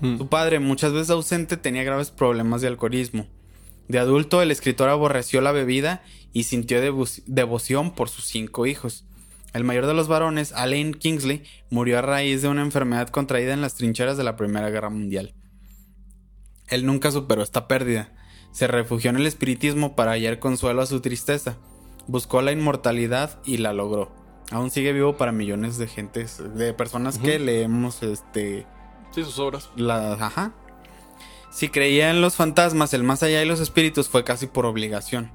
Su 0.00 0.28
padre, 0.28 0.58
muchas 0.58 0.92
veces 0.92 1.10
ausente, 1.10 1.56
tenía 1.56 1.82
graves 1.84 2.10
problemas 2.10 2.62
de 2.62 2.68
alcoholismo. 2.68 3.26
De 3.88 3.98
adulto, 3.98 4.42
el 4.42 4.50
escritor 4.50 4.88
aborreció 4.90 5.40
la 5.40 5.52
bebida 5.52 6.02
y 6.32 6.44
sintió 6.44 6.80
devo- 6.82 7.22
devoción 7.26 7.92
por 7.94 8.08
sus 8.08 8.26
cinco 8.26 8.66
hijos. 8.66 9.04
El 9.54 9.64
mayor 9.64 9.86
de 9.86 9.94
los 9.94 10.08
varones, 10.08 10.52
Alain 10.52 10.92
Kingsley, 10.92 11.42
murió 11.70 11.98
a 11.98 12.02
raíz 12.02 12.42
de 12.42 12.48
una 12.48 12.60
enfermedad 12.62 13.08
contraída 13.08 13.54
en 13.54 13.62
las 13.62 13.74
trincheras 13.76 14.16
de 14.18 14.24
la 14.24 14.36
Primera 14.36 14.68
Guerra 14.68 14.90
Mundial. 14.90 15.34
Él 16.68 16.84
nunca 16.84 17.10
superó 17.10 17.42
esta 17.42 17.66
pérdida. 17.66 18.12
Se 18.52 18.66
refugió 18.66 19.10
en 19.10 19.16
el 19.16 19.26
espiritismo 19.26 19.96
para 19.96 20.12
hallar 20.12 20.38
consuelo 20.38 20.82
a 20.82 20.86
su 20.86 21.00
tristeza. 21.00 21.56
Buscó 22.06 22.42
la 22.42 22.52
inmortalidad 22.52 23.40
y 23.44 23.58
la 23.58 23.72
logró. 23.72 24.12
Aún 24.50 24.70
sigue 24.70 24.92
vivo 24.92 25.16
para 25.16 25.32
millones 25.32 25.78
de 25.78 25.86
gentes, 25.88 26.42
de 26.56 26.72
personas 26.74 27.18
que 27.18 27.38
leemos 27.38 28.02
este 28.02 28.66
Sí, 29.14 29.22
sus 29.24 29.38
obras. 29.38 29.70
la, 29.76 30.12
ajá. 30.14 30.52
Si 31.50 31.68
creía 31.68 32.10
en 32.10 32.20
los 32.20 32.36
fantasmas, 32.36 32.92
el 32.94 33.02
más 33.02 33.22
allá 33.22 33.42
y 33.42 33.46
los 33.46 33.60
espíritus 33.60 34.08
fue 34.08 34.24
casi 34.24 34.46
por 34.46 34.66
obligación. 34.66 35.32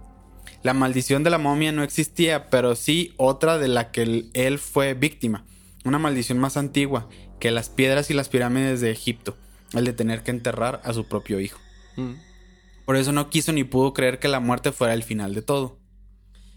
La 0.62 0.74
maldición 0.74 1.24
de 1.24 1.30
la 1.30 1.38
momia 1.38 1.72
no 1.72 1.84
existía, 1.84 2.50
pero 2.50 2.76
sí 2.76 3.14
otra 3.18 3.58
de 3.58 3.68
la 3.68 3.92
que 3.92 4.30
él, 4.34 4.60
fue 4.60 4.94
víctima. 4.94 5.44
Una 5.84 6.00
maldición 6.00 6.40
más 6.40 6.56
antigua 6.56 7.10
que 7.40 7.52
las 7.52 7.70
piedras 7.70 8.10
y 8.10 8.14
las 8.14 8.30
pirámides 8.30 8.80
de 8.80 8.92
Egipto, 8.92 9.36
el 9.74 9.84
de 9.84 9.92
tener 9.92 10.24
que 10.24 10.32
enterrar 10.32 10.82
a 10.86 10.94
su 10.94 11.06
propio 11.06 11.42
hijo. 11.42 11.60
Mm. 11.98 12.14
Por 12.86 12.96
eso 12.96 13.12
no 13.12 13.30
quiso 13.30 13.52
ni 13.52 13.66
pudo 13.66 13.94
creer 13.94 14.20
que 14.20 14.30
la 14.30 14.40
muerte 14.40 14.72
fuera 14.72 14.94
el 14.94 15.04
final 15.04 15.34
de 15.34 15.42
todo. 15.42 15.80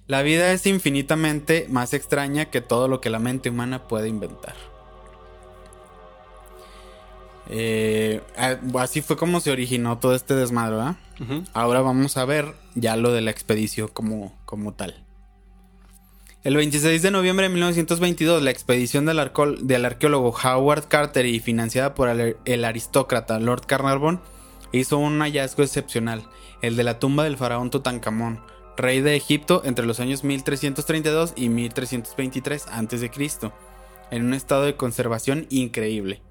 La 0.07 0.23
vida 0.23 0.53
es 0.53 0.67
infinitamente 0.67 1.67
más 1.69 1.93
extraña 1.93 2.45
que 2.45 2.61
todo 2.61 2.87
lo 2.87 3.01
que 3.01 3.11
la 3.11 3.19
mente 3.19 3.51
humana 3.51 3.89
puede 3.89 4.09
inventar. 4.09 4.55
Eh, 7.49 8.21
así 8.79 9.03
fue 9.03 9.17
como 9.17 9.41
se 9.41 9.51
originó 9.51 9.99
todo 9.99 10.15
este 10.15 10.35
desmadre. 10.35 10.97
Ahora 11.53 11.81
vamos 11.81 12.17
a 12.17 12.25
ver 12.25 12.55
ya 12.75 12.97
lo 12.97 13.13
de 13.13 13.21
la 13.21 13.31
expedición 13.31 13.89
como, 13.89 14.35
como 14.45 14.75
tal. 14.75 15.03
El 16.45 16.57
26 16.57 17.03
de 17.03 17.11
noviembre 17.11 17.49
de 17.49 17.55
1922, 17.55 18.43
la 18.43 18.53
expedición 18.53 19.05
del, 19.05 19.33
del 19.63 19.85
arqueólogo 19.85 20.33
Howard 20.45 20.87
Carter 20.87 21.27
y 21.27 21.41
financiada 21.41 21.95
por 21.95 22.09
el, 22.09 22.37
el 22.45 22.65
aristócrata 22.65 23.41
Lord 23.41 23.67
Carnarvon 23.67 24.21
hizo 24.71 24.99
un 24.99 25.19
hallazgo 25.21 25.65
excepcional, 25.65 26.25
el 26.63 26.77
de 26.77 26.85
la 26.85 27.01
tumba 27.01 27.25
del 27.25 27.37
faraón 27.37 27.71
Tutankamón, 27.71 28.41
rey 28.77 29.01
de 29.01 29.17
Egipto 29.17 29.63
entre 29.65 29.87
los 29.87 29.99
años 30.01 30.23
1332 30.23 31.33
y 31.35 31.49
1323 31.49 32.67
a.C., 32.69 33.11
en 34.13 34.25
un 34.25 34.35
estado 34.35 34.63
de 34.63 34.77
conservación 34.77 35.47
increíble. 35.51 36.23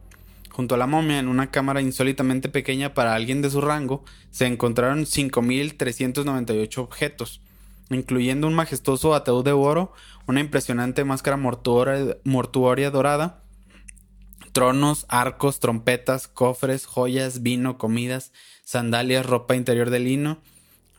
Junto 0.55 0.75
a 0.75 0.77
la 0.77 0.87
momia, 0.87 1.19
en 1.19 1.27
una 1.27 1.51
cámara 1.51 1.81
insólitamente 1.81 2.47
pequeña 2.47 2.93
para 2.93 3.13
alguien 3.13 3.41
de 3.41 3.49
su 3.49 3.59
rango, 3.59 4.05
se 4.31 4.45
encontraron 4.45 5.03
5.398 5.03 6.77
objetos, 6.77 7.41
incluyendo 7.89 8.47
un 8.47 8.53
majestuoso 8.53 9.15
ataúd 9.15 9.43
de 9.43 9.51
oro, 9.51 9.91
una 10.27 10.39
impresionante 10.39 11.03
máscara 11.03 11.35
mortuoria, 11.35 12.15
mortuoria 12.23 12.89
dorada, 12.89 13.43
tronos, 14.53 15.05
arcos, 15.09 15.59
trompetas, 15.59 16.29
cofres, 16.29 16.85
joyas, 16.85 17.43
vino, 17.43 17.77
comidas, 17.77 18.31
sandalias, 18.63 19.25
ropa 19.25 19.57
interior 19.57 19.89
de 19.89 19.99
lino, 19.99 20.37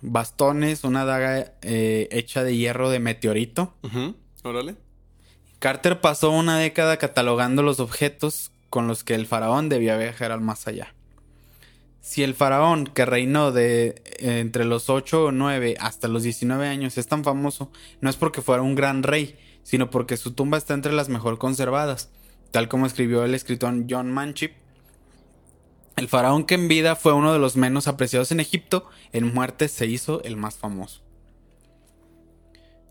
bastones, 0.03 0.85
una 0.85 1.07
daga 1.07 1.55
eh, 1.63 2.09
hecha 2.11 2.45
de 2.45 2.59
hierro 2.59 2.91
de 2.91 2.99
meteorito. 2.99 3.73
Órale. 4.43 4.77
Carter 5.61 6.03
pasó 6.03 6.31
una 6.31 6.59
década 6.59 6.99
catalogando 6.99 7.63
los 7.63 7.81
objetos 7.81 8.53
con 8.71 8.89
los 8.89 9.05
que 9.05 9.15
el 9.15 9.27
faraón 9.27 9.69
debía 9.69 9.97
viajar 9.97 10.33
al 10.33 10.41
más 10.41 10.67
allá. 10.67 10.95
Si 12.01 12.23
el 12.23 12.35
faraón 12.35 12.87
que 12.87 13.05
reinó 13.05 13.51
de 13.51 14.03
eh, 14.19 14.39
entre 14.39 14.65
los 14.65 14.91
8 14.91 15.25
o 15.25 15.33
9 15.33 15.77
hasta 15.81 16.07
los 16.07 16.23
19 16.23 16.69
años 16.69 16.99
es 16.99 17.09
tan 17.09 17.25
famoso, 17.25 17.73
no 18.01 18.09
es 18.09 18.17
porque 18.17 18.43
fuera 18.43 18.63
un 18.63 18.77
gran 18.77 19.03
rey, 19.03 19.37
sino 19.65 19.91
porque 19.91 20.17
su 20.17 20.33
tumba 20.33 20.57
está 20.57 20.75
entre 20.75 20.93
las 20.93 21.09
mejor 21.09 21.39
conservadas, 21.39 22.11
tal 22.53 22.69
como 22.69 22.87
escribió 22.87 23.25
el 23.25 23.35
escritor 23.35 23.75
John 23.91 24.13
Manchip. 24.13 24.53
El 25.97 26.07
faraón 26.07 26.45
que 26.45 26.55
en 26.55 26.69
vida 26.69 26.95
fue 26.95 27.13
uno 27.13 27.33
de 27.33 27.41
los 27.41 27.57
menos 27.57 27.89
apreciados 27.89 28.31
en 28.31 28.39
Egipto, 28.39 28.89
en 29.13 29.35
muerte 29.35 29.67
se 29.67 29.87
hizo 29.87 30.23
el 30.23 30.37
más 30.37 30.57
famoso. 30.57 31.03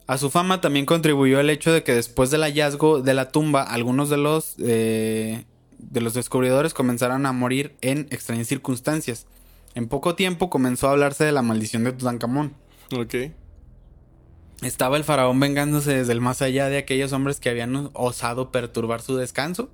A 0.07 0.17
su 0.17 0.29
fama 0.29 0.61
también 0.61 0.85
contribuyó 0.85 1.39
el 1.39 1.49
hecho 1.49 1.71
de 1.71 1.83
que 1.83 1.95
después 1.95 2.31
del 2.31 2.41
hallazgo 2.41 3.01
de 3.01 3.13
la 3.13 3.31
tumba, 3.31 3.63
algunos 3.63 4.09
de 4.09 4.17
los, 4.17 4.55
eh, 4.59 5.45
de 5.89 6.01
los 6.01 6.13
descubridores 6.13 6.73
comenzaron 6.73 7.25
a 7.25 7.31
morir 7.31 7.75
en 7.81 8.07
extrañas 8.11 8.47
circunstancias. 8.47 9.27
En 9.73 9.87
poco 9.87 10.15
tiempo 10.15 10.49
comenzó 10.49 10.87
a 10.87 10.91
hablarse 10.91 11.25
de 11.25 11.31
la 11.31 11.41
maldición 11.41 11.83
de 11.83 11.91
Tutankamón. 11.91 12.53
Ok. 12.95 13.15
¿Estaba 14.61 14.97
el 14.97 15.03
faraón 15.03 15.39
vengándose 15.39 15.95
desde 15.95 16.13
el 16.13 16.21
más 16.21 16.41
allá 16.41 16.69
de 16.69 16.77
aquellos 16.77 17.11
hombres 17.11 17.39
que 17.39 17.49
habían 17.49 17.89
osado 17.93 18.51
perturbar 18.51 19.01
su 19.01 19.17
descanso? 19.17 19.69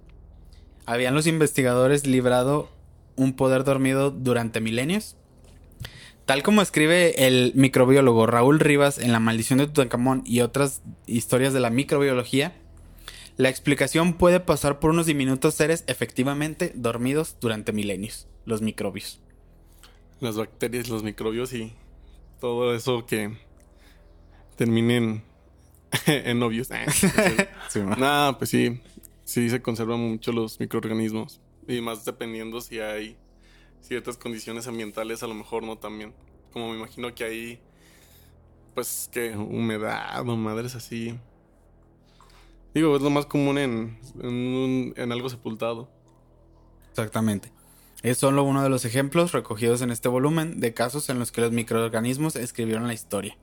¿Habían 0.86 1.14
los 1.14 1.28
investigadores 1.28 2.08
librado 2.08 2.70
un 3.16 3.34
poder 3.34 3.64
dormido 3.64 4.10
durante 4.10 4.60
milenios? 4.60 5.16
Tal 6.26 6.44
como 6.44 6.62
escribe 6.62 7.28
el 7.28 7.52
microbiólogo 7.56 8.26
Raúl 8.26 8.60
Rivas 8.60 8.98
en 8.98 9.12
La 9.12 9.20
maldición 9.20 9.60
de 9.60 9.68
Tutankamón 9.68 10.24
y 10.26 10.42
otras 10.42 10.82
historias 11.06 11.54
de 11.54 11.60
la 11.60 11.70
microbiología, 11.70 12.56
la 13.38 13.50
explicación 13.50 14.14
puede 14.14 14.40
pasar 14.40 14.80
por 14.80 14.92
unos 14.92 15.06
diminutos 15.06 15.56
seres 15.56 15.84
efectivamente 15.88 16.72
dormidos 16.76 17.38
durante 17.40 17.72
milenios, 17.72 18.28
los 18.46 18.62
microbios. 18.62 19.22
Las 20.20 20.38
bacterias, 20.38 20.90
los 20.90 21.04
microbios 21.04 21.54
y 21.54 21.74
todo 22.40 22.76
eso 22.76 23.06
que 23.06 23.38
terminen 24.56 25.24
en 26.06 26.40
novios. 26.40 26.70
Sí. 27.70 27.80
Nah, 27.80 28.34
pues 28.34 28.50
sí. 28.50 28.82
sí 29.24 29.50
se 29.50 29.62
conservan 29.62 30.00
mucho 30.00 30.34
los 30.34 30.60
microorganismos. 30.60 31.40
Y 31.68 31.80
más 31.80 32.04
dependiendo 32.04 32.60
si 32.60 32.80
hay 32.80 33.16
ciertas 33.82 34.18
condiciones 34.18 34.68
ambientales, 34.68 35.24
a 35.24 35.28
lo 35.28 35.34
mejor 35.34 35.64
no 35.64 35.78
también. 35.78 36.14
Como 36.52 36.70
me 36.72 36.78
imagino 36.78 37.16
que 37.16 37.24
hay, 37.24 37.60
pues, 38.74 39.10
que 39.12 39.36
humedad 39.38 40.28
o 40.28 40.36
madres 40.36 40.76
así. 40.76 41.18
Digo, 42.74 42.96
es 42.96 43.02
lo 43.02 43.10
más 43.10 43.26
común 43.26 43.58
en, 43.58 44.00
en, 44.96 45.12
algo 45.12 45.30
sepultado. 45.30 45.90
Exactamente. 46.90 47.52
Es 48.02 48.18
solo 48.18 48.44
uno 48.44 48.64
de 48.64 48.70
los 48.70 48.86
ejemplos 48.86 49.34
recogidos 49.34 49.82
en 49.82 49.92
este 49.92 50.08
volumen 50.08 50.60
de 50.60 50.74
casos 50.74 51.10
en 51.10 51.20
los 51.20 51.32
que 51.32 51.42
los 51.42 51.52
microorganismos 51.52 52.36
escribieron 52.36 52.88
la 52.88 52.94
historia. 52.94 53.38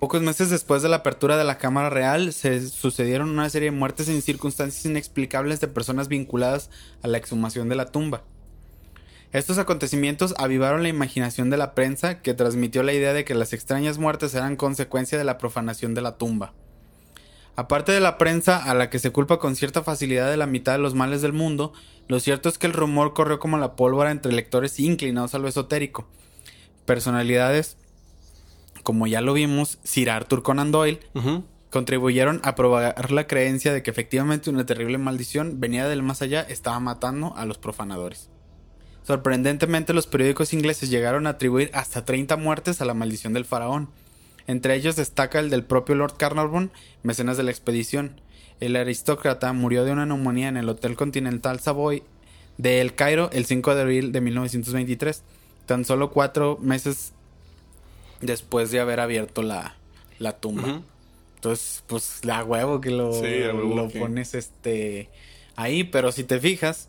Pocos 0.00 0.22
meses 0.22 0.50
después 0.50 0.82
de 0.82 0.88
la 0.88 0.96
apertura 0.96 1.36
de 1.36 1.44
la 1.44 1.58
Cámara 1.58 1.90
Real, 1.90 2.32
se 2.32 2.66
sucedieron 2.68 3.28
una 3.28 3.48
serie 3.50 3.70
de 3.70 3.76
muertes 3.76 4.08
en 4.08 4.22
circunstancias 4.22 4.86
inexplicables 4.86 5.60
de 5.60 5.68
personas 5.68 6.08
vinculadas 6.08 6.70
a 7.02 7.08
la 7.08 7.18
exhumación 7.18 7.68
de 7.68 7.76
la 7.76 7.86
tumba. 7.86 8.24
Estos 9.32 9.58
acontecimientos 9.58 10.34
avivaron 10.38 10.82
la 10.82 10.88
imaginación 10.88 11.50
de 11.50 11.56
la 11.56 11.74
prensa, 11.74 12.20
que 12.20 12.34
transmitió 12.34 12.82
la 12.82 12.94
idea 12.94 13.12
de 13.12 13.24
que 13.24 13.34
las 13.34 13.52
extrañas 13.52 13.98
muertes 13.98 14.34
eran 14.34 14.56
consecuencia 14.56 15.18
de 15.18 15.24
la 15.24 15.38
profanación 15.38 15.94
de 15.94 16.00
la 16.00 16.18
tumba. 16.18 16.54
Aparte 17.60 17.92
de 17.92 18.00
la 18.00 18.16
prensa, 18.16 18.56
a 18.56 18.72
la 18.72 18.88
que 18.88 18.98
se 18.98 19.12
culpa 19.12 19.38
con 19.38 19.54
cierta 19.54 19.82
facilidad 19.82 20.30
de 20.30 20.38
la 20.38 20.46
mitad 20.46 20.72
de 20.72 20.78
los 20.78 20.94
males 20.94 21.20
del 21.20 21.34
mundo, 21.34 21.74
lo 22.08 22.18
cierto 22.18 22.48
es 22.48 22.56
que 22.56 22.66
el 22.66 22.72
rumor 22.72 23.12
corrió 23.12 23.38
como 23.38 23.58
la 23.58 23.76
pólvora 23.76 24.12
entre 24.12 24.32
lectores 24.32 24.80
inclinados 24.80 25.34
a 25.34 25.38
lo 25.38 25.46
esotérico. 25.46 26.08
Personalidades, 26.86 27.76
como 28.82 29.06
ya 29.06 29.20
lo 29.20 29.34
vimos, 29.34 29.78
Sir 29.84 30.08
Arthur 30.08 30.42
Conan 30.42 30.72
Doyle, 30.72 31.00
contribuyeron 31.68 32.40
a 32.44 32.54
propagar 32.54 33.12
la 33.12 33.26
creencia 33.26 33.74
de 33.74 33.82
que 33.82 33.90
efectivamente 33.90 34.48
una 34.48 34.64
terrible 34.64 34.96
maldición 34.96 35.60
venida 35.60 35.86
del 35.86 36.02
más 36.02 36.22
allá 36.22 36.40
estaba 36.40 36.80
matando 36.80 37.36
a 37.36 37.44
los 37.44 37.58
profanadores. 37.58 38.30
Sorprendentemente, 39.02 39.92
los 39.92 40.06
periódicos 40.06 40.54
ingleses 40.54 40.88
llegaron 40.88 41.26
a 41.26 41.30
atribuir 41.30 41.70
hasta 41.74 42.06
30 42.06 42.38
muertes 42.38 42.80
a 42.80 42.86
la 42.86 42.94
maldición 42.94 43.34
del 43.34 43.44
faraón. 43.44 43.90
Entre 44.46 44.74
ellos 44.74 44.96
destaca 44.96 45.38
el 45.38 45.50
del 45.50 45.64
propio 45.64 45.94
Lord 45.94 46.16
Carnarvon, 46.16 46.70
mecenas 47.02 47.36
de 47.36 47.42
la 47.44 47.50
expedición. 47.50 48.20
El 48.60 48.76
aristócrata 48.76 49.52
murió 49.52 49.84
de 49.84 49.92
una 49.92 50.06
neumonía 50.06 50.48
en 50.48 50.56
el 50.56 50.68
Hotel 50.68 50.96
Continental 50.96 51.60
Savoy 51.60 52.02
de 52.58 52.80
El 52.80 52.94
Cairo 52.94 53.30
el 53.32 53.46
5 53.46 53.74
de 53.74 53.82
abril 53.82 54.12
de 54.12 54.20
1923, 54.20 55.22
tan 55.66 55.84
solo 55.84 56.10
cuatro 56.10 56.58
meses 56.60 57.12
después 58.20 58.70
de 58.70 58.80
haber 58.80 59.00
abierto 59.00 59.42
la, 59.42 59.76
la 60.18 60.32
tumba. 60.38 60.82
Entonces, 61.36 61.82
pues 61.86 62.22
la 62.24 62.44
huevo 62.44 62.80
que 62.82 62.90
lo, 62.90 63.14
Sí, 63.14 63.42
a 63.44 63.54
huevo 63.54 63.74
lo 63.76 63.88
que- 63.88 63.98
pones 63.98 64.34
este 64.34 65.08
ahí, 65.56 65.84
pero 65.84 66.12
si 66.12 66.24
te 66.24 66.38
fijas, 66.38 66.88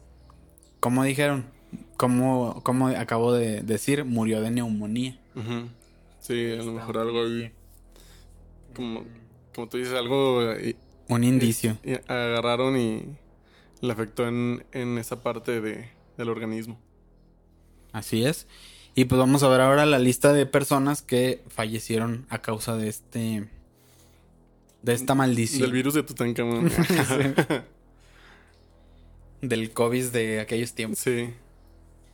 como 0.82 1.04
dijeron, 1.06 1.46
como, 1.96 2.62
como 2.64 2.88
acabo 2.90 3.32
de 3.34 3.62
decir, 3.62 4.04
murió 4.04 4.42
de 4.42 4.52
neumonía. 4.52 5.18
Ujú. 5.36 5.70
Sí, 6.22 6.52
a 6.54 6.64
lo 6.64 6.72
mejor 6.72 6.98
algo 7.00 7.24
ahí. 7.24 7.52
Como, 8.76 9.04
como 9.54 9.68
tú 9.68 9.78
dices, 9.78 9.94
algo. 9.94 10.52
eh, 10.54 10.76
Un 11.10 11.24
indicio. 11.26 11.78
y 11.84 11.94
agarraron 12.08 12.78
y 12.80 13.18
le 13.82 13.92
afectó 13.92 14.26
en, 14.28 14.64
en 14.72 14.98
esa 14.98 15.22
parte 15.22 15.60
de, 15.60 15.90
del 16.18 16.30
organismo. 16.30 16.80
Así 17.92 18.24
es. 18.24 18.48
Y 18.96 19.06
pues 19.06 19.20
vamos 19.20 19.44
a 19.44 19.50
ver 19.50 19.62
ahora 19.62 19.86
la 19.86 20.00
lista 20.00 20.32
de 20.34 20.46
personas 20.46 21.02
que 21.02 21.44
fallecieron 21.50 22.26
a 22.30 22.40
causa 22.42 22.78
de 22.78 22.88
este 22.90 23.50
de 24.82 24.94
esta 24.94 25.14
maldición 25.16 25.62
Del 25.62 25.72
virus 25.74 25.94
de 25.94 26.04
Tutankamón. 26.04 26.70
del 29.42 29.72
COVID 29.72 30.06
de 30.08 30.40
aquellos 30.40 30.74
tiempos. 30.74 31.00
sí. 31.00 31.30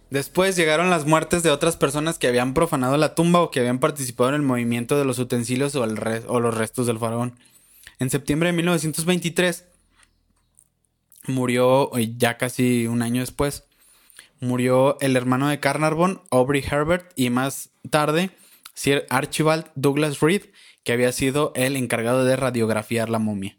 Después 0.09 0.55
llegaron 0.55 0.89
las 0.89 1.05
muertes 1.05 1.43
de 1.43 1.51
otras 1.51 1.75
personas 1.75 2.17
que 2.17 2.27
habían 2.27 2.53
profanado 2.53 2.95
la 2.97 3.13
tumba 3.13 3.41
o 3.41 3.51
que 3.51 3.59
habían 3.59 3.79
participado 3.79 4.29
en 4.29 4.35
el 4.35 4.41
movimiento 4.41 4.97
de 4.97 5.03
los 5.03 5.19
utensilios 5.19 5.75
o, 5.75 5.83
el 5.83 5.99
o 6.27 6.39
los 6.39 6.55
restos 6.55 6.87
del 6.87 6.99
faraón. 6.99 7.37
En 7.99 8.09
septiembre 8.09 8.49
de 8.49 8.53
1923 8.53 9.65
murió, 11.27 11.91
ya 11.97 12.37
casi 12.37 12.87
un 12.87 13.01
año 13.01 13.21
después, 13.21 13.65
murió 14.39 14.97
el 15.01 15.15
hermano 15.17 15.49
de 15.49 15.59
Carnarvon, 15.59 16.21
Aubrey 16.31 16.63
Herbert, 16.63 17.11
y 17.15 17.29
más 17.29 17.71
tarde 17.89 18.31
Sir 18.73 19.05
Archibald 19.09 19.71
Douglas 19.75 20.21
Reed, 20.21 20.43
que 20.83 20.93
había 20.93 21.11
sido 21.11 21.51
el 21.55 21.75
encargado 21.75 22.23
de 22.23 22.35
radiografiar 22.35 23.09
la 23.09 23.19
momia. 23.19 23.57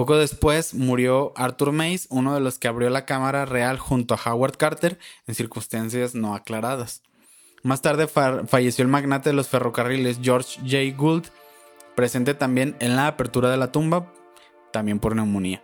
Poco 0.00 0.16
después 0.16 0.72
murió 0.72 1.34
Arthur 1.36 1.72
Mace, 1.72 2.06
uno 2.08 2.32
de 2.32 2.40
los 2.40 2.58
que 2.58 2.68
abrió 2.68 2.88
la 2.88 3.04
Cámara 3.04 3.44
Real 3.44 3.78
junto 3.78 4.14
a 4.14 4.18
Howard 4.32 4.56
Carter 4.56 4.98
en 5.26 5.34
circunstancias 5.34 6.14
no 6.14 6.34
aclaradas. 6.34 7.02
Más 7.62 7.82
tarde 7.82 8.06
fa- 8.08 8.46
falleció 8.46 8.82
el 8.82 8.88
magnate 8.88 9.28
de 9.28 9.34
los 9.34 9.48
ferrocarriles 9.48 10.18
George 10.22 10.58
J. 10.62 10.96
Gould, 10.96 11.26
presente 11.96 12.32
también 12.32 12.76
en 12.80 12.96
la 12.96 13.08
apertura 13.08 13.50
de 13.50 13.58
la 13.58 13.72
tumba, 13.72 14.10
también 14.72 15.00
por 15.00 15.14
neumonía. 15.14 15.62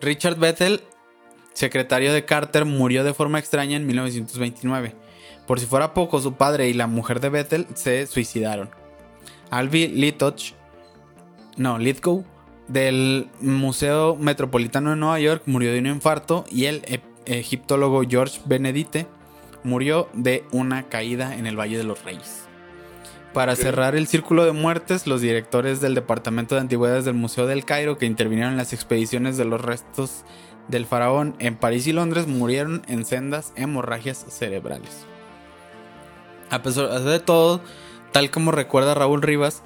Richard 0.00 0.40
Bethel, 0.40 0.82
secretario 1.52 2.12
de 2.12 2.24
Carter, 2.24 2.64
murió 2.64 3.04
de 3.04 3.14
forma 3.14 3.38
extraña 3.38 3.76
en 3.76 3.86
1929. 3.86 4.96
Por 5.46 5.60
si 5.60 5.66
fuera 5.66 5.94
poco, 5.94 6.20
su 6.20 6.32
padre 6.34 6.68
y 6.68 6.72
la 6.72 6.88
mujer 6.88 7.20
de 7.20 7.28
Bethel 7.28 7.68
se 7.74 8.08
suicidaron. 8.08 8.68
Alvy 9.50 9.86
Litoch, 9.86 10.54
no, 11.56 11.78
Lithgow, 11.78 12.24
del 12.68 13.28
Museo 13.40 14.16
Metropolitano 14.16 14.90
de 14.90 14.96
Nueva 14.96 15.20
York, 15.20 15.42
murió 15.46 15.72
de 15.72 15.78
un 15.80 15.86
infarto 15.86 16.44
y 16.50 16.66
el 16.66 16.82
e- 16.86 17.00
egiptólogo 17.26 18.02
George 18.08 18.40
Benedite 18.46 19.06
murió 19.62 20.08
de 20.12 20.44
una 20.52 20.84
caída 20.84 21.34
en 21.36 21.46
el 21.46 21.58
Valle 21.58 21.78
de 21.78 21.84
los 21.84 22.04
Reyes. 22.04 22.44
Para 23.32 23.56
cerrar 23.56 23.96
el 23.96 24.06
círculo 24.06 24.44
de 24.44 24.52
muertes, 24.52 25.08
los 25.08 25.20
directores 25.20 25.80
del 25.80 25.96
Departamento 25.96 26.54
de 26.54 26.60
Antigüedades 26.60 27.04
del 27.04 27.14
Museo 27.14 27.46
del 27.46 27.64
Cairo, 27.64 27.98
que 27.98 28.06
intervinieron 28.06 28.52
en 28.52 28.58
las 28.58 28.72
expediciones 28.72 29.36
de 29.36 29.44
los 29.44 29.60
restos 29.60 30.24
del 30.68 30.86
faraón 30.86 31.34
en 31.40 31.56
París 31.56 31.86
y 31.88 31.92
Londres, 31.92 32.28
murieron 32.28 32.82
en 32.86 33.04
sendas 33.04 33.52
hemorragias 33.56 34.24
cerebrales. 34.28 35.04
A 36.50 36.62
pesar 36.62 36.88
de 37.00 37.18
todo, 37.18 37.60
tal 38.12 38.30
como 38.30 38.52
recuerda 38.52 38.94
Raúl 38.94 39.22
Rivas, 39.22 39.64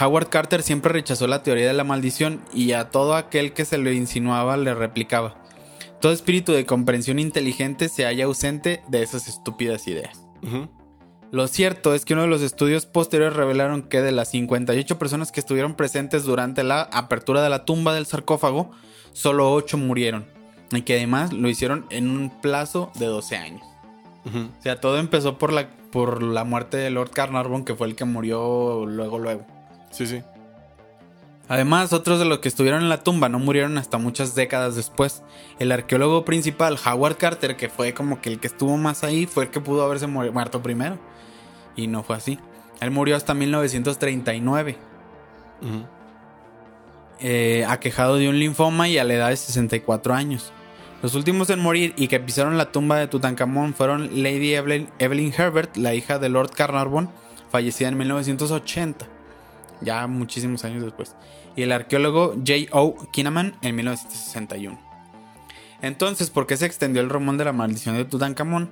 Howard 0.00 0.28
Carter 0.28 0.62
siempre 0.62 0.92
rechazó 0.92 1.26
la 1.26 1.42
teoría 1.42 1.66
de 1.66 1.72
la 1.72 1.84
maldición 1.84 2.42
y 2.52 2.72
a 2.72 2.90
todo 2.90 3.16
aquel 3.16 3.52
que 3.52 3.64
se 3.64 3.78
lo 3.78 3.90
insinuaba 3.90 4.56
le 4.56 4.74
replicaba. 4.74 5.42
Todo 6.00 6.12
espíritu 6.12 6.52
de 6.52 6.66
comprensión 6.66 7.18
inteligente 7.18 7.88
se 7.88 8.04
halla 8.04 8.26
ausente 8.26 8.82
de 8.88 9.02
esas 9.02 9.26
estúpidas 9.26 9.88
ideas. 9.88 10.22
Lo 11.30 11.46
cierto 11.48 11.94
es 11.94 12.04
que 12.04 12.14
uno 12.14 12.22
de 12.22 12.28
los 12.28 12.40
estudios 12.40 12.86
posteriores 12.86 13.36
revelaron 13.36 13.82
que 13.82 14.00
de 14.00 14.12
las 14.12 14.30
58 14.30 14.98
personas 14.98 15.32
que 15.32 15.40
estuvieron 15.40 15.74
presentes 15.74 16.24
durante 16.24 16.62
la 16.62 16.82
apertura 16.82 17.42
de 17.42 17.50
la 17.50 17.64
tumba 17.64 17.94
del 17.94 18.06
sarcófago, 18.06 18.70
solo 19.12 19.52
8 19.52 19.76
murieron. 19.76 20.26
Y 20.70 20.82
que 20.82 20.96
además 20.96 21.32
lo 21.32 21.48
hicieron 21.48 21.86
en 21.90 22.10
un 22.10 22.30
plazo 22.40 22.92
de 22.94 23.06
12 23.06 23.36
años. 23.36 23.62
O 24.26 24.62
sea, 24.62 24.78
todo 24.80 24.98
empezó 24.98 25.38
por 25.38 25.52
la, 25.52 25.70
por 25.90 26.22
la 26.22 26.44
muerte 26.44 26.76
de 26.76 26.90
Lord 26.90 27.10
Carnarvon, 27.10 27.64
que 27.64 27.74
fue 27.74 27.86
el 27.86 27.96
que 27.96 28.04
murió 28.04 28.84
luego, 28.86 29.18
luego. 29.18 29.46
Sí, 29.90 30.06
sí. 30.06 30.22
Además, 31.50 31.92
otros 31.94 32.18
de 32.18 32.26
los 32.26 32.40
que 32.40 32.48
estuvieron 32.48 32.82
en 32.82 32.90
la 32.90 33.02
tumba 33.02 33.28
no 33.30 33.38
murieron 33.38 33.78
hasta 33.78 33.96
muchas 33.96 34.34
décadas 34.34 34.76
después. 34.76 35.22
El 35.58 35.72
arqueólogo 35.72 36.24
principal, 36.26 36.78
Howard 36.84 37.16
Carter, 37.16 37.56
que 37.56 37.70
fue 37.70 37.94
como 37.94 38.20
que 38.20 38.30
el 38.30 38.38
que 38.38 38.48
estuvo 38.48 38.76
más 38.76 39.02
ahí, 39.02 39.24
fue 39.26 39.44
el 39.44 39.50
que 39.50 39.60
pudo 39.60 39.82
haberse 39.84 40.06
mu- 40.06 40.30
muerto 40.30 40.62
primero. 40.62 40.98
Y 41.74 41.86
no 41.86 42.02
fue 42.02 42.16
así. 42.16 42.38
Él 42.80 42.90
murió 42.90 43.16
hasta 43.16 43.32
1939, 43.34 44.76
Ujú. 45.62 45.84
eh, 47.20 47.64
aquejado 47.68 48.16
de 48.16 48.28
un 48.28 48.38
linfoma 48.38 48.88
y 48.88 48.98
a 48.98 49.04
la 49.04 49.14
edad 49.14 49.28
de 49.30 49.36
64 49.36 50.14
años. 50.14 50.52
Los 51.02 51.14
últimos 51.14 51.48
en 51.50 51.60
morir 51.60 51.94
y 51.96 52.08
que 52.08 52.20
pisaron 52.20 52.58
la 52.58 52.72
tumba 52.72 52.98
de 52.98 53.06
Tutankamón 53.06 53.72
fueron 53.74 54.22
Lady 54.22 54.54
Evelyn, 54.54 54.88
Evelyn 54.98 55.32
Herbert, 55.36 55.76
la 55.76 55.94
hija 55.94 56.18
de 56.18 56.28
Lord 56.28 56.50
Carnarvon, 56.50 57.08
fallecida 57.50 57.88
en 57.88 57.96
1980, 57.98 59.06
ya 59.80 60.06
muchísimos 60.06 60.64
años 60.64 60.82
después, 60.82 61.14
y 61.56 61.62
el 61.62 61.72
arqueólogo 61.72 62.34
J.O. 62.46 62.96
Kinnaman 63.12 63.56
en 63.62 63.76
1961. 63.76 64.78
Entonces, 65.82 66.30
¿por 66.30 66.46
qué 66.46 66.56
se 66.56 66.66
extendió 66.66 67.00
el 67.02 67.08
rumor 67.10 67.36
de 67.36 67.44
la 67.44 67.52
maldición 67.52 67.96
de 67.96 68.04
Tutankamón? 68.04 68.70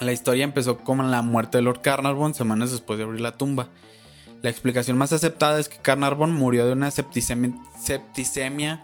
La 0.00 0.12
historia 0.12 0.44
empezó 0.44 0.78
con 0.78 1.10
la 1.10 1.22
muerte 1.22 1.58
de 1.58 1.62
Lord 1.62 1.80
Carnarvon 1.82 2.34
semanas 2.34 2.70
después 2.70 2.98
de 2.98 3.04
abrir 3.04 3.20
la 3.20 3.36
tumba. 3.36 3.68
La 4.42 4.50
explicación 4.50 4.96
más 4.96 5.12
aceptada 5.12 5.58
es 5.58 5.68
que 5.68 5.78
Carnarvon 5.78 6.32
murió 6.32 6.66
de 6.66 6.72
una 6.72 6.90
septicemia, 6.92 8.80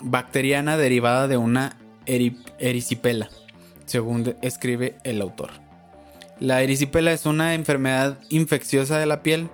bacteriana 0.00 0.76
derivada 0.76 1.28
de 1.28 1.36
una 1.36 1.76
eri- 2.06 2.42
erisipela, 2.58 3.28
según 3.86 4.34
escribe 4.42 4.96
el 5.04 5.20
autor. 5.22 5.50
La 6.40 6.62
erisipela 6.62 7.12
es 7.12 7.26
una 7.26 7.54
enfermedad 7.54 8.18
infecciosa 8.28 8.98
de 8.98 9.06
la 9.06 9.22
piel 9.22 9.48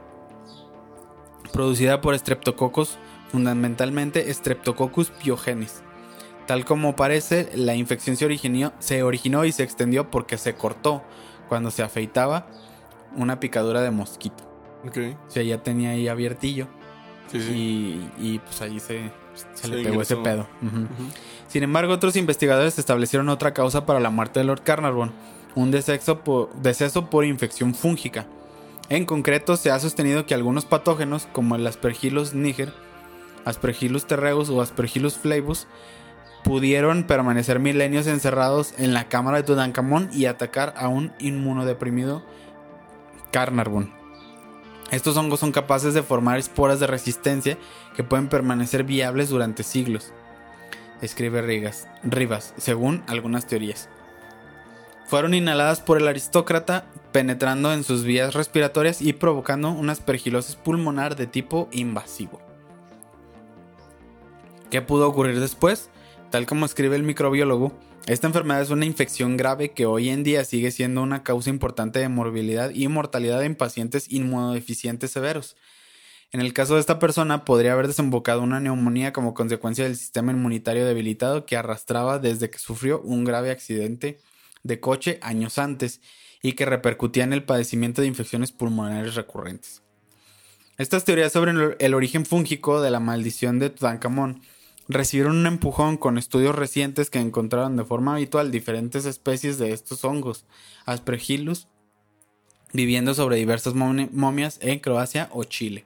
producida 1.50 2.00
por 2.00 2.18
Streptococcus 2.18 2.98
fundamentalmente 3.30 4.32
Streptococcus 4.32 5.10
pyogenes. 5.10 5.82
Tal 6.46 6.64
como 6.64 6.96
parece, 6.96 7.50
la 7.54 7.76
infección 7.76 8.16
se 8.16 8.24
originó, 8.24 8.72
se 8.80 9.02
originó 9.02 9.44
y 9.44 9.52
se 9.52 9.62
extendió 9.62 10.10
porque 10.10 10.36
se 10.36 10.54
cortó 10.54 11.02
cuando 11.48 11.70
se 11.70 11.82
afeitaba 11.82 12.48
una 13.16 13.38
picadura 13.38 13.82
de 13.82 13.90
mosquito. 13.90 14.44
Ok. 14.86 14.98
O 15.28 15.30
sea, 15.30 15.42
ya 15.42 15.62
tenía 15.62 15.90
ahí 15.90 16.08
abiertillo. 16.08 16.66
Sí, 17.30 17.40
sí. 17.40 17.52
Y, 18.18 18.34
y, 18.34 18.38
pues 18.40 18.60
ahí 18.62 18.80
se, 18.80 19.12
se 19.34 19.62
Se 19.62 19.68
le 19.68 19.84
pegó 19.84 20.02
ese 20.02 20.16
pedo. 20.16 20.48
Sin 21.46 21.62
embargo, 21.62 21.92
otros 21.92 22.16
investigadores 22.16 22.78
establecieron 22.78 23.28
otra 23.28 23.54
causa 23.54 23.86
para 23.86 24.00
la 24.00 24.10
muerte 24.10 24.40
de 24.40 24.44
Lord 24.44 24.62
Carnarvon, 24.62 25.12
un 25.54 25.70
deceso 25.70 26.20
por, 26.20 26.52
deceso 26.54 27.10
por 27.10 27.24
infección 27.24 27.74
fúngica. 27.74 28.26
En 28.90 29.06
concreto, 29.06 29.56
se 29.56 29.70
ha 29.70 29.78
sostenido 29.78 30.26
que 30.26 30.34
algunos 30.34 30.66
patógenos, 30.66 31.26
como 31.32 31.56
el 31.56 31.66
Aspergillus 31.66 32.34
niger, 32.34 32.74
Aspergillus 33.46 34.06
terreus 34.06 34.50
o 34.50 34.60
Aspergillus 34.60 35.16
flavus, 35.16 35.66
pudieron 36.44 37.04
permanecer 37.04 37.58
milenios 37.58 38.06
encerrados 38.06 38.74
en 38.76 38.92
la 38.92 39.08
cámara 39.08 39.38
de 39.38 39.44
Tutankamón 39.44 40.10
y 40.12 40.26
atacar 40.26 40.74
a 40.76 40.88
un 40.88 41.12
inmunodeprimido 41.18 42.22
Carnarvon. 43.30 43.94
Estos 44.90 45.16
hongos 45.16 45.40
son 45.40 45.52
capaces 45.52 45.94
de 45.94 46.02
formar 46.02 46.38
esporas 46.38 46.80
de 46.80 46.86
resistencia 46.86 47.56
que 47.96 48.04
pueden 48.04 48.28
permanecer 48.28 48.84
viables 48.84 49.30
durante 49.30 49.62
siglos 49.62 50.12
escribe 51.02 51.42
Rivas, 51.42 51.88
Rivas, 52.02 52.54
según 52.56 53.02
algunas 53.06 53.46
teorías. 53.46 53.88
Fueron 55.06 55.34
inhaladas 55.34 55.80
por 55.80 55.98
el 55.98 56.06
aristócrata, 56.08 56.86
penetrando 57.12 57.72
en 57.72 57.84
sus 57.84 58.04
vías 58.04 58.34
respiratorias 58.34 59.02
y 59.02 59.12
provocando 59.12 59.70
una 59.70 59.92
aspergilosis 59.92 60.56
pulmonar 60.56 61.16
de 61.16 61.26
tipo 61.26 61.68
invasivo. 61.72 62.40
¿Qué 64.70 64.82
pudo 64.82 65.08
ocurrir 65.08 65.40
después? 65.40 65.90
Tal 66.30 66.46
como 66.46 66.64
escribe 66.64 66.94
el 66.94 67.02
microbiólogo, 67.02 67.72
esta 68.06 68.28
enfermedad 68.28 68.62
es 68.62 68.70
una 68.70 68.86
infección 68.86 69.36
grave 69.36 69.72
que 69.72 69.86
hoy 69.86 70.08
en 70.08 70.22
día 70.22 70.44
sigue 70.44 70.70
siendo 70.70 71.02
una 71.02 71.22
causa 71.22 71.50
importante 71.50 71.98
de 71.98 72.08
morbilidad 72.08 72.70
y 72.70 72.86
mortalidad 72.88 73.42
en 73.44 73.56
pacientes 73.56 74.10
inmunodeficientes 74.10 75.10
severos. 75.10 75.56
En 76.32 76.40
el 76.40 76.52
caso 76.52 76.74
de 76.74 76.80
esta 76.80 77.00
persona, 77.00 77.44
podría 77.44 77.72
haber 77.72 77.88
desembocado 77.88 78.42
una 78.42 78.60
neumonía 78.60 79.12
como 79.12 79.34
consecuencia 79.34 79.84
del 79.84 79.96
sistema 79.96 80.30
inmunitario 80.30 80.86
debilitado 80.86 81.44
que 81.44 81.56
arrastraba 81.56 82.20
desde 82.20 82.48
que 82.48 82.58
sufrió 82.58 83.00
un 83.00 83.24
grave 83.24 83.50
accidente 83.50 84.20
de 84.62 84.78
coche 84.78 85.18
años 85.22 85.58
antes 85.58 86.00
y 86.42 86.52
que 86.52 86.64
repercutía 86.64 87.24
en 87.24 87.32
el 87.32 87.42
padecimiento 87.44 88.00
de 88.02 88.08
infecciones 88.08 88.52
pulmonares 88.52 89.14
recurrentes. 89.14 89.82
Estas 90.78 91.04
teorías 91.04 91.32
sobre 91.32 91.52
el- 91.78 91.94
origen 91.94 92.24
fúngico 92.24 92.80
de 92.80 92.90
la 92.90 93.00
maldición 93.00 93.58
de 93.58 93.68
Tutankamón 93.70 94.40
recibieron 94.88 95.36
un 95.36 95.46
empujón 95.46 95.96
con 95.98 96.16
estudios 96.16 96.54
recientes 96.54 97.10
que 97.10 97.18
encontraron 97.18 97.76
de 97.76 97.84
forma 97.84 98.14
habitual 98.14 98.50
diferentes 98.50 99.04
especies 99.04 99.58
de 99.58 99.72
estos 99.72 100.04
hongos, 100.04 100.46
Aspergillus, 100.86 101.68
viviendo 102.72 103.14
sobre 103.14 103.36
diversas 103.36 103.74
momi- 103.74 104.10
momias 104.10 104.58
en 104.62 104.78
Croacia 104.78 105.28
o 105.32 105.44
Chile. 105.44 105.84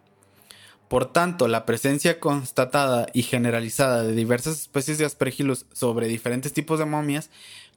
Por 0.89 1.11
tanto, 1.13 1.49
la 1.49 1.67
presencia 1.67 2.21
constatada 2.21 3.07
y 3.13 3.23
generalizada 3.23 4.05
de 4.05 4.13
diversas 4.15 4.61
especies 4.61 4.99
de 4.99 5.07
Aspergillus 5.07 5.67
sobre 5.73 6.07
diferentes 6.07 6.53
tipos 6.53 6.79
de 6.79 6.85
momias 6.85 7.31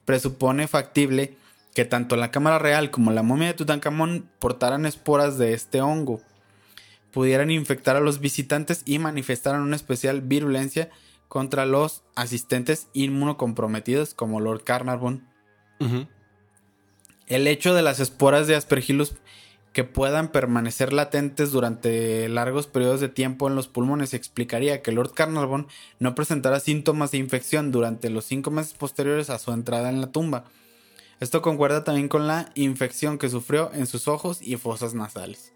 presupone 0.04 0.68
factible 0.68 1.36
que 1.74 1.84
tanto 1.84 2.16
la 2.16 2.30
cámara 2.30 2.58
real 2.58 2.90
como 2.90 3.12
la 3.12 3.22
momia 3.22 3.48
de 3.48 3.54
Tutankamón 3.54 4.28
portaran 4.38 4.86
esporas 4.86 5.38
de 5.38 5.54
este 5.54 5.80
hongo, 5.80 6.20
pudieran 7.12 7.50
infectar 7.50 7.96
a 7.96 8.00
los 8.00 8.20
visitantes 8.20 8.82
y 8.84 8.98
manifestaran 8.98 9.62
una 9.62 9.76
especial 9.76 10.20
virulencia 10.20 10.90
contra 11.28 11.66
los 11.66 12.02
asistentes 12.16 12.88
inmunocomprometidos 12.94 14.14
como 14.14 14.40
Lord 14.40 14.64
Carnarvon. 14.64 15.26
El 17.26 17.46
hecho 17.46 17.74
de 17.74 17.82
las 17.82 18.00
esporas 18.00 18.46
de 18.46 18.56
Aspergillus 18.56 19.14
que 19.72 19.84
puedan 19.84 20.32
permanecer 20.32 20.92
latentes 20.92 21.52
durante 21.52 22.28
largos 22.28 22.66
periodos 22.66 23.00
de 23.00 23.08
tiempo 23.08 23.46
en 23.46 23.54
los 23.54 23.68
pulmones 23.68 24.14
explicaría 24.14 24.82
que 24.82 24.92
Lord 24.92 25.12
Carnarvon 25.12 25.68
no 26.00 26.14
presentara 26.14 26.58
síntomas 26.58 27.12
de 27.12 27.18
infección 27.18 27.70
durante 27.70 28.10
los 28.10 28.24
cinco 28.24 28.50
meses 28.50 28.72
posteriores 28.72 29.30
a 29.30 29.38
su 29.38 29.52
entrada 29.52 29.90
en 29.90 30.00
la 30.00 30.10
tumba. 30.10 30.44
Esto 31.20 31.42
concuerda 31.42 31.84
también 31.84 32.08
con 32.08 32.26
la 32.26 32.50
infección 32.54 33.18
que 33.18 33.28
sufrió 33.28 33.70
en 33.74 33.86
sus 33.86 34.06
ojos 34.06 34.40
y 34.40 34.56
fosas 34.56 34.94
nasales. 34.94 35.52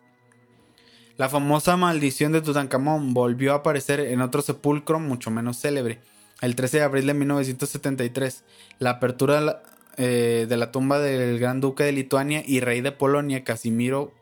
La 1.17 1.29
famosa 1.29 1.77
maldición 1.77 2.33
de 2.33 2.41
Tutankamón 2.41 3.15
volvió 3.15 3.53
a 3.53 3.57
aparecer 3.57 4.01
en 4.01 4.23
otro 4.23 4.43
sepulcro 4.43 4.99
mucho 4.99 5.31
menos 5.31 5.59
célebre. 5.59 6.01
El 6.41 6.57
13 6.57 6.79
de 6.79 6.83
abril 6.83 7.07
de 7.07 7.15
1973, 7.15 8.45
la 8.79 8.91
apertura 8.91 9.37
de 9.37 9.41
la, 9.43 9.63
eh, 9.99 10.47
de 10.49 10.57
la 10.57 10.73
tumba 10.73 10.99
del 10.99 11.39
gran 11.39 11.61
duque 11.61 11.85
de 11.85 11.93
Lituania 11.93 12.43
y 12.45 12.61
rey 12.61 12.81
de 12.81 12.91
Polonia, 12.91 13.45
Casimiro 13.45 14.13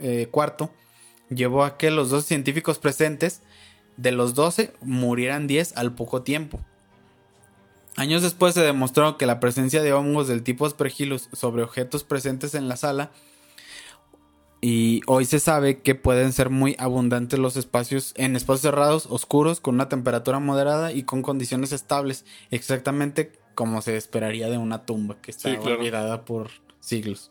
eh, 0.00 0.28
IV, 0.34 0.68
llevó 1.30 1.64
a 1.64 1.78
que 1.78 1.90
los 1.90 2.10
dos 2.10 2.26
científicos 2.26 2.78
presentes, 2.78 3.40
de 3.96 4.12
los 4.12 4.34
12, 4.34 4.72
murieran 4.82 5.46
10 5.46 5.76
al 5.76 5.94
poco 5.94 6.22
tiempo. 6.22 6.60
Años 8.00 8.22
después 8.22 8.54
se 8.54 8.62
demostró 8.62 9.18
que 9.18 9.26
la 9.26 9.40
presencia 9.40 9.82
de 9.82 9.92
hongos 9.92 10.26
del 10.26 10.42
tipo 10.42 10.64
Aspergillus 10.64 11.28
sobre 11.34 11.62
objetos 11.62 12.02
presentes 12.02 12.54
en 12.54 12.66
la 12.66 12.76
sala 12.76 13.10
y 14.62 15.02
hoy 15.06 15.26
se 15.26 15.38
sabe 15.38 15.80
que 15.80 15.94
pueden 15.94 16.32
ser 16.32 16.48
muy 16.48 16.76
abundantes 16.78 17.38
los 17.38 17.58
espacios 17.58 18.14
en 18.16 18.36
espacios 18.36 18.62
cerrados, 18.62 19.06
oscuros, 19.10 19.60
con 19.60 19.74
una 19.74 19.90
temperatura 19.90 20.38
moderada 20.38 20.92
y 20.92 21.02
con 21.02 21.20
condiciones 21.20 21.72
estables, 21.72 22.24
exactamente 22.50 23.32
como 23.54 23.82
se 23.82 23.98
esperaría 23.98 24.48
de 24.48 24.56
una 24.56 24.86
tumba 24.86 25.20
que 25.20 25.30
está 25.30 25.50
Sí, 25.50 25.58
claro. 25.58 25.76
olvidada 25.76 26.24
por 26.24 26.48
siglos. 26.80 27.30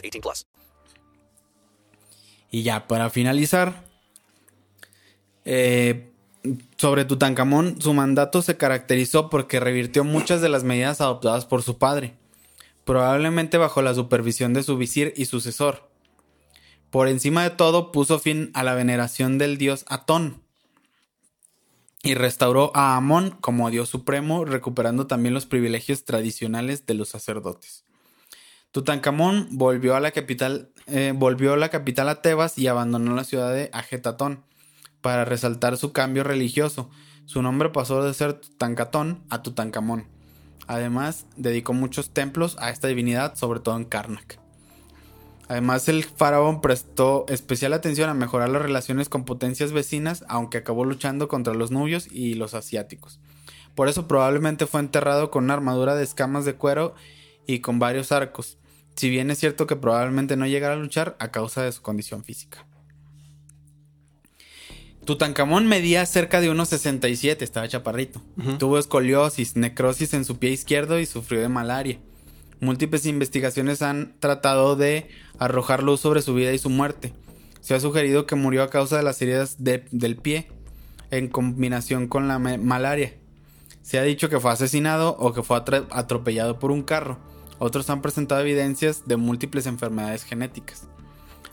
18 0.01 0.21
plus. 0.21 0.47
Y 2.49 2.63
ya, 2.63 2.87
para 2.87 3.09
finalizar, 3.09 3.85
eh, 5.45 6.11
sobre 6.77 7.05
Tutankamón, 7.05 7.81
su 7.81 7.93
mandato 7.93 8.41
se 8.41 8.57
caracterizó 8.57 9.29
porque 9.29 9.59
revirtió 9.59 10.03
muchas 10.03 10.41
de 10.41 10.49
las 10.49 10.63
medidas 10.63 11.01
adoptadas 11.01 11.45
por 11.45 11.63
su 11.63 11.77
padre, 11.77 12.17
probablemente 12.83 13.57
bajo 13.57 13.81
la 13.81 13.93
supervisión 13.93 14.53
de 14.53 14.63
su 14.63 14.77
visir 14.77 15.13
y 15.15 15.25
sucesor. 15.25 15.89
Por 16.89 17.07
encima 17.07 17.43
de 17.43 17.51
todo, 17.51 17.91
puso 17.91 18.19
fin 18.19 18.51
a 18.53 18.63
la 18.63 18.73
veneración 18.73 19.37
del 19.37 19.57
dios 19.57 19.85
Atón 19.87 20.41
y 22.03 22.15
restauró 22.15 22.71
a 22.73 22.97
Amón 22.97 23.37
como 23.39 23.69
dios 23.69 23.87
supremo, 23.87 24.43
recuperando 24.43 25.07
también 25.07 25.33
los 25.33 25.45
privilegios 25.45 26.03
tradicionales 26.03 26.85
de 26.85 26.95
los 26.95 27.09
sacerdotes. 27.09 27.85
Tutankamón 28.71 29.49
volvió 29.51 29.95
a 29.95 29.99
la 29.99 30.11
capital, 30.11 30.69
eh, 30.87 31.13
volvió 31.13 31.57
la 31.57 31.67
capital 31.67 32.07
a 32.07 32.21
Tebas 32.21 32.57
y 32.57 32.67
abandonó 32.67 33.13
la 33.15 33.25
ciudad 33.25 33.53
de 33.53 33.69
Ajetatón 33.73 34.45
para 35.01 35.25
resaltar 35.25 35.75
su 35.75 35.91
cambio 35.91 36.23
religioso. 36.23 36.89
Su 37.25 37.41
nombre 37.41 37.69
pasó 37.69 38.01
de 38.01 38.13
ser 38.13 38.33
Tutankatón 38.33 39.23
a 39.29 39.41
Tutankamón. 39.41 40.07
Además, 40.67 41.25
dedicó 41.35 41.73
muchos 41.73 42.11
templos 42.11 42.55
a 42.59 42.69
esta 42.69 42.87
divinidad, 42.87 43.35
sobre 43.35 43.59
todo 43.59 43.75
en 43.75 43.83
Karnak. 43.83 44.39
Además, 45.49 45.89
el 45.89 46.05
faraón 46.05 46.61
prestó 46.61 47.25
especial 47.27 47.73
atención 47.73 48.09
a 48.09 48.13
mejorar 48.13 48.47
las 48.47 48.61
relaciones 48.61 49.09
con 49.09 49.25
potencias 49.25 49.73
vecinas, 49.73 50.23
aunque 50.29 50.59
acabó 50.59 50.85
luchando 50.85 51.27
contra 51.27 51.53
los 51.53 51.71
nubios 51.71 52.07
y 52.09 52.35
los 52.35 52.53
asiáticos. 52.53 53.19
Por 53.75 53.89
eso 53.89 54.07
probablemente 54.07 54.65
fue 54.65 54.79
enterrado 54.79 55.29
con 55.29 55.43
una 55.43 55.55
armadura 55.55 55.95
de 55.95 56.05
escamas 56.05 56.45
de 56.45 56.55
cuero 56.55 56.95
y 57.45 57.59
con 57.59 57.79
varios 57.79 58.13
arcos, 58.13 58.57
si 59.01 59.09
bien 59.09 59.31
es 59.31 59.39
cierto 59.39 59.65
que 59.65 59.75
probablemente 59.75 60.37
no 60.37 60.45
llegara 60.45 60.75
a 60.75 60.77
luchar 60.77 61.15
a 61.19 61.31
causa 61.31 61.63
de 61.63 61.71
su 61.71 61.81
condición 61.81 62.23
física. 62.23 62.67
Tutankamón 65.05 65.65
medía 65.67 66.05
cerca 66.05 66.39
de 66.39 66.51
1,67, 66.51 67.41
estaba 67.41 67.67
chaparrito. 67.67 68.21
Tuvo 68.59 68.77
escoliosis, 68.77 69.55
necrosis 69.55 70.13
en 70.13 70.23
su 70.23 70.37
pie 70.37 70.51
izquierdo 70.51 70.99
y 70.99 71.07
sufrió 71.07 71.41
de 71.41 71.49
malaria. 71.49 71.97
Múltiples 72.59 73.07
investigaciones 73.07 73.81
han 73.81 74.13
tratado 74.19 74.75
de 74.75 75.09
arrojar 75.39 75.81
luz 75.81 75.99
sobre 76.01 76.21
su 76.21 76.35
vida 76.35 76.53
y 76.53 76.59
su 76.59 76.69
muerte. 76.69 77.13
Se 77.59 77.73
ha 77.73 77.79
sugerido 77.79 78.27
que 78.27 78.35
murió 78.35 78.61
a 78.61 78.69
causa 78.69 78.97
de 78.97 79.03
las 79.03 79.19
heridas 79.21 79.63
de- 79.63 79.85
del 79.91 80.15
pie. 80.17 80.47
en 81.09 81.27
combinación 81.27 82.07
con 82.07 82.29
la 82.29 82.39
malaria. 82.39 83.15
Se 83.81 83.99
ha 83.99 84.03
dicho 84.03 84.29
que 84.29 84.39
fue 84.39 84.49
asesinado 84.51 85.17
o 85.19 85.33
que 85.33 85.43
fue 85.43 85.57
atropellado 85.57 86.57
por 86.57 86.71
un 86.71 86.83
carro. 86.83 87.19
Otros 87.63 87.91
han 87.91 88.01
presentado 88.01 88.41
evidencias 88.41 89.03
de 89.05 89.17
múltiples 89.17 89.67
enfermedades 89.67 90.23
genéticas. 90.23 90.87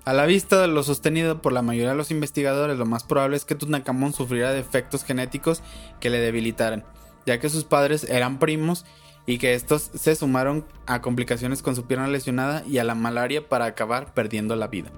A 0.06 0.14
la 0.14 0.24
vista 0.24 0.58
de 0.58 0.66
lo 0.66 0.82
sostenido 0.82 1.42
por 1.42 1.52
la 1.52 1.60
mayoría 1.60 1.90
de 1.90 1.96
los 1.96 2.10
investigadores, 2.10 2.78
lo 2.78 2.86
más 2.86 3.04
probable 3.04 3.36
es 3.36 3.44
que 3.44 3.54
Tutankamón 3.54 4.14
sufriera 4.14 4.50
de 4.50 4.58
efectos 4.58 5.04
genéticos 5.04 5.62
que 6.00 6.08
le 6.08 6.18
debilitaran, 6.18 6.82
ya 7.26 7.38
que 7.38 7.50
sus 7.50 7.64
padres 7.64 8.04
eran 8.04 8.38
primos 8.38 8.86
y 9.26 9.36
que 9.36 9.52
estos 9.52 9.90
se 9.94 10.16
sumaron 10.16 10.64
a 10.86 11.02
complicaciones 11.02 11.60
con 11.60 11.76
su 11.76 11.84
pierna 11.84 12.08
lesionada 12.08 12.64
y 12.66 12.78
a 12.78 12.84
la 12.84 12.94
malaria 12.94 13.46
para 13.46 13.66
acabar 13.66 14.14
perdiendo 14.14 14.56
la 14.56 14.68
vida. 14.68 14.90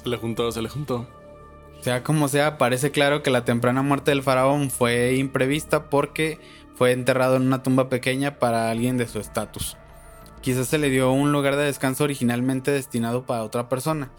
Se 0.00 0.08
le 0.08 0.18
juntó, 0.18 0.52
se 0.52 0.62
le 0.62 0.68
juntó. 0.68 1.08
Sea 1.80 2.04
como 2.04 2.28
sea, 2.28 2.58
parece 2.58 2.92
claro 2.92 3.24
que 3.24 3.32
la 3.32 3.44
temprana 3.44 3.82
muerte 3.82 4.12
del 4.12 4.22
faraón 4.22 4.70
fue 4.70 5.16
imprevista 5.16 5.90
porque 5.90 6.38
fue 6.76 6.92
enterrado 6.92 7.34
en 7.34 7.42
una 7.42 7.64
tumba 7.64 7.88
pequeña 7.88 8.38
para 8.38 8.70
alguien 8.70 8.98
de 8.98 9.08
su 9.08 9.18
estatus. 9.18 9.76
Quizás 10.46 10.68
se 10.68 10.78
le 10.78 10.90
dio 10.90 11.10
un 11.10 11.32
lugar 11.32 11.56
de 11.56 11.64
descanso 11.64 12.04
originalmente 12.04 12.70
destinado 12.70 13.24
para 13.26 13.42
otra 13.42 13.68
persona, 13.68 14.10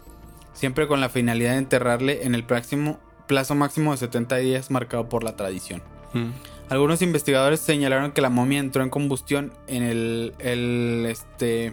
siempre 0.52 0.86
con 0.86 1.00
la 1.00 1.08
finalidad 1.08 1.52
de 1.52 1.56
enterrarle 1.56 2.24
en 2.26 2.34
el 2.34 2.44
próximo 2.44 2.98
plazo 3.26 3.54
máximo 3.54 3.92
de 3.92 3.96
70 3.96 4.36
días 4.36 4.70
marcado 4.70 5.08
por 5.08 5.24
la 5.24 5.36
tradición. 5.36 5.82
Mm. 6.12 6.26
Algunos 6.68 7.00
investigadores 7.00 7.60
señalaron 7.60 8.12
que 8.12 8.20
la 8.20 8.28
momia 8.28 8.58
entró 8.58 8.82
en 8.82 8.90
combustión 8.90 9.54
en 9.68 9.82
el, 9.82 10.34
el, 10.38 11.06
este 11.08 11.72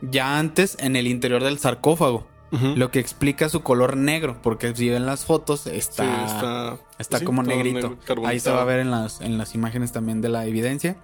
ya 0.00 0.38
antes 0.38 0.78
en 0.80 0.96
el 0.96 1.06
interior 1.06 1.44
del 1.44 1.58
sarcófago, 1.58 2.26
lo 2.50 2.90
que 2.90 3.00
explica 3.00 3.50
su 3.50 3.60
color 3.62 3.98
negro, 3.98 4.38
porque 4.42 4.74
si 4.74 4.88
ven 4.88 5.04
las 5.04 5.26
fotos 5.26 5.66
está 5.66 6.04
Sí, 6.04 6.34
está- 6.34 6.78
está 6.98 7.18
sí, 7.18 7.24
como 7.26 7.42
negrito. 7.42 7.98
negro. 8.08 8.26
Ahí 8.26 8.40
se 8.40 8.50
va 8.50 8.62
a 8.62 8.64
ver 8.64 8.78
en 8.80 8.90
las 8.90 9.20
en 9.20 9.36
las 9.36 9.54
imágenes 9.54 9.92
también 9.92 10.22
de 10.22 10.30
la 10.30 10.46
evidencia. 10.46 10.96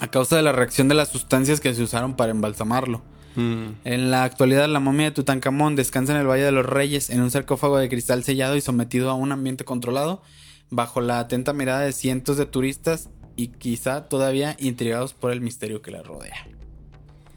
A 0.00 0.08
causa 0.08 0.36
de 0.36 0.42
la 0.42 0.52
reacción 0.52 0.88
de 0.88 0.94
las 0.94 1.08
sustancias 1.08 1.60
que 1.60 1.74
se 1.74 1.82
usaron 1.82 2.14
para 2.14 2.30
embalsamarlo. 2.30 3.02
Mm. 3.36 3.66
En 3.84 4.10
la 4.10 4.24
actualidad, 4.24 4.68
la 4.68 4.80
momia 4.80 5.06
de 5.06 5.10
Tutankamón 5.12 5.76
descansa 5.76 6.12
en 6.12 6.20
el 6.20 6.26
Valle 6.26 6.44
de 6.44 6.52
los 6.52 6.66
Reyes, 6.66 7.10
en 7.10 7.20
un 7.20 7.30
sarcófago 7.30 7.78
de 7.78 7.88
cristal 7.88 8.24
sellado 8.24 8.56
y 8.56 8.60
sometido 8.60 9.10
a 9.10 9.14
un 9.14 9.32
ambiente 9.32 9.64
controlado, 9.64 10.22
bajo 10.70 11.00
la 11.00 11.20
atenta 11.20 11.52
mirada 11.52 11.80
de 11.80 11.92
cientos 11.92 12.36
de 12.36 12.46
turistas 12.46 13.10
y 13.36 13.48
quizá 13.48 14.08
todavía 14.08 14.56
intrigados 14.58 15.14
por 15.14 15.32
el 15.32 15.40
misterio 15.40 15.82
que 15.82 15.90
la 15.90 16.02
rodea. 16.02 16.48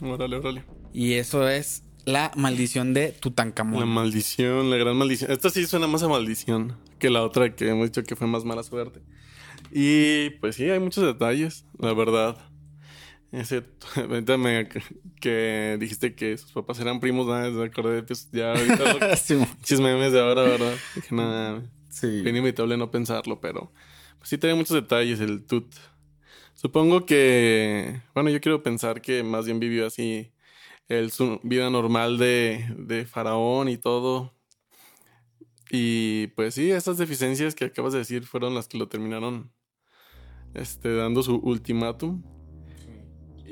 Órale, 0.01 0.37
órale. 0.37 0.63
Y 0.93 1.13
eso 1.13 1.47
es 1.47 1.83
la 2.05 2.31
maldición 2.35 2.93
de 2.93 3.09
La 3.09 3.19
Tutankamón. 3.19 3.87
maldición, 3.87 4.69
la 4.69 4.77
gran 4.77 4.97
maldición. 4.97 5.31
Esta 5.31 5.49
sí 5.49 5.65
suena 5.65 5.87
más 5.87 6.01
a 6.03 6.07
maldición 6.07 6.75
que 6.97 7.09
la 7.09 7.23
otra 7.23 7.55
que 7.55 7.69
hemos 7.69 7.85
dicho 7.85 8.03
que 8.03 8.15
fue 8.15 8.27
más 8.27 8.43
mala 8.43 8.63
suerte. 8.63 9.01
Y 9.71 10.31
pues 10.41 10.55
sí, 10.55 10.69
hay 10.69 10.79
muchos 10.79 11.05
detalles, 11.05 11.65
la 11.77 11.93
verdad. 11.93 12.37
Ese, 13.31 13.63
ahorita 13.95 14.37
me- 14.37 14.67
que 15.21 15.77
dijiste 15.79 16.15
que 16.15 16.37
sus 16.37 16.51
papás 16.51 16.79
eran 16.79 16.99
primos, 16.99 17.25
¿no? 17.27 17.51
me 17.51 17.65
acordé, 17.65 18.03
pues 18.03 18.29
ya 18.31 18.51
ahorita 18.51 19.15
Sí, 19.17 19.35
mo- 19.35 19.47
muchos 19.47 19.79
memes 19.79 20.11
de 20.11 20.19
ahora, 20.19 20.41
¿verdad? 20.43 20.77
Dije, 20.95 21.15
nada, 21.15 21.63
sí. 21.89 22.07
inevitable 22.25 22.75
no 22.77 22.91
pensarlo, 22.91 23.39
pero 23.39 23.71
pues 24.17 24.29
sí 24.29 24.37
tiene 24.37 24.55
muchos 24.55 24.75
detalles 24.75 25.19
el 25.21 25.45
tut. 25.45 25.73
Supongo 26.55 27.05
que, 27.05 28.01
bueno, 28.13 28.29
yo 28.29 28.39
quiero 28.41 28.61
pensar 28.61 29.01
que 29.01 29.23
más 29.23 29.45
bien 29.45 29.59
vivió 29.59 29.87
así 29.87 30.31
el, 30.89 31.11
su 31.11 31.39
vida 31.43 31.69
normal 31.69 32.17
de, 32.17 32.65
de 32.77 33.05
faraón 33.05 33.69
y 33.69 33.77
todo. 33.77 34.33
Y 35.71 36.27
pues 36.27 36.53
sí, 36.55 36.69
esas 36.69 36.97
deficiencias 36.97 37.55
que 37.55 37.65
acabas 37.65 37.93
de 37.93 37.99
decir 37.99 38.25
fueron 38.25 38.53
las 38.53 38.67
que 38.67 38.77
lo 38.77 38.89
terminaron 38.89 39.51
este, 40.53 40.93
dando 40.95 41.23
su 41.23 41.37
ultimátum. 41.37 42.21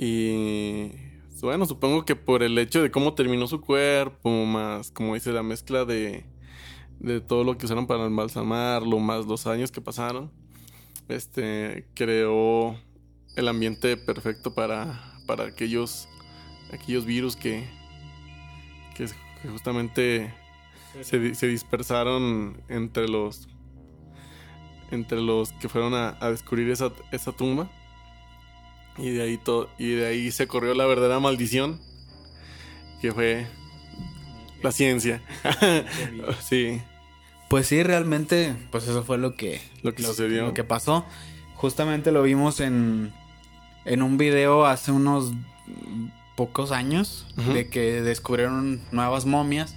Y 0.02 0.94
bueno, 1.42 1.66
supongo 1.66 2.06
que 2.06 2.16
por 2.16 2.42
el 2.42 2.58
hecho 2.58 2.82
de 2.82 2.90
cómo 2.90 3.16
terminó 3.16 3.48
su 3.48 3.60
cuerpo, 3.60 4.46
más 4.46 4.92
como 4.92 5.14
dice 5.14 5.34
la 5.34 5.44
mezcla 5.44 5.84
de, 5.84 6.24
de 7.00 7.20
todo 7.20 7.44
lo 7.44 7.58
que 7.58 7.66
usaron 7.66 7.86
para 7.86 8.06
embalsamarlo, 8.06 8.98
más 9.00 9.26
los 9.26 9.46
años 9.46 9.74
que 9.74 9.82
pasaron, 9.82 10.32
este 11.10 11.86
creó 11.96 12.78
el 13.36 13.50
ambiente 13.50 13.98
perfecto 13.98 14.56
para, 14.56 15.20
para 15.28 15.48
aquellos, 15.48 16.08
aquellos 16.72 17.04
virus 17.04 17.36
que, 17.36 17.68
que, 18.96 19.06
que 19.42 19.50
justamente 19.50 20.34
se, 21.02 21.36
se 21.36 21.48
dispersaron 21.48 22.64
entre 22.70 23.10
los 23.10 23.50
entre 24.92 25.22
los 25.22 25.52
que 25.52 25.68
fueron 25.68 25.94
a, 25.94 26.18
a 26.22 26.32
descubrir 26.32 26.70
esa, 26.70 26.94
esa 27.12 27.34
tumba 27.34 27.70
y 29.00 29.10
de 29.12 29.24
ahí 29.24 29.38
todo 29.38 29.70
y 29.78 29.92
de 29.92 30.08
ahí 30.08 30.32
se 30.32 30.48
corrió 30.48 30.74
la 30.74 30.86
verdadera 30.86 31.20
maldición 31.20 31.80
que 33.02 33.12
fue 33.12 33.46
la 34.62 34.72
ciencia 34.72 35.22
sí 36.48 36.82
Pues 37.50 37.66
sí, 37.68 37.82
realmente, 37.82 38.54
pues 38.72 38.84
eso 38.88 39.04
fue 39.04 39.18
lo 39.18 39.36
que, 39.36 39.60
Lo 39.82 39.96
que 39.96 40.04
sucedió. 40.04 40.46
lo 40.46 40.54
que 40.54 40.64
pasó. 40.64 41.04
Justamente 41.56 42.12
lo 42.12 42.22
vimos 42.22 42.60
en, 42.60 43.12
en 43.86 44.04
un 44.04 44.18
video 44.20 44.68
hace 44.68 44.92
unos 44.92 45.34
pocos 46.36 46.72
años 46.72 47.26
de 47.54 47.68
que 47.70 48.02
descubrieron 48.04 48.80
nuevas 48.92 49.26
momias 49.26 49.76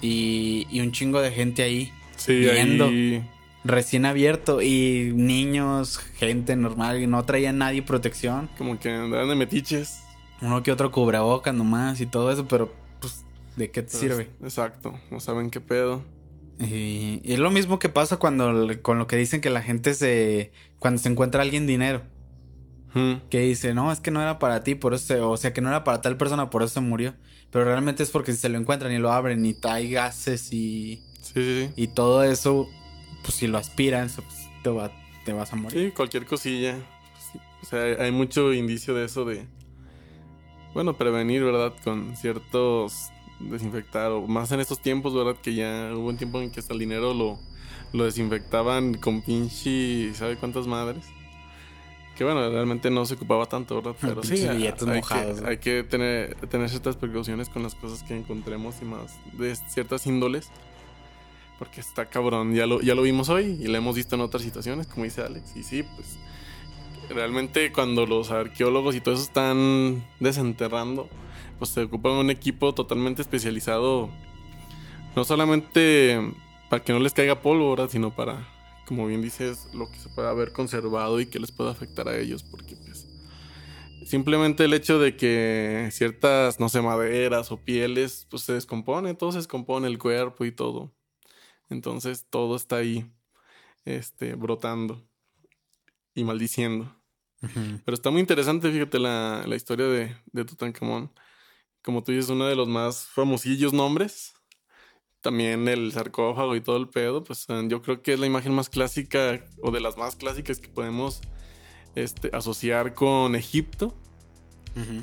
y, 0.00 0.66
y 0.70 0.80
un 0.80 0.92
chingo 0.92 1.20
de 1.20 1.30
gente 1.32 1.62
ahí 1.62 1.92
sí 2.16 2.38
viendo, 2.38 2.86
ahí 2.86 3.28
recién 3.64 4.06
abierto 4.06 4.62
y 4.62 5.12
niños, 5.14 5.98
gente 5.98 6.56
normal 6.56 7.02
y 7.02 7.06
no 7.06 7.24
traía 7.24 7.52
nadie 7.52 7.82
protección. 7.82 8.48
como 8.58 8.78
que 8.78 8.90
andaban 8.90 9.28
de 9.28 9.34
metiches 9.36 10.00
Uno 10.42 10.62
que 10.62 10.72
otro 10.72 10.90
cubrebocas 10.90 11.54
nomás 11.54 12.00
y 12.00 12.06
todo 12.06 12.30
eso, 12.32 12.48
pero 12.48 12.72
pues 13.00 13.24
¿de 13.56 13.70
qué 13.70 13.82
te 13.82 13.88
Pues, 13.90 14.00
sirve? 14.00 14.30
exacto 14.42 14.98
no 15.10 15.20
saben 15.20 15.50
qué 15.50 15.60
pedo 15.60 16.02
Y, 16.58 17.20
y 17.24 17.32
es 17.34 17.38
lo 17.38 17.50
mismo 17.50 17.78
que 17.78 17.88
pasa 17.88 18.16
cuando 18.18 18.52
con 18.82 18.98
lo 18.98 19.06
que 19.06 19.16
dicen 19.16 19.40
que 19.40 19.50
la 19.50 19.62
gente 19.62 19.94
se 19.94 20.52
cuando 20.78 21.00
se 21.00 21.08
encuentra 21.08 21.42
alguien 21.42 21.66
dinero 21.66 22.02
Ujú. 22.94 23.20
que 23.30 23.40
dice 23.40 23.72
no 23.74 23.92
es 23.92 24.00
que 24.00 24.10
no 24.10 24.20
era 24.20 24.38
para 24.38 24.62
ti 24.64 24.74
por 24.74 24.94
eso 24.94 25.04
se- 25.06 25.20
o 25.20 25.36
sea 25.36 25.52
que 25.52 25.60
no 25.60 25.68
era 25.68 25.84
para 25.84 26.00
tal 26.00 26.16
persona 26.16 26.50
por 26.50 26.62
eso 26.62 26.74
se 26.74 26.80
murió 26.80 27.14
pero 27.50 27.64
realmente 27.64 28.02
es 28.02 28.10
porque 28.10 28.32
si 28.32 28.38
se 28.38 28.48
lo 28.48 28.58
encuentran 28.58 28.92
y 28.92 28.98
lo 28.98 29.12
abren 29.12 29.44
y 29.46 29.56
hay 29.62 29.90
gases 29.90 30.52
y, 30.52 31.06
sí 31.22 31.32
sí 31.34 31.66
sí 31.68 31.72
y 31.76 31.88
todo 31.94 32.24
eso 32.24 32.66
pues 33.22 33.34
si 33.34 33.46
lo 33.46 33.58
aspiran 33.58 34.06
eso, 34.06 34.22
pues, 34.22 34.48
te, 34.62 34.70
va- 34.70 34.92
te 35.24 35.32
vas 35.32 35.52
a 35.52 35.56
morir 35.56 35.86
Sí, 35.86 35.92
cualquier 35.92 36.26
cosilla. 36.26 36.76
O 37.62 37.66
sea, 37.66 37.82
hay- 38.02 38.10
mucho 38.12 38.52
indicio 38.52 38.94
de 38.94 39.04
eso 39.04 39.24
de. 39.24 39.46
Bueno, 40.74 40.96
prevenir, 40.96 41.42
¿verdad? 41.42 41.72
Con 41.84 42.16
ciertos. 42.16 43.10
Desinfectar. 43.40 44.10
O 44.12 44.26
más 44.26 44.52
en 44.52 44.60
estos 44.60 44.80
tiempos, 44.80 45.14
¿verdad? 45.14 45.34
Que 45.42 45.54
ya 45.54 45.90
hubo 45.94 46.08
un 46.08 46.16
tiempo 46.18 46.40
en 46.42 46.50
que 46.50 46.60
hasta 46.60 46.74
el 46.74 46.78
dinero 46.78 47.14
lo, 47.14 47.38
lo 47.92 48.04
desinfectaban 48.04 48.94
con 48.94 49.22
pinche. 49.22 50.12
¿Sabe 50.14 50.36
cuántas 50.36 50.66
madres? 50.66 51.06
Que 52.16 52.24
bueno, 52.24 52.50
realmente 52.50 52.90
no 52.90 53.06
se 53.06 53.14
ocupaba 53.14 53.46
tanto, 53.46 53.76
¿verdad? 53.76 53.96
Pero 53.98 54.22
sí, 54.22 54.46
hay, 54.46 54.70
mojados, 54.86 55.40
que, 55.40 55.46
hay 55.48 55.56
que 55.56 55.82
tener, 55.84 56.34
tener 56.48 56.68
ciertas 56.68 56.96
precauciones 56.96 57.48
con 57.48 57.62
las 57.62 57.74
cosas 57.74 58.02
que 58.02 58.14
encontremos 58.14 58.76
y 58.82 58.84
más 58.84 59.18
de 59.32 59.56
ciertas 59.56 60.06
índoles. 60.06 60.50
Porque 61.60 61.80
está 61.80 62.06
cabrón, 62.06 62.54
ya 62.54 62.66
lo, 62.66 62.80
ya 62.80 62.96
lo 62.96 63.02
vimos 63.02 63.28
hoy 63.28 63.56
y 63.60 63.68
lo 63.68 63.76
hemos 63.76 63.94
visto 63.94 64.16
en 64.16 64.22
otras 64.22 64.42
situaciones, 64.42 64.88
como 64.88 65.04
dice 65.04 65.20
Alex. 65.20 65.56
Y 65.56 65.62
sí, 65.62 65.84
pues 65.84 66.18
realmente 67.10 67.70
cuando 67.70 68.06
los 68.06 68.30
arqueólogos 68.30 68.96
y 68.96 69.00
todo 69.00 69.14
eso 69.14 69.22
están 69.22 70.04
desenterrando, 70.18 71.08
pues 71.58 71.70
se 71.70 71.82
ocupan 71.82 72.12
un 72.12 72.30
equipo 72.30 72.74
totalmente 72.74 73.22
especializado, 73.22 74.10
no 75.14 75.24
solamente 75.24 76.18
para 76.68 76.82
que 76.82 76.92
no 76.92 76.98
les 76.98 77.12
caiga 77.12 77.42
polvo, 77.42 77.70
¿verdad? 77.70 77.90
sino 77.90 78.14
para, 78.14 78.48
como 78.86 79.06
bien 79.06 79.22
dices, 79.22 79.68
lo 79.74 79.90
que 79.90 79.98
se 79.98 80.08
pueda 80.08 80.30
haber 80.30 80.52
conservado 80.52 81.20
y 81.20 81.26
que 81.26 81.40
les 81.40 81.52
pueda 81.52 81.70
afectar 81.70 82.08
a 82.08 82.16
ellos, 82.16 82.42
porque 82.42 82.76
pues 82.76 83.06
simplemente 84.06 84.64
el 84.64 84.72
hecho 84.72 84.98
de 84.98 85.16
que 85.16 85.88
ciertas, 85.92 86.58
no 86.58 86.68
sé, 86.68 86.80
maderas 86.80 87.52
o 87.52 87.58
pieles, 87.58 88.26
pues 88.30 88.42
se 88.42 88.54
descompone, 88.54 89.14
todo 89.14 89.32
se 89.32 89.38
descompone, 89.38 89.88
el 89.88 89.98
cuerpo 89.98 90.44
y 90.44 90.52
todo. 90.52 90.92
Entonces 91.70 92.26
todo 92.28 92.56
está 92.56 92.76
ahí, 92.76 93.10
este, 93.84 94.34
brotando 94.34 95.02
y 96.14 96.24
maldiciendo. 96.24 96.94
Pero 97.86 97.94
está 97.94 98.10
muy 98.10 98.20
interesante, 98.20 98.70
fíjate, 98.70 98.98
la, 98.98 99.44
la 99.46 99.56
historia 99.56 99.86
de, 99.86 100.14
de 100.26 100.44
Tutankamón. 100.44 101.10
Como 101.82 102.02
tú 102.02 102.12
dices, 102.12 102.28
uno 102.28 102.46
de 102.46 102.54
los 102.54 102.68
más 102.68 103.06
famosillos 103.06 103.72
nombres. 103.72 104.34
También 105.22 105.68
el 105.68 105.92
sarcófago 105.92 106.54
y 106.56 106.60
todo 106.60 106.76
el 106.76 106.88
pedo, 106.88 107.24
pues 107.24 107.46
eh, 107.48 107.64
yo 107.68 107.82
creo 107.82 108.02
que 108.02 108.14
es 108.14 108.20
la 108.20 108.26
imagen 108.26 108.54
más 108.54 108.68
clásica 108.68 109.42
o 109.62 109.70
de 109.70 109.80
las 109.80 109.96
más 109.96 110.16
clásicas 110.16 110.60
que 110.60 110.68
podemos 110.68 111.20
este, 111.94 112.30
asociar 112.34 112.94
con 112.94 113.34
Egipto. 113.34 113.94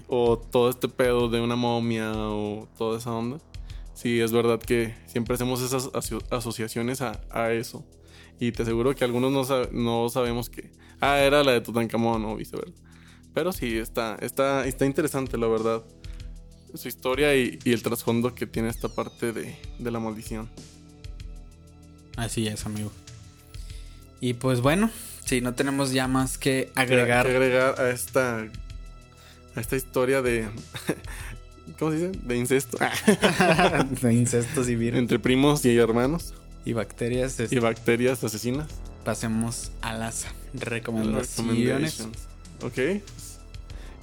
O 0.07 0.37
todo 0.37 0.69
este 0.69 0.87
pedo 0.87 1.29
de 1.29 1.41
una 1.41 1.55
momia 1.55 2.11
o 2.15 2.67
toda 2.77 2.97
esa 2.97 3.11
onda. 3.11 3.39
Sí, 3.97 4.19
es 4.21 4.31
verdad 4.31 4.59
que 4.59 4.95
siempre 5.07 5.33
hacemos 5.35 5.61
esas 5.61 5.87
aso- 5.93 6.23
asociaciones 6.31 7.01
a, 7.01 7.19
a 7.31 7.51
eso. 7.51 7.83
Y 8.39 8.51
te 8.51 8.61
aseguro 8.63 8.93
que 8.95 9.03
algunos 9.03 9.31
no, 9.31 9.43
sab- 9.43 9.71
no 9.71 10.07
sabemos 10.09 10.49
que. 10.49 10.71
Ah, 11.01 11.19
era 11.19 11.43
la 11.43 11.51
de 11.53 11.61
Tutankamón 11.61 12.23
o 12.25 12.35
viceversa. 12.35 12.81
Pero 13.33 13.51
sí, 13.51 13.77
está, 13.77 14.15
está, 14.21 14.65
está 14.67 14.85
interesante, 14.85 15.37
la 15.37 15.47
verdad. 15.47 15.83
Su 16.73 16.87
historia 16.87 17.35
y, 17.35 17.57
y 17.63 17.71
el 17.73 17.81
trasfondo 17.81 18.35
que 18.35 18.45
tiene 18.45 18.69
esta 18.69 18.89
parte 18.89 19.31
de, 19.33 19.55
de 19.79 19.91
la 19.91 19.99
maldición. 19.99 20.49
Así 22.15 22.47
es, 22.47 22.65
amigo. 22.65 22.91
Y 24.19 24.33
pues 24.33 24.61
bueno, 24.61 24.89
si 25.25 25.41
no 25.41 25.53
tenemos 25.53 25.91
ya 25.91 26.07
más 26.07 26.37
que 26.37 26.71
Que- 26.73 26.79
agregar. 26.81 27.25
que 27.25 27.31
agregar 27.35 27.79
a 27.81 27.89
esta. 27.91 28.47
A 29.55 29.59
esta 29.59 29.75
historia 29.75 30.21
de. 30.21 30.47
¿Cómo 31.79 31.91
se 31.91 31.97
dice? 31.97 32.19
De 32.23 32.37
incesto. 32.37 32.77
de 34.01 34.13
incestos 34.13 34.67
y 34.69 34.75
virus. 34.75 34.99
Entre 34.99 35.19
primos 35.19 35.63
y 35.65 35.77
hermanos. 35.77 36.33
Y 36.65 36.73
bacterias. 36.73 37.39
este, 37.39 37.55
Y 37.55 37.59
bacterias 37.59 38.23
asesinas. 38.23 38.67
pasemos 39.03 39.71
a 39.81 39.93
las 39.93 40.27
recomendaciones. 40.53 42.07
Ok. 42.61 42.73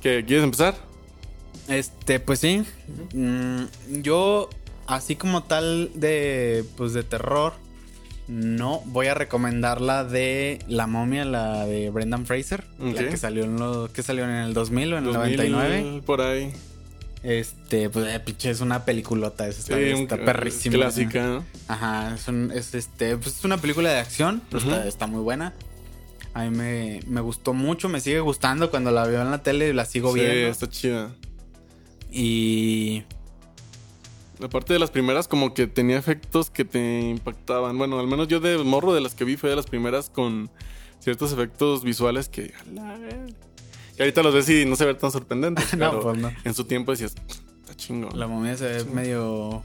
¿Qué, 0.00 0.24
¿Quieres 0.26 0.44
empezar? 0.44 0.74
Este, 1.68 2.20
pues 2.20 2.40
sí. 2.40 2.62
Mm, 3.12 3.64
yo, 4.02 4.48
así 4.86 5.16
como 5.16 5.42
tal 5.42 5.90
de, 5.94 6.64
pues 6.76 6.92
de 6.92 7.02
terror, 7.02 7.54
no 8.28 8.80
voy 8.86 9.08
a 9.08 9.14
recomendar 9.14 9.80
la 9.80 10.04
de 10.04 10.58
La 10.68 10.86
momia, 10.86 11.24
la 11.24 11.66
de 11.66 11.90
Brendan 11.90 12.24
Fraser, 12.24 12.64
la 12.78 13.08
que 13.08 13.16
salió 13.16 13.44
en 13.44 13.56
lo, 13.56 13.92
que 13.92 14.02
salió 14.02 14.24
en 14.24 14.30
el 14.30 14.54
2000 14.54 14.92
o 14.94 14.98
en 14.98 15.06
el 15.06 15.12
2000, 15.12 15.36
99. 15.36 16.02
Por 16.06 16.20
ahí. 16.22 16.52
Este, 17.24 17.88
pues 17.88 18.06
eh, 18.14 18.20
pinche, 18.20 18.50
es 18.50 18.60
una 18.60 18.84
peliculota, 18.84 19.48
esa 19.48 19.60
está, 19.60 19.76
Sí, 19.78 19.82
está 20.02 20.16
un- 20.16 20.24
perrísima. 20.26 20.74
clásica, 20.76 21.26
¿no? 21.26 21.44
Ajá, 21.68 22.14
es, 22.14 22.28
un- 22.28 22.52
es, 22.54 22.74
este, 22.74 23.16
pues 23.16 23.38
es 23.38 23.44
una 23.44 23.56
película 23.56 23.90
de 23.90 23.98
acción, 23.98 24.42
Ujú. 24.48 24.58
está, 24.58 24.86
está 24.86 25.06
muy 25.06 25.22
buena. 25.22 25.54
A 26.34 26.42
mí 26.44 26.50
me, 26.50 27.00
me 27.06 27.20
gustó 27.22 27.54
mucho, 27.54 27.88
me 27.88 28.00
sigue 28.00 28.20
gustando 28.20 28.70
cuando 28.70 28.90
la 28.90 29.06
veo 29.06 29.22
en 29.22 29.30
la 29.30 29.42
tele, 29.42 29.72
la 29.72 29.86
sigo 29.86 30.12
Sí, 30.12 30.20
viendo. 30.20 30.48
está 30.48 30.68
chida. 30.68 31.14
Y 32.12 33.04
Aparte 34.42 34.72
de 34.72 34.78
las 34.80 34.90
primeras, 34.90 35.26
como 35.28 35.54
que 35.54 35.66
tenía 35.68 35.96
efectos 35.96 36.50
que 36.50 36.64
te 36.64 37.00
impactaban. 37.00 37.78
Bueno, 37.78 38.00
al 38.00 38.08
menos 38.08 38.26
yo 38.28 38.40
de 38.40 38.58
morro 38.58 38.92
de 38.92 39.00
las 39.00 39.14
que 39.14 39.24
vi 39.24 39.36
fue 39.36 39.48
de 39.48 39.56
las 39.56 39.66
primeras 39.66 40.10
con 40.10 40.50
ciertos 40.98 41.32
efectos 41.32 41.84
visuales 41.84 42.28
que. 42.28 42.52
Y 43.99 44.03
ahorita 44.03 44.22
los 44.22 44.34
ves 44.34 44.49
y 44.49 44.64
no 44.66 44.76
se 44.76 44.84
ven 44.84 44.99
tan 44.99 45.11
sorprendentes. 45.12 45.74
No, 45.76 45.90
pero 45.90 46.03
pues 46.03 46.18
no. 46.18 46.32
En 46.45 46.55
su 46.55 46.64
tiempo 46.64 46.92
decías, 46.92 47.14
está 47.61 47.76
chingón. 47.76 48.18
La 48.18 48.26
momia 48.26 48.57
se 48.57 48.66
ve 48.66 48.84
medio. 48.84 49.62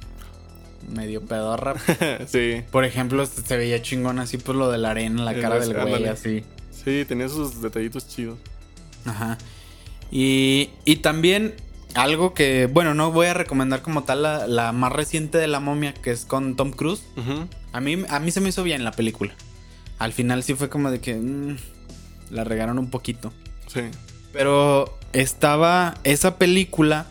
medio 0.90 1.22
pedorra. 1.26 1.76
sí. 2.28 2.64
Por 2.72 2.86
ejemplo, 2.86 3.26
se 3.26 3.58
veía 3.58 3.82
chingón 3.82 4.20
así 4.20 4.38
por 4.38 4.56
lo 4.56 4.72
de 4.72 4.78
la 4.78 4.92
arena 4.92 5.20
en 5.20 5.26
la 5.26 5.40
cara 5.40 5.60
del 5.60 5.74
güey, 5.74 6.06
así. 6.08 6.44
Sí, 6.72 7.06
tenía 7.08 7.28
sus 7.30 7.62
detallitos 7.62 8.08
chidos. 8.08 8.38
Ajá. 9.06 9.38
Y, 10.12 10.70
y 10.86 10.98
también 10.98 11.56
algo 11.96 12.34
que, 12.34 12.68
bueno, 12.68 12.94
no 12.94 13.12
voy 13.12 13.28
a 13.28 13.34
recomendar 13.34 13.82
como 13.82 14.04
tal 14.04 14.22
la, 14.24 14.48
la 14.48 14.72
más 14.72 14.92
reciente 14.92 15.38
de 15.38 15.48
la 15.48 15.60
momia, 15.60 15.94
que 15.94 16.12
es 16.12 16.26
con 16.26 16.56
Tom 16.56 16.72
Cruise. 16.72 17.04
Ujú. 17.18 17.48
A 17.74 17.82
mí, 17.82 18.04
a 18.08 18.20
mí 18.20 18.32
se 18.32 18.42
me 18.42 18.50
hizo 18.50 18.64
bien 18.64 18.84
la 18.84 18.92
película. 18.92 19.34
Al 19.98 20.14
final 20.14 20.44
sí 20.44 20.54
fue 20.54 20.70
como 20.70 20.92
de 20.92 21.00
que 21.02 21.16
mm, 21.16 21.58
la 22.32 22.44
regaron 22.44 22.80
un 22.80 22.90
poquito. 22.90 23.34
Sí. 23.68 23.82
Pero 24.34 24.98
estaba. 25.14 25.96
Esa 26.04 26.38
película 26.38 27.08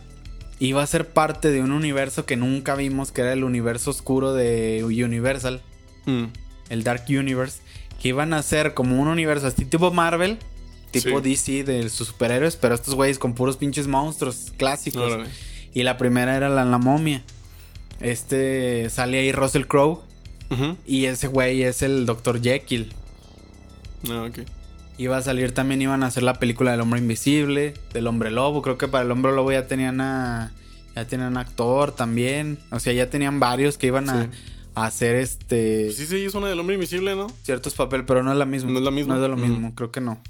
iba 0.61 0.83
a 0.83 0.87
ser 0.87 1.09
parte 1.09 1.51
de 1.51 1.61
un 1.63 1.73
universo 1.73 2.27
que 2.27 2.37
nunca 2.37 2.75
vimos, 2.75 3.13
que 3.13 3.21
era 3.23 3.33
el 3.33 3.45
universo 3.45 3.91
oscuro 3.91 4.33
de 4.35 4.83
Universal, 4.85 5.63
Mm. 6.07 6.25
el 6.71 6.85
Dark 6.85 7.05
Universe. 7.09 7.61
Que 8.01 8.09
iban 8.11 8.33
a 8.33 8.43
ser 8.43 8.75
como 8.75 9.01
un 9.01 9.09
universo 9.09 9.47
así 9.49 9.65
tipo 9.65 9.91
Marvel, 9.91 10.39
tipo 10.93 11.21
Sí. 11.23 11.29
DC 11.31 11.65
de 11.65 11.89
sus 11.91 12.09
superhéroes, 12.09 12.55
pero 12.57 12.75
estos 12.77 12.95
güeyes 12.95 13.19
con 13.19 13.35
puros 13.35 13.57
pinches 13.57 13.87
monstruos 13.89 14.53
clásicos. 14.57 15.13
Órale. 15.13 15.29
Y 15.75 15.83
la 15.83 15.97
primera 15.97 16.37
era 16.37 16.49
la, 16.49 16.65
la 16.65 16.79
momia. 16.79 17.23
Este 18.01 18.89
sale 18.91 19.19
ahí 19.19 19.33
Russell 19.33 19.65
Crowe. 19.67 20.01
Y 20.87 21.05
ese 21.07 21.27
güey 21.27 21.63
es 21.63 21.83
el 21.83 22.07
Dr. 22.07 22.41
Jekyll. 22.41 22.93
Ah, 24.11 24.25
ok. 24.29 24.39
Iba 24.99 25.17
a 25.17 25.23
salir 25.23 25.53
también, 25.53 25.81
iban 25.81 26.03
a 26.03 26.07
hacer 26.07 26.23
la 26.25 26.35
película 26.35 26.73
del 26.73 26.81
hombre 26.81 26.99
invisible, 27.01 27.75
del 27.93 28.07
hombre 28.09 28.31
lobo. 28.31 28.63
Creo 28.63 28.77
que 28.79 28.89
para 28.89 29.05
el 29.05 29.11
hombre 29.11 29.33
lobo 29.33 29.53
ya 29.53 29.67
tenían 29.67 30.01
a. 30.01 30.53
Ya 30.97 31.07
tenían 31.07 31.37
actor 31.37 31.93
también. 31.93 32.59
O 32.73 32.81
sea, 32.81 32.93
ya 32.93 33.09
tenían 33.09 33.39
varios 33.39 33.79
que 33.79 33.87
iban 33.87 34.11
a, 34.11 34.25
Sí. 34.25 34.29
a 34.75 34.87
hacer 34.87 35.15
este. 35.15 35.85
Pues 35.87 35.97
sí, 35.97 36.07
sí, 36.07 36.25
es 36.25 36.35
una 36.35 36.49
del 36.49 36.59
hombre 36.59 36.75
invisible, 36.75 37.15
¿no? 37.15 37.29
Ciertos 37.45 37.75
papeles, 37.75 38.05
pero 38.09 38.25
no 38.25 38.33
es 38.33 38.39
la 38.39 38.45
misma. 38.47 38.71
¿No 38.73 38.79
es 38.79 38.85
la 38.85 38.91
misma? 38.91 39.15
No 39.15 39.21
es 39.21 39.23
de 39.23 39.29
lo 39.29 39.37
Mm. 39.37 39.41
mismo, 39.51 39.75
creo 39.77 39.93
que 39.93 40.01
no. 40.01 40.21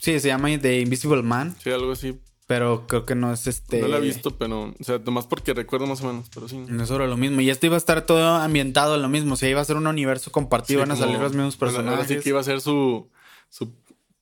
Sí, 0.00 0.18
se 0.18 0.26
llama 0.28 0.48
The 0.60 0.80
Invisible 0.80 1.22
Man, 1.22 1.54
Sí, 1.62 1.70
algo 1.70 1.92
así. 1.92 2.18
pero 2.48 2.88
creo 2.88 3.06
que 3.06 3.14
no 3.14 3.32
es 3.32 3.46
este. 3.46 3.80
No 3.80 3.86
la 3.86 3.98
he 3.98 4.00
visto, 4.00 4.36
pero. 4.36 4.74
O 4.80 4.84
sea, 4.84 4.98
nomás 4.98 5.28
porque 5.28 5.54
recuerdo 5.54 5.86
más 5.86 6.00
o 6.02 6.08
menos, 6.08 6.26
pero 6.34 6.48
sí. 6.48 6.56
No 6.66 6.82
es 6.82 6.88
sobre 6.88 7.06
lo 7.06 7.16
mismo. 7.16 7.40
Y 7.40 7.48
esto 7.50 7.66
iba 7.66 7.76
a 7.76 7.78
estar 7.78 8.04
todo 8.04 8.34
ambientado 8.34 8.96
en 8.96 9.02
lo 9.02 9.08
mismo. 9.08 9.34
O 9.34 9.36
sea, 9.36 9.48
iba 9.48 9.60
a 9.60 9.64
ser 9.64 9.76
un 9.76 9.86
universo 9.86 10.32
compartido. 10.32 10.80
Sí, 10.82 10.88
van 10.88 10.90
a 10.90 11.00
salir 11.00 11.20
los 11.20 11.32
mismos 11.34 11.56
personajes. 11.56 11.92
Ahora 12.00 12.08
sí 12.08 12.16
que 12.18 12.30
iba 12.30 12.40
a 12.40 12.44
ser 12.44 12.60
su. 12.60 13.08
su 13.48 13.70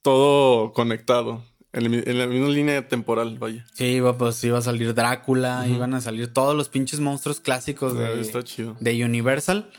todo 0.02 0.72
conectado. 0.72 1.42
En, 1.72 1.82
el 1.84 1.90
mi- 1.90 2.02
en 2.04 2.18
la 2.18 2.26
misma 2.26 2.48
línea 2.48 2.88
temporal, 2.88 3.38
vaya. 3.38 3.64
Sí, 3.74 3.84
iba, 3.84 4.18
pues 4.18 4.42
iba 4.42 4.58
a 4.58 4.62
salir 4.62 4.92
Drácula, 4.94 5.68
iban 5.68 5.94
a 5.94 6.00
salir 6.00 6.32
todos 6.32 6.56
los 6.56 6.68
pinches 6.68 6.98
monstruos 6.98 7.38
clásicos 7.38 7.92
Ah, 7.96 8.00
de, 8.00 8.20
está 8.20 8.42
chido. 8.42 8.76
de 8.80 9.04
Universal. 9.04 9.70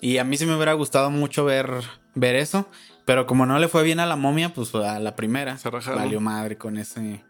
Y 0.00 0.18
a 0.18 0.24
mí 0.24 0.36
sí 0.36 0.46
me 0.46 0.54
hubiera 0.54 0.74
gustado 0.74 1.10
mucho 1.10 1.44
ver, 1.44 1.70
ver 2.14 2.36
eso. 2.36 2.68
Pero 3.04 3.26
como 3.26 3.46
no 3.46 3.58
le 3.58 3.66
fue 3.68 3.82
bien 3.82 3.98
a 4.00 4.06
la 4.06 4.14
momia, 4.16 4.54
pues 4.54 4.74
a 4.76 4.98
la 5.00 5.16
primera. 5.16 5.58
Se 5.58 5.70
rajaron. 5.70 5.98
Valió 6.02 6.20
madre 6.20 6.56
con 6.56 6.76
ese. 6.78 7.22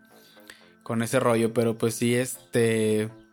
Con 0.82 1.03
ese 1.03 1.18
rollo. 1.18 1.55
Pero 1.55 1.78
pues 1.78 1.95
sí, 1.95 2.14
este. 2.14 3.09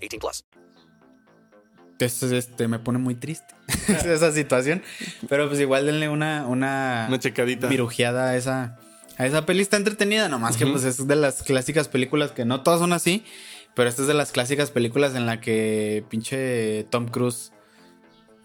18 0.00 0.18
plus. 0.20 0.44
Esto 1.98 2.32
este, 2.34 2.68
me 2.68 2.78
pone 2.78 2.98
muy 2.98 3.14
triste. 3.16 3.54
esa 3.88 4.30
situación. 4.32 4.82
Pero 5.28 5.48
pues 5.48 5.60
igual 5.60 5.86
denle 5.86 6.08
una. 6.08 6.46
Una, 6.46 7.06
Una 7.08 7.18
checadita. 7.18 7.66
virujeada 7.66 8.30
a 8.30 8.36
esa. 8.36 8.78
A 9.16 9.26
esa 9.26 9.44
peli 9.46 9.62
está 9.62 9.76
entretenida, 9.76 10.28
nomás 10.28 10.56
que 10.56 10.64
pues 10.64 10.84
es 10.84 11.08
de 11.08 11.16
las 11.16 11.42
clásicas 11.42 11.88
películas 11.88 12.30
que 12.30 12.44
no 12.44 12.62
todas 12.62 12.78
son 12.78 12.92
así. 12.92 13.24
Pero 13.74 13.88
esta 13.88 14.02
es 14.02 14.08
de 14.08 14.14
las 14.14 14.30
clásicas 14.30 14.70
películas 14.70 15.14
en 15.16 15.26
la 15.26 15.40
que 15.40 16.04
pinche 16.08 16.84
Tom 16.90 17.08
Cruise 17.08 17.52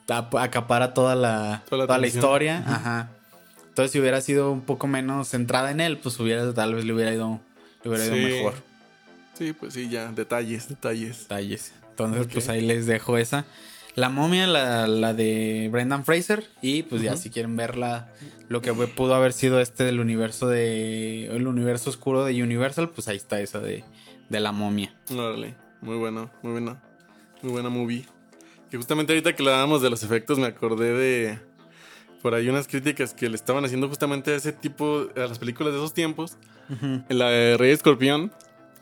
ap- 0.09 0.35
acapara 0.35 0.93
toda 0.95 1.15
la, 1.15 1.63
Toda 1.69 1.83
la 1.83 1.85
toda 1.87 1.97
la 1.99 2.07
atención. 2.07 2.23
historia. 2.23 2.63
Ajá. 2.65 3.09
Entonces, 3.67 3.91
si 3.91 3.99
hubiera 3.99 4.19
sido 4.21 4.51
un 4.51 4.61
poco 4.61 4.87
menos 4.87 5.29
centrada 5.29 5.69
en 5.71 5.79
él, 5.79 5.97
pues 5.99 6.19
hubiera, 6.19 6.51
tal 6.55 6.73
vez 6.75 6.85
le 6.85 6.93
hubiera 6.93 7.13
ido, 7.13 7.39
le 7.83 7.89
hubiera 7.89 8.05
ido 8.07 8.15
mejor. 8.15 8.53
Sí, 9.33 9.53
pues 9.53 9.73
sí, 9.73 9.89
ya. 9.89 10.11
Detalles, 10.11 10.69
detalles. 10.69 11.21
Detalles. 11.21 11.73
Entonces, 11.89 12.27
pues 12.31 12.49
ahí 12.49 12.61
les 12.61 12.85
dejo 12.85 13.17
esa. 13.17 13.45
La 13.95 14.09
momia, 14.09 14.47
la, 14.47 14.87
la 14.87 15.13
de 15.13 15.69
Brendan 15.71 16.05
Fraser. 16.05 16.49
Y 16.61 16.83
pues 16.83 17.01
ya 17.01 17.15
si 17.15 17.29
quieren 17.29 17.55
verla, 17.55 18.11
lo 18.47 18.61
que 18.61 18.73
pudo 18.73 19.13
haber 19.13 19.33
sido 19.33 19.59
este 19.59 19.83
del 19.83 19.99
universo 19.99 20.47
de. 20.47 21.27
El 21.27 21.47
universo 21.47 21.89
oscuro 21.89 22.25
de 22.25 22.41
Universal, 22.41 22.89
pues 22.89 23.07
ahí 23.07 23.17
está 23.17 23.39
esa 23.39 23.59
de, 23.59 23.83
de 24.29 24.39
la 24.39 24.51
momia. 24.51 24.95
Órale. 25.11 25.55
Muy 25.81 25.97
bueno, 25.97 26.31
muy 26.41 26.53
buena. 26.53 26.81
Muy 27.41 27.51
buena 27.51 27.69
movie. 27.69 28.05
Que 28.71 28.77
justamente 28.77 29.13
ahorita 29.13 29.35
que 29.35 29.43
hablábamos 29.43 29.81
de 29.81 29.89
los 29.89 30.01
efectos, 30.03 30.39
me 30.39 30.47
acordé 30.47 30.93
de. 30.93 31.39
Por 32.21 32.33
ahí 32.33 32.47
unas 32.47 32.67
críticas 32.67 33.13
que 33.13 33.29
le 33.29 33.35
estaban 33.35 33.65
haciendo 33.65 33.89
justamente 33.89 34.31
a 34.31 34.35
ese 34.35 34.53
tipo, 34.53 35.09
a 35.15 35.19
las 35.19 35.39
películas 35.39 35.73
de 35.73 35.79
esos 35.79 35.93
tiempos. 35.93 36.37
En 36.81 37.19
la 37.19 37.29
de 37.29 37.57
Rey 37.57 37.71
Escorpión. 37.71 38.31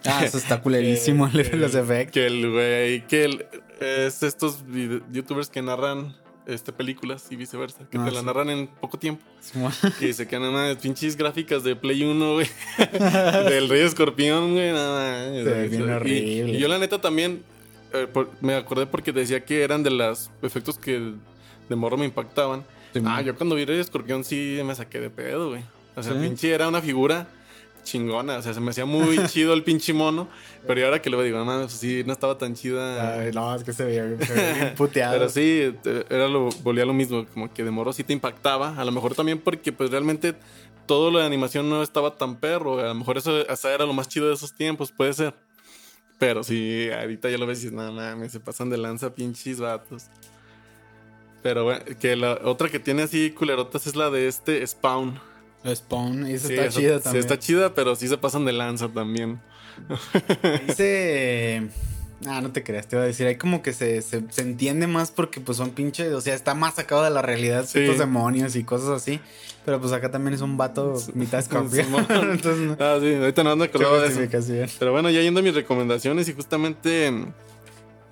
Ah, 0.05 0.23
eso 0.25 0.37
está 0.37 0.61
culerísimo, 0.61 1.27
Eh, 1.27 1.51
los 1.55 1.75
efectos. 1.75 2.13
Que 2.13 2.25
el 2.27 2.51
güey, 2.51 3.07
que 3.07 3.25
el- 3.25 3.45
es 3.79 4.21
estos 4.23 4.63
youtubers 5.11 5.49
que 5.49 5.61
narran 5.61 6.15
este, 6.47 6.73
películas 6.73 7.27
y 7.29 7.35
viceversa, 7.35 7.85
que 7.89 7.97
Ah, 7.99 8.05
te 8.05 8.11
la 8.11 8.19
sí. 8.21 8.25
narran 8.25 8.49
en 8.49 8.67
poco 8.67 8.97
tiempo. 8.97 9.23
Que 9.99 10.07
dice 10.07 10.27
que 10.27 10.39
nada 10.39 10.51
más 10.51 10.75
pinches 10.77 11.15
gráficas 11.15 11.63
de 11.63 11.75
Play 11.75 12.03
1, 12.03 12.33
güey. 12.33 12.47
del 13.49 13.69
Rey 13.69 13.81
Escorpión, 13.81 14.53
güey, 14.53 14.71
nada 14.71 15.29
más. 15.29 15.43
Se 15.43 15.43
ve 15.43 15.67
bien 15.67 15.81
Y- 15.81 15.91
horrible. 15.91 16.51
Y, 16.53 16.59
yo 16.59 16.67
la 16.67 16.79
neta 16.79 16.99
también 16.99 17.43
eh, 17.93 18.07
por- 18.11 18.31
me 18.41 18.55
acordé 18.55 18.85
porque 18.87 19.11
decía 19.11 19.43
que 19.45 19.63
eran 19.63 19.83
de 19.83 19.91
los 19.91 20.29
efectos 20.41 20.77
que 20.77 21.13
de 21.69 21.75
morro 21.75 21.97
me 21.97 22.05
impactaban. 22.05 22.63
ah, 23.05 23.21
yo 23.21 23.35
cuando 23.35 23.55
vi 23.55 23.61
el 23.63 23.69
escorpión 23.71 24.23
sí 24.23 24.59
me 24.65 24.73
saqué 24.75 24.99
de 24.99 25.09
pedo, 25.09 25.49
güey. 25.49 25.63
O 25.95 26.01
sea, 26.03 26.13
¿Sí? 26.13 26.19
pinche 26.21 26.51
era 26.53 26.67
una 26.67 26.81
figura 26.81 27.27
chingona. 27.83 28.37
O 28.37 28.41
sea, 28.41 28.53
se 28.53 28.59
me 28.59 28.71
hacía 28.71 28.85
muy 28.85 29.17
chido 29.27 29.53
el 29.53 29.63
pinche 29.63 29.93
mono. 29.93 30.27
Pero 30.67 30.85
ahora 30.85 31.01
que 31.01 31.09
lo 31.09 31.17
veo, 31.17 31.25
digo, 31.25 31.43
no, 31.43 31.69
sí, 31.69 32.03
no 32.05 32.13
estaba 32.13 32.37
tan 32.37 32.53
chida. 32.53 33.19
Ay, 33.19 33.31
no, 33.33 33.55
es 33.55 33.63
que 33.63 33.73
se 33.73 33.83
veía, 33.83 34.03
se 34.25 34.33
veía 34.33 34.53
bien 34.53 34.73
puteado. 34.77 35.13
Pero 35.13 35.29
sí, 35.29 35.73
era 36.09 36.27
lo, 36.27 36.49
volvía 36.63 36.85
lo 36.85 36.93
mismo, 36.93 37.25
como 37.33 37.51
que 37.53 37.63
de 37.63 37.71
morro 37.71 37.93
sí 37.93 38.03
te 38.03 38.13
impactaba. 38.13 38.75
A 38.77 38.85
lo 38.85 38.91
mejor 38.91 39.15
también 39.15 39.39
porque 39.39 39.71
pues 39.71 39.89
realmente 39.89 40.35
todo 40.85 41.11
lo 41.11 41.19
de 41.19 41.25
animación 41.25 41.69
no 41.69 41.83
estaba 41.83 42.17
tan 42.17 42.35
perro. 42.35 42.79
A 42.79 42.87
lo 42.89 42.95
mejor 42.95 43.17
eso 43.17 43.43
hasta 43.49 43.73
era 43.73 43.85
lo 43.85 43.93
más 43.93 44.07
chido 44.07 44.27
de 44.27 44.33
esos 44.33 44.53
tiempos, 44.53 44.91
puede 44.91 45.13
ser. 45.13 45.33
Pero 46.19 46.43
sí, 46.43 46.89
ahorita 46.91 47.29
ya 47.29 47.37
lo 47.37 47.47
ves 47.47 47.59
y 47.59 47.61
dices, 47.63 47.73
no 47.73 47.91
mames, 47.91 48.31
se 48.31 48.39
pasan 48.39 48.69
de 48.69 48.77
lanza 48.77 49.13
pinches 49.15 49.59
vatos. 49.59 50.05
Pero 51.41 51.63
bueno, 51.63 51.83
que 51.99 52.15
la 52.15 52.39
otra 52.43 52.69
que 52.69 52.79
tiene 52.79 53.03
así 53.03 53.31
culerotas 53.31 53.87
es 53.87 53.95
la 53.95 54.09
de 54.09 54.27
este 54.27 54.65
Spawn. 54.65 55.19
Spawn, 55.75 56.25
esa 56.27 56.47
Sí, 56.47 56.53
está 56.55 56.65
esa- 56.67 56.79
chida 56.79 56.97
sí 56.97 57.03
también. 57.03 57.23
está 57.23 57.39
chida, 57.39 57.73
pero 57.73 57.95
sí 57.95 58.07
se 58.07 58.17
pasan 58.17 58.45
de 58.45 58.53
lanza 58.53 58.87
también. 58.89 59.39
Dice. 60.67 61.69
Ah, 62.27 62.39
no 62.39 62.51
te 62.51 62.61
creas, 62.63 62.87
te 62.87 62.95
iba 62.95 63.03
a 63.03 63.07
decir. 63.07 63.25
Ahí 63.25 63.35
como 63.35 63.63
que 63.63 63.73
se, 63.73 64.01
se, 64.03 64.21
se 64.29 64.41
entiende 64.41 64.85
más 64.85 65.09
porque 65.09 65.39
pues 65.41 65.57
son 65.57 65.71
pinches. 65.71 66.13
O 66.13 66.21
sea, 66.21 66.35
está 66.35 66.53
más 66.53 66.75
sacado 66.75 67.03
de 67.03 67.09
la 67.09 67.23
realidad 67.23 67.65
Sí. 67.65 67.79
estos 67.79 67.97
demonios 67.97 68.55
y 68.55 68.63
cosas 68.63 68.89
así. 68.89 69.19
Pero 69.65 69.79
pues 69.81 69.91
acá 69.91 70.11
también 70.11 70.35
es 70.35 70.41
un 70.41 70.55
vato 70.55 70.95
mitad 71.15 71.39
escorpión. 71.39 71.87
Entonces, 72.09 72.57
no. 72.59 72.77
Ah, 72.79 72.97
sí, 73.01 73.15
ahorita 73.15 73.43
no 73.43 73.55
me 73.55 73.65
acordaba 73.65 73.99
de 74.01 74.07
eso. 74.07 74.67
Pero 74.79 74.91
bueno, 74.91 75.09
ya 75.09 75.21
yendo 75.21 75.39
a 75.39 75.43
mis 75.43 75.55
recomendaciones 75.55 76.29
y 76.29 76.33
justamente 76.33 77.09
mm, 77.09 77.25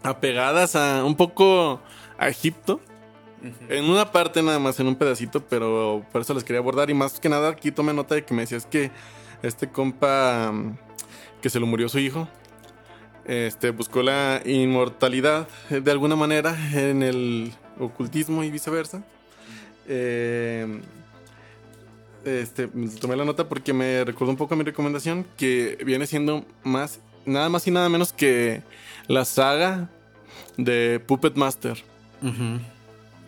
apegadas 0.04 0.76
a 0.76 1.04
un 1.04 1.16
poco 1.16 1.80
a 2.18 2.30
Egipto. 2.30 2.82
En 3.70 3.86
una 3.86 4.12
parte 4.12 4.42
nada 4.42 4.60
más, 4.60 4.80
en 4.80 4.88
un 4.88 4.96
pedacito, 4.96 5.42
pero 5.42 6.06
por 6.12 6.22
eso 6.22 6.34
les 6.34 6.44
quería 6.44 6.60
abordar. 6.60 6.90
Y 6.90 6.94
más 6.94 7.20
que 7.20 7.30
nada, 7.30 7.50
aquí 7.50 7.72
tomé 7.72 7.94
nota 7.94 8.16
de 8.16 8.26
que 8.26 8.34
me 8.34 8.42
decías 8.42 8.66
que 8.66 8.92
este 9.42 9.70
compa 9.70 10.52
mm, 10.52 10.78
que 11.42 11.50
se 11.50 11.60
lo 11.60 11.66
murió 11.66 11.90
su 11.90 12.00
hijo. 12.00 12.28
Este 13.26 13.70
buscó 13.70 14.02
la 14.02 14.42
inmortalidad 14.46 15.48
eh, 15.70 15.82
de 15.82 15.92
alguna 15.92 16.16
manera 16.16 16.58
en 16.74 17.04
el 17.04 17.54
ocultismo 17.80 18.44
y 18.44 18.52
viceversa. 18.52 19.04
Eh, 19.88 20.82
este, 22.26 22.68
tomé 23.00 23.16
la 23.16 23.26
nota 23.26 23.48
porque 23.48 23.72
me 23.72 24.04
recordó 24.04 24.32
un 24.32 24.38
poco 24.38 24.54
a 24.54 24.58
mi 24.58 24.64
recomendación 24.64 25.26
que 25.38 25.78
viene 25.86 26.06
siendo 26.06 26.46
más, 26.64 27.00
nada 27.26 27.50
más 27.50 27.66
y 27.68 27.72
nada 27.72 27.88
menos 27.88 28.12
que 28.12 28.62
la 29.08 29.26
saga 29.26 29.90
de 30.58 31.00
Puppet 31.06 31.36
Master. 31.36 31.84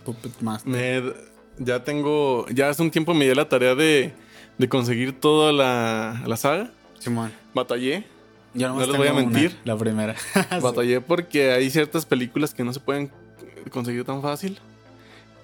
Puppet 0.03 0.31
Master. 0.41 0.71
Me- 0.71 1.13
ya 1.59 1.83
tengo, 1.83 2.45
ya 2.49 2.69
hace 2.69 2.81
un 2.81 2.89
tiempo 2.91 3.13
me 3.13 3.27
di 3.27 3.35
la 3.35 3.47
tarea 3.47 3.75
de, 3.75 4.13
de 4.57 4.69
conseguir 4.69 5.19
toda 5.19 5.51
la, 5.51 6.23
la 6.25 6.37
saga. 6.37 6.71
Simón. 6.99 7.31
Batallé. 7.53 8.05
Yo 8.53 8.67
no 8.69 8.79
les 8.79 8.95
voy 8.97 9.07
a 9.07 9.13
una, 9.13 9.21
mentir. 9.21 9.55
la 9.63 9.77
primera. 9.77 10.15
Batallé 10.61 10.99
porque 11.01 11.51
hay 11.51 11.69
ciertas 11.69 12.05
películas 12.05 12.53
que 12.53 12.63
no 12.63 12.73
se 12.73 12.79
pueden 12.79 13.11
conseguir 13.69 14.03
tan 14.03 14.21
fácil. 14.21 14.59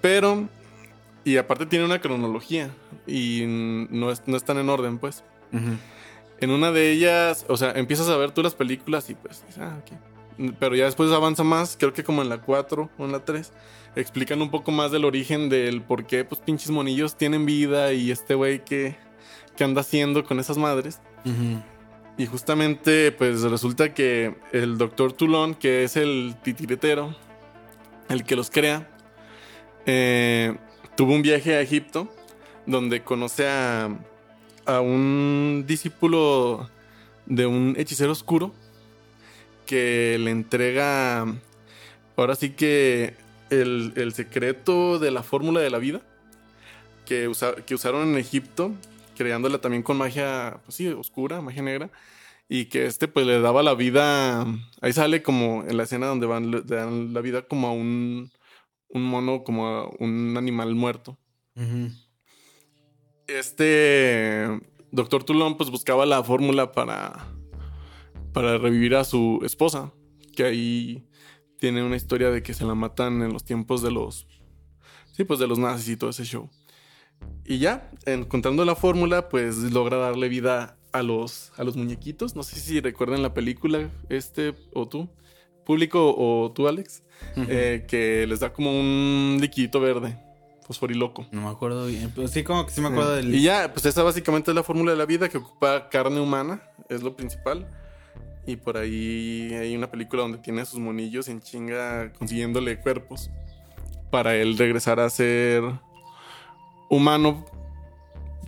Pero, 0.02 0.48
y 1.24 1.38
aparte 1.38 1.66
tiene 1.66 1.86
una 1.86 2.00
cronología 2.02 2.70
y 3.06 3.44
no, 3.48 4.12
es- 4.12 4.24
no 4.28 4.38
están 4.38 4.58
en 4.58 4.70
orden, 4.70 4.98
pues. 4.98 5.24
En 6.40 6.52
una 6.52 6.72
de 6.72 6.92
ellas, 6.92 7.46
o 7.48 7.58
sea, 7.58 7.72
empiezas 7.72 8.10
a 8.10 8.18
ver 8.18 8.32
tú 8.32 8.44
las 8.44 8.54
películas 8.56 9.10
y 9.10 9.16
pues, 9.16 9.44
ah, 9.60 9.78
ok. 9.82 10.54
Pero 10.60 10.76
ya 10.76 10.86
después 10.86 11.12
avanza 11.12 11.44
más, 11.44 11.76
creo 11.80 11.94
que 11.94 12.04
como 12.04 12.22
en 12.22 12.30
la 12.30 12.38
4 12.42 12.90
o 12.98 13.06
en 13.06 13.12
la 13.12 13.20
3, 13.26 13.52
explican 13.96 14.42
un 14.42 14.50
poco 14.50 14.72
más 14.72 14.92
del 14.92 15.06
origen 15.06 15.50
del 15.50 15.82
por 15.82 16.06
qué, 16.06 16.24
pues, 16.26 16.42
pinches 16.42 16.70
monillos 16.70 17.18
tienen 17.18 17.46
vida 17.46 17.94
y 17.94 18.12
este 18.12 18.36
güey 18.36 18.64
que, 18.64 18.96
que 19.56 19.64
anda 19.64 19.82
haciendo 19.82 20.24
con 20.24 20.40
esas 20.40 20.58
madres. 20.58 21.00
Y 22.18 22.26
justamente, 22.26 23.12
pues 23.12 23.42
resulta 23.42 23.94
que 23.94 24.36
el 24.54 24.78
doctor 24.78 25.12
Toulon, 25.14 25.56
que 25.56 25.84
es 25.84 25.98
el 25.98 26.36
titiritero, 26.42 27.16
el 28.10 28.24
que 28.24 28.36
los 28.36 28.50
crea, 28.50 28.90
eh, 29.86 30.56
tuvo 30.96 31.14
un 31.14 31.22
viaje 31.22 31.56
a 31.56 31.62
Egipto 31.62 32.12
donde 32.66 33.04
conoce 33.04 33.48
a, 33.48 33.90
a 34.66 34.82
un 34.82 35.66
discípulo 35.68 36.70
de 37.26 37.46
un 37.46 37.76
hechicero 37.78 38.12
oscuro 38.12 38.54
que 39.66 40.18
le 40.20 40.32
entrega, 40.32 41.26
ahora 42.16 42.36
sí 42.36 42.52
que 42.52 43.16
el, 43.50 43.94
el 43.96 44.14
secreto 44.14 45.00
de 45.00 45.12
la 45.12 45.24
fórmula 45.24 45.60
de 45.60 45.70
la 45.70 45.78
vida 45.78 46.02
que, 47.06 47.28
usa- 47.28 47.56
que 47.66 47.76
usaron 47.76 48.10
en 48.10 48.18
Egipto, 48.18 48.74
creándola 49.16 49.60
también 49.60 49.84
con 49.84 49.98
magia, 49.98 50.60
pues 50.66 50.76
sí, 50.76 50.88
oscura, 50.88 51.42
magia 51.42 51.62
negra, 51.62 51.90
y 52.50 52.66
que 52.66 52.86
este 52.86 53.08
pues 53.08 53.26
le 53.26 53.40
daba 53.40 53.64
la 53.64 53.74
vida, 53.74 54.46
ahí 54.82 54.94
sale 54.94 55.22
como 55.22 55.64
en 55.68 55.78
la 55.78 55.84
escena 55.84 56.08
donde 56.08 56.28
van, 56.28 56.52
le 56.52 56.62
dan 56.62 57.14
la 57.14 57.22
vida 57.22 57.42
como 57.44 57.68
a 57.68 57.72
un, 57.72 58.32
un 58.90 59.04
mono, 59.04 59.44
como 59.44 59.68
a 59.68 59.90
un 60.00 60.36
animal 60.38 60.76
muerto. 60.76 61.18
Este 63.28 64.48
doctor 64.92 65.24
Toulon 65.24 65.58
pues 65.58 65.70
buscaba 65.70 66.06
la 66.06 66.24
fórmula 66.24 66.72
para, 66.72 67.28
para 68.34 68.58
revivir 68.58 68.96
a 68.96 69.04
su 69.04 69.42
esposa, 69.44 69.92
que 70.36 70.44
ahí 70.44 71.07
tiene 71.60 71.84
una 71.84 71.96
historia 71.96 72.30
de 72.30 72.44
que 72.44 72.54
se 72.54 72.66
la 72.66 72.76
matan 72.76 73.22
en 73.22 73.34
los 73.34 73.44
tiempos 73.44 73.82
de 73.82 73.92
los, 73.92 74.28
sí, 75.12 75.24
pues 75.24 75.40
de 75.40 75.48
los 75.48 75.60
nazis 75.60 75.90
y 75.90 75.98
todo 75.98 76.10
ese 76.10 76.24
show. 76.24 76.50
Y 77.46 77.60
ya, 77.60 77.90
encontrando 78.06 78.64
la 78.66 78.76
fórmula, 78.76 79.30
pues 79.30 79.58
logra 79.58 79.98
darle 79.98 80.30
vida 80.30 80.78
a 80.92 81.04
los, 81.04 81.52
a 81.58 81.64
los 81.64 81.76
muñequitos. 81.78 82.36
No 82.36 82.44
sé 82.44 82.60
si 82.60 82.80
recuerdan 82.80 83.22
la 83.22 83.34
película, 83.34 83.90
este 84.10 84.54
o 84.74 84.88
tú, 84.88 85.10
público 85.66 86.14
o 86.18 86.52
tú, 86.52 86.68
Alex, 86.68 87.04
eh, 87.36 87.86
que 87.88 88.28
les 88.28 88.40
da 88.40 88.54
como 88.54 88.72
un 88.72 89.38
liquidito 89.40 89.80
verde, 89.80 90.18
fosforiloco. 90.66 91.26
No 91.32 91.42
me 91.42 91.50
acuerdo 91.50 91.88
bien. 91.88 92.12
Pero 92.14 92.28
sí, 92.28 92.44
como 92.44 92.66
que 92.66 92.72
sí 92.72 92.82
me 92.82 92.90
acuerdo 92.90 93.16
del. 93.16 93.34
Y 93.34 93.42
ya, 93.42 93.72
pues 93.74 93.86
esa 93.86 94.04
básicamente 94.04 94.52
es 94.52 94.56
la 94.56 94.64
fórmula 94.64 94.92
de 94.92 94.98
la 94.98 95.06
vida 95.06 95.30
que 95.30 95.38
ocupa 95.38 95.90
carne 95.90 96.20
humana, 96.20 96.62
es 96.90 97.02
lo 97.02 97.16
principal. 97.16 97.68
Y 98.48 98.56
por 98.56 98.78
ahí 98.78 99.54
hay 99.54 99.76
una 99.76 99.92
película 99.92 100.24
donde 100.24 100.38
tiene 100.40 100.62
a 100.62 100.66
sus 100.66 100.80
monillos 100.80 101.28
en 101.28 101.42
chinga 101.42 102.12
consiguiéndole 102.14 102.80
cuerpos 102.80 103.30
para 104.10 104.36
él 104.36 104.58
regresar 104.58 105.00
a 105.02 105.10
ser 105.10 105.62
humano 106.90 107.44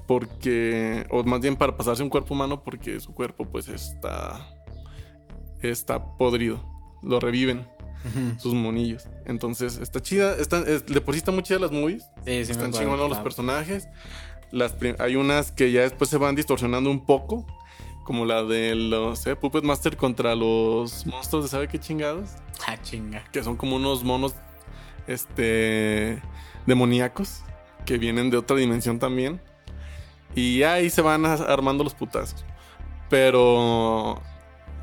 porque 0.08 1.06
o 1.10 1.24
más 1.24 1.42
bien 1.42 1.56
para 1.56 1.76
pasarse 1.78 2.02
un 2.02 2.10
cuerpo 2.10 2.34
humano 2.34 2.64
porque 2.64 3.00
su 3.00 3.14
cuerpo 3.14 3.46
pues 3.46 3.68
está 3.68 4.48
está 5.62 6.18
podrido. 6.18 6.64
Lo 7.04 7.20
reviven 7.20 7.68
sus 8.38 8.54
monillos. 8.54 9.08
Entonces, 9.26 9.78
está 9.78 10.02
chida. 10.02 10.34
Está, 10.36 10.60
es- 10.60 10.86
de 10.86 11.02
por 11.02 11.14
sí 11.14 11.20
están 11.20 11.36
muy 11.36 11.44
chidas 11.44 11.62
las 11.62 11.72
movies. 11.72 12.04
Sí, 12.26 12.46
sí 12.46 12.52
están 12.54 12.72
chingones 12.72 13.10
los 13.10 13.18
personajes. 13.20 13.88
Las 14.52 14.76
hay 15.00 15.16
unas 15.18 15.52
que 15.52 15.72
ya 15.72 15.82
después 15.82 16.10
se 16.10 16.18
van 16.18 16.36
distorsionando 16.36 16.90
un 16.90 17.06
poco. 17.06 17.46
Como 18.10 18.26
la 18.26 18.42
de 18.44 18.74
los 18.74 19.28
eh, 19.28 19.36
Puppet 19.36 19.64
Master 19.64 19.96
contra 19.96 20.34
los 20.34 21.06
monstruos 21.06 21.46
de 21.46 21.50
sabe 21.52 21.68
qué 21.68 21.78
chingados. 21.78 22.32
Ah, 22.66 22.76
chinga. 22.82 23.24
Que 23.32 23.44
son 23.44 23.56
como 23.56 23.76
unos 23.76 24.04
monos 24.04 24.34
este 25.06 26.20
demoníacos. 26.66 27.44
Que 27.86 28.00
vienen 28.00 28.32
de 28.32 28.38
otra 28.38 28.58
dimensión 28.58 28.98
también. 28.98 29.40
Y 30.34 30.64
ahí 30.64 30.90
se 30.90 31.04
van 31.04 31.24
armando 31.24 31.84
los 31.84 31.94
putazos. 31.94 32.44
Pero 33.12 34.20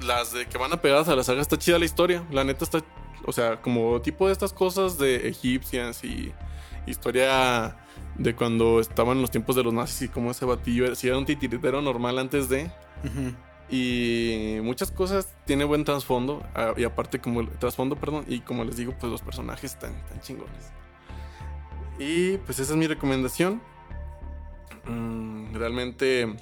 las 0.03 0.33
de 0.33 0.47
que 0.47 0.57
van 0.57 0.73
a 0.73 0.81
pegadas 0.81 1.09
a 1.09 1.17
la 1.17 1.25
saga 1.25 1.43
está 1.43 1.59
chida 1.59 1.81
la 1.81 1.85
historia. 1.85 2.25
La 2.31 2.45
neta 2.45 2.63
está. 2.63 2.85
O 3.25 3.33
sea, 3.33 3.61
como 3.61 4.01
tipo 4.03 4.29
de 4.29 4.35
estas 4.35 4.53
cosas 4.53 4.99
de 4.99 5.29
egipcias 5.29 6.05
y 6.05 6.33
historia 6.87 7.77
de 8.15 8.37
cuando 8.37 8.79
estaban 8.79 9.17
en 9.17 9.23
los 9.23 9.33
tiempos 9.33 9.57
de 9.57 9.65
los 9.65 9.75
nazis 9.75 10.03
y 10.03 10.09
como 10.11 10.31
ese 10.31 10.45
batillo 10.45 10.87
era, 10.87 10.95
si 10.95 11.09
era 11.09 11.19
un 11.19 11.27
titiritero 11.27 11.83
normal 11.83 12.21
antes 12.21 12.49
de. 12.49 12.71
Y 13.69 14.59
muchas 14.63 14.91
cosas 14.93 15.35
tiene 15.45 15.65
buen 15.65 15.85
trasfondo. 15.85 16.43
ah, 16.55 16.73
Y 16.77 16.85
aparte, 16.85 17.21
como 17.21 17.41
el 17.41 17.49
trasfondo, 17.51 17.97
perdón. 17.97 18.25
Y 18.29 18.41
como 18.41 18.65
les 18.65 18.77
digo, 18.77 18.95
pues 18.99 19.11
los 19.11 19.23
personajes 19.23 19.73
están 19.73 19.93
chingones. 20.21 20.73
Y 21.99 22.37
pues 22.39 22.59
esa 22.59 22.73
es 22.73 22.77
mi 22.79 22.87
recomendación. 22.87 23.61
Mm, 24.87 25.55
realmente, 25.55 26.37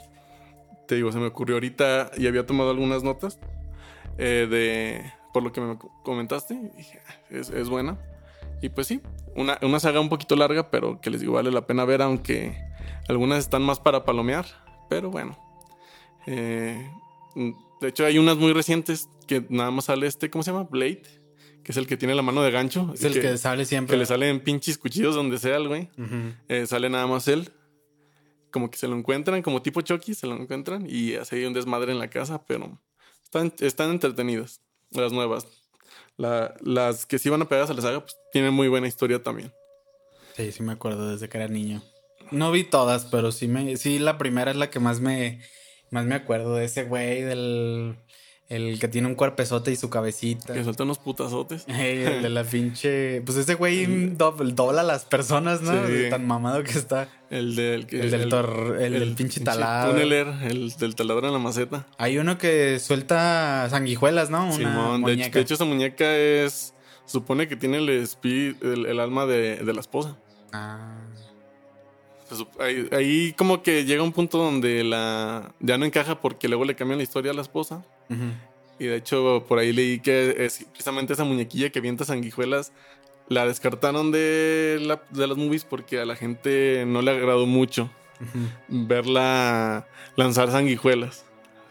te 0.87 0.97
digo, 0.97 1.13
se 1.13 1.19
me 1.19 1.27
ocurrió 1.27 1.57
ahorita 1.57 2.11
y 2.17 2.27
había 2.27 2.45
tomado 2.45 2.71
algunas 2.71 3.03
notas 3.03 3.39
eh, 4.19 4.47
de 4.51 5.13
por 5.33 5.43
lo 5.43 5.53
que 5.53 5.61
me 5.61 5.79
co- 5.79 5.91
comentaste. 6.03 6.59
"Ah, 7.09 7.15
es, 7.31 7.51
es 7.51 7.69
buena. 7.69 7.99
Y 8.61 8.69
pues 8.69 8.87
sí, 8.87 9.01
una, 9.35 9.59
una 9.63 9.81
saga 9.81 10.01
un 10.01 10.09
poquito 10.09 10.37
larga, 10.37 10.71
pero 10.71 11.01
que 11.01 11.11
les 11.11 11.21
digo, 11.21 11.33
vale 11.35 11.51
la 11.51 11.67
pena 11.67 11.85
ver, 11.85 12.03
aunque 12.03 12.57
algunas 13.09 13.39
están 13.39 13.63
más 13.63 13.81
para 13.81 14.05
palomear. 14.05 14.45
Pero 14.91 15.11
bueno. 15.11 15.39
Eh, 16.27 16.91
mm, 17.35 17.51
de 17.81 17.89
hecho, 17.89 18.05
hay 18.07 18.19
unas 18.19 18.37
muy 18.37 18.53
recientes 18.53 19.09
que 19.27 19.45
nada 19.49 19.71
más 19.71 19.87
sale 19.87 20.07
este, 20.07 20.31
¿cómo 20.31 20.43
se 20.43 20.51
llama? 20.53 20.65
Blade. 20.65 21.03
que 21.63 21.73
es 21.73 21.79
el 21.79 21.87
que 21.87 21.97
tiene 21.97 22.15
la 22.15 22.23
mano 22.23 22.43
de 22.43 22.51
gancho. 22.51 22.91
Es 22.95 23.05
el 23.05 23.19
que 23.21 23.39
sale 23.39 23.65
siempre. 23.65 23.95
Que 23.95 23.99
le 23.99 24.05
salen 24.07 24.41
pinches 24.41 24.77
cuchillos 24.79 25.15
donde 25.15 25.39
sea 25.39 25.57
el 25.57 25.69
güey. 25.69 25.89
Eh, 26.49 26.67
sale 26.67 26.91
nada 26.91 27.07
más 27.07 27.27
él. 27.29 27.51
Como 28.51 28.71
que 28.71 28.77
se 28.79 28.87
lo 28.87 28.97
encuentran, 28.97 29.43
como 29.43 29.63
tipo 29.63 29.81
Chucky, 29.81 30.15
se 30.15 30.27
lo 30.27 30.37
encuentran 30.37 30.87
y 30.89 31.15
hace 31.15 31.37
ahí 31.37 31.45
un 31.45 31.55
desmadre 31.55 31.91
en 31.93 31.99
la 31.99 32.09
casa, 32.09 32.45
pero 32.47 32.79
están, 33.25 33.53
están 33.61 33.91
entretenidas. 33.91 34.61
Las 34.91 35.11
nuevas. 35.13 35.47
La- 36.17 36.55
las 36.61 37.05
que 37.07 37.19
sí 37.19 37.29
van 37.31 37.43
a 37.43 37.49
pegar 37.49 37.69
a 37.69 37.75
la 37.75 37.83
saga, 37.83 38.01
pues 38.01 38.15
tienen 38.31 38.53
muy 38.55 38.69
buena 38.69 38.87
historia 38.87 39.23
también. 39.23 39.53
Sí, 40.37 40.53
sí 40.53 40.63
me 40.63 40.73
acuerdo 40.73 41.11
desde 41.11 41.29
que 41.29 41.39
era 41.39 41.49
niño. 41.49 41.83
No 42.31 42.53
vi 42.53 42.63
todas, 42.65 43.07
pero 43.07 43.33
sí 43.33 43.49
me, 43.49 43.77
sí 43.77 43.99
la 43.99 44.19
primera 44.19 44.51
es 44.53 44.57
la 44.57 44.71
que 44.71 44.79
más 44.81 45.01
me, 45.01 45.41
más 45.91 46.05
me 46.07 46.15
acuerdo 46.15 46.55
de 46.57 46.65
ese 46.65 46.85
güey 46.85 47.23
del, 47.23 47.97
el 48.49 48.79
que 48.79 48.89
tiene 48.89 49.07
un 49.09 49.15
cuerpezote 49.15 49.71
y 49.73 49.77
su 49.77 49.91
cabecita. 49.91 50.53
Que 50.55 50.63
suelta 50.65 50.83
unos 50.85 50.99
putazotes. 50.99 51.65
El 51.69 52.23
de 52.23 52.29
la 52.29 52.45
pinche, 52.51 53.21
pues 53.23 53.39
ese 53.39 53.55
güey 53.55 53.87
doble- 54.17 54.53
dobla 54.55 54.81
a 54.83 54.85
las 54.85 55.05
personas, 55.05 55.63
¿no? 55.63 55.87
Sí. 55.87 56.11
Tan 56.11 56.27
mamado 56.27 56.63
que 56.65 56.73
está. 56.73 57.09
El 57.31 57.57
del, 57.57 57.87
El 57.91 58.11
del 58.11 58.29
tor- 58.29 58.77
el 58.81 58.93
del 58.93 59.15
pinche 59.15 59.41
taladro. 59.41 59.99
El 59.99 60.71
del 60.79 60.95
taladro 60.95 61.27
en 61.27 61.33
la 61.33 61.39
maceta. 61.39 61.87
Hay 61.99 62.19
uno 62.19 62.37
que 62.39 62.79
suelta 62.81 63.67
sanguijuelas, 63.71 64.31
¿no? 64.31 64.45
Una 64.47 64.53
Simón, 64.57 65.03
de 65.05 65.13
hecho, 65.13 65.19
muñeca. 65.21 65.39
de 65.39 65.41
hecho, 65.43 65.55
esa 65.55 65.65
muñeca 65.65 66.17
es. 66.17 66.75
Supone 67.07 67.49
que 67.49 67.57
tiene 67.57 67.77
el 67.79 67.89
espíritu, 67.91 68.67
el, 68.73 68.87
el 68.87 68.99
alma 68.99 69.27
de, 69.27 69.57
de 69.57 69.73
la 69.75 69.81
esposa. 69.81 70.17
Ah. 70.53 70.97
Sup- 72.31 72.61
Ahí, 72.61 72.89
ahí 72.93 73.33
como 73.35 73.63
que 73.63 73.85
llega 73.85 74.03
un 74.03 74.13
punto 74.13 74.39
donde 74.39 74.83
la 74.85 75.53
ya 75.61 75.77
no 75.79 75.85
encaja 75.85 76.21
porque 76.21 76.49
luego 76.49 76.65
le 76.65 76.75
cambian 76.75 76.99
la 76.99 77.03
historia 77.05 77.31
a 77.33 77.35
la 77.35 77.43
esposa. 77.43 77.85
Y 78.79 78.87
de 78.87 78.97
hecho, 78.97 79.45
por 79.49 79.59
ahí 79.59 79.73
leí 79.73 80.01
que 80.01 80.35
es 80.45 80.65
precisamente 80.71 81.13
esa 81.13 81.25
muñequilla 81.25 81.71
que 81.71 81.79
avienta 81.79 82.05
sanguijuelas 82.05 82.73
la 83.29 83.47
descartaron 83.47 84.11
de, 84.13 84.79
la, 84.83 85.01
de 85.11 85.27
las 85.27 85.37
movies 85.39 85.65
porque 85.65 85.99
a 86.01 86.05
la 86.05 86.17
gente 86.17 86.85
no 86.87 87.01
le 87.03 87.11
agradó 87.13 87.47
mucho 87.47 87.91
verla 88.69 89.87
lanzar 90.17 90.51
sanguijuelas. 90.51 91.25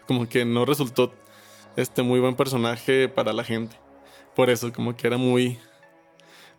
Como 0.06 0.28
que 0.28 0.44
no 0.44 0.64
resultó 0.64 1.12
este 1.76 2.02
muy 2.02 2.20
buen 2.20 2.34
personaje 2.36 3.08
para 3.08 3.32
la 3.32 3.44
gente. 3.44 3.76
Por 4.34 4.50
eso, 4.50 4.72
como 4.72 4.96
que 4.96 5.06
era 5.06 5.16
muy, 5.16 5.58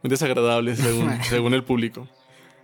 muy 0.02 0.10
desagradable 0.10 0.76
según, 0.76 1.22
según 1.24 1.54
el 1.54 1.64
público. 1.64 2.08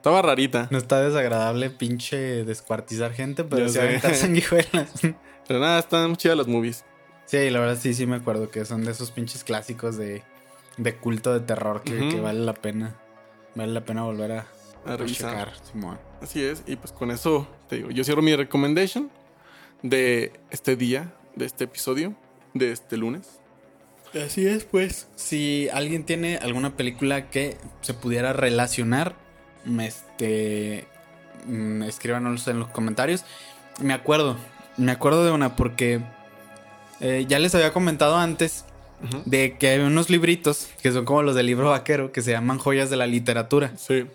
Estaba 0.02 0.24
rarita. 0.24 0.68
No 0.72 0.80
está 0.80 0.99
desagradable 0.99 1.70
pinche 1.70 2.43
descuartizar 2.43 3.14
gente, 3.14 3.43
pero 3.43 3.68
Ya 3.68 3.72
sí 3.72 3.78
aventar 3.80 4.16
sanguijuelas. 4.16 4.89
Pero 5.47 5.60
nada, 5.60 5.78
están 5.78 6.16
chidas 6.16 6.36
las 6.38 6.47
movies. 6.47 6.84
Sí, 7.28 7.52
la 7.52 7.60
verdad 7.60 7.78
sí, 7.80 7.93
sí 7.93 8.08
me 8.08 8.16
acuerdo 8.16 8.49
que 8.49 8.66
son 8.66 8.84
de 8.84 8.91
esos 8.91 9.12
pinches 9.12 9.43
clásicos 9.43 9.97
de, 9.97 10.24
de 10.78 10.95
culto 10.95 11.32
de 11.34 11.41
terror 11.41 11.84
que, 11.84 12.10
que 12.10 12.20
vale 12.20 12.39
la 12.39 12.56
pena. 12.56 12.95
Vale 13.54 13.72
la 13.74 13.86
pena 13.86 14.02
volver 14.02 14.32
a, 14.32 14.47
A 14.86 14.93
a 14.93 14.97
revisar. 14.97 15.30
checar, 15.30 15.54
Simón. 15.72 15.99
Así 16.20 16.43
es, 16.43 16.64
y 16.66 16.78
pues 16.78 16.91
con 16.93 17.12
eso 17.12 17.47
te 17.70 17.76
digo, 17.78 17.91
yo 17.91 18.04
cierro 18.04 18.22
mi 18.24 18.36
recommendation 18.36 19.12
de 19.84 20.34
este 20.49 20.76
día, 20.76 21.14
de 21.36 21.45
este 21.45 21.66
episodio, 21.66 22.16
de 22.56 22.72
este 22.72 22.97
lunes. 22.97 23.39
Así 24.14 24.47
es, 24.47 24.66
pues. 24.66 25.08
Si 25.16 25.70
alguien 25.72 26.06
tiene 26.06 26.38
alguna 26.38 26.76
película 26.76 27.30
que 27.30 27.58
se 27.82 27.93
pudiera 27.93 28.34
relacionar, 28.34 29.16
este, 29.80 30.88
mm, 31.47 31.84
escríbanos 31.84 32.47
en 32.47 32.59
los 32.59 32.70
comentarios. 32.70 33.26
Me 33.80 33.93
acuerdo, 33.93 34.38
me 34.78 34.91
acuerdo 34.91 35.26
de 35.26 35.32
una 35.32 35.55
porque 35.55 36.01
eh, 36.99 37.26
ya 37.28 37.39
les 37.39 37.55
había 37.55 37.74
comentado 37.74 38.18
antes 38.18 38.66
de 39.26 39.57
que 39.57 39.70
hay 39.70 39.80
unos 39.80 40.12
libritos 40.12 40.68
que 40.84 40.91
son 40.91 41.05
como 41.05 41.24
los 41.24 41.34
del 41.34 41.47
libro 41.47 41.72
vaquero 41.72 42.12
que 42.12 42.22
se 42.22 42.32
llaman 42.32 42.59
joyas 42.59 42.91
de 42.91 42.97
la 42.97 43.07
literatura. 43.07 43.74
Sí. 43.76 44.05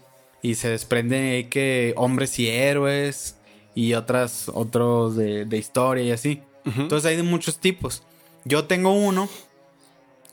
Y 0.43 0.55
se 0.55 0.69
desprende 0.69 1.49
que 1.51 1.93
hombres 1.97 2.39
y 2.39 2.49
héroes 2.49 3.37
y 3.75 3.95
otras, 3.95 4.49
otros 4.53 5.17
de, 5.17 5.45
de 5.45 5.59
historia 5.59 6.05
y 6.05 6.13
así. 6.13 6.43
Entonces 6.65 7.07
hay 7.09 7.17
de 7.17 7.23
muchos 7.23 7.59
tipos. 7.59 8.03
Yo 8.45 8.65
tengo 8.65 8.93
uno, 8.93 9.29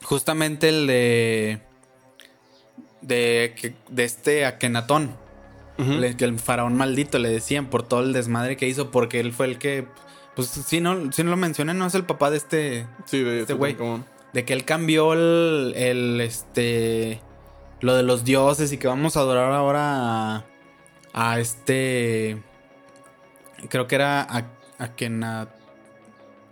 justamente 0.02 0.68
el 0.68 0.86
de. 0.86 1.60
De, 3.06 3.54
que- 3.60 3.74
de 3.88 4.04
este 4.04 4.44
Akenatón. 4.46 5.16
Que 6.16 6.24
el 6.24 6.38
faraón 6.38 6.76
maldito 6.76 7.18
le 7.18 7.28
decían 7.30 7.66
por 7.66 7.82
todo 7.82 8.00
el 8.00 8.12
desmadre 8.12 8.56
que 8.56 8.68
hizo, 8.68 8.90
porque 8.92 9.18
él 9.20 9.32
fue 9.32 9.46
el 9.46 9.58
que. 9.58 9.86
Pues 10.36 10.48
sí, 10.48 10.80
no, 10.80 11.10
sí 11.12 11.24
no 11.24 11.30
lo 11.30 11.36
mencioné, 11.36 11.74
no 11.74 11.86
es 11.86 11.94
el 11.96 12.04
papá 12.04 12.30
de 12.30 12.36
este. 12.36 12.86
Sí, 13.06 13.20
de 13.22 13.40
este 13.40 13.54
güey. 13.54 13.76
De 14.32 14.44
que 14.44 14.52
él 14.52 14.64
cambió 14.64 15.12
el, 15.14 15.72
el, 15.76 16.20
este 16.20 17.20
lo 17.80 17.94
de 17.96 18.02
los 18.04 18.24
dioses 18.24 18.72
y 18.72 18.78
que 18.78 18.86
vamos 18.86 19.16
a 19.16 19.20
adorar 19.20 19.50
ahora 19.52 20.36
a, 20.36 20.44
a 21.12 21.38
este 21.40 22.40
creo 23.68 23.86
que 23.86 23.94
era 23.96 24.22
a, 24.22 24.38
a 24.78 24.84
a- 24.84 25.48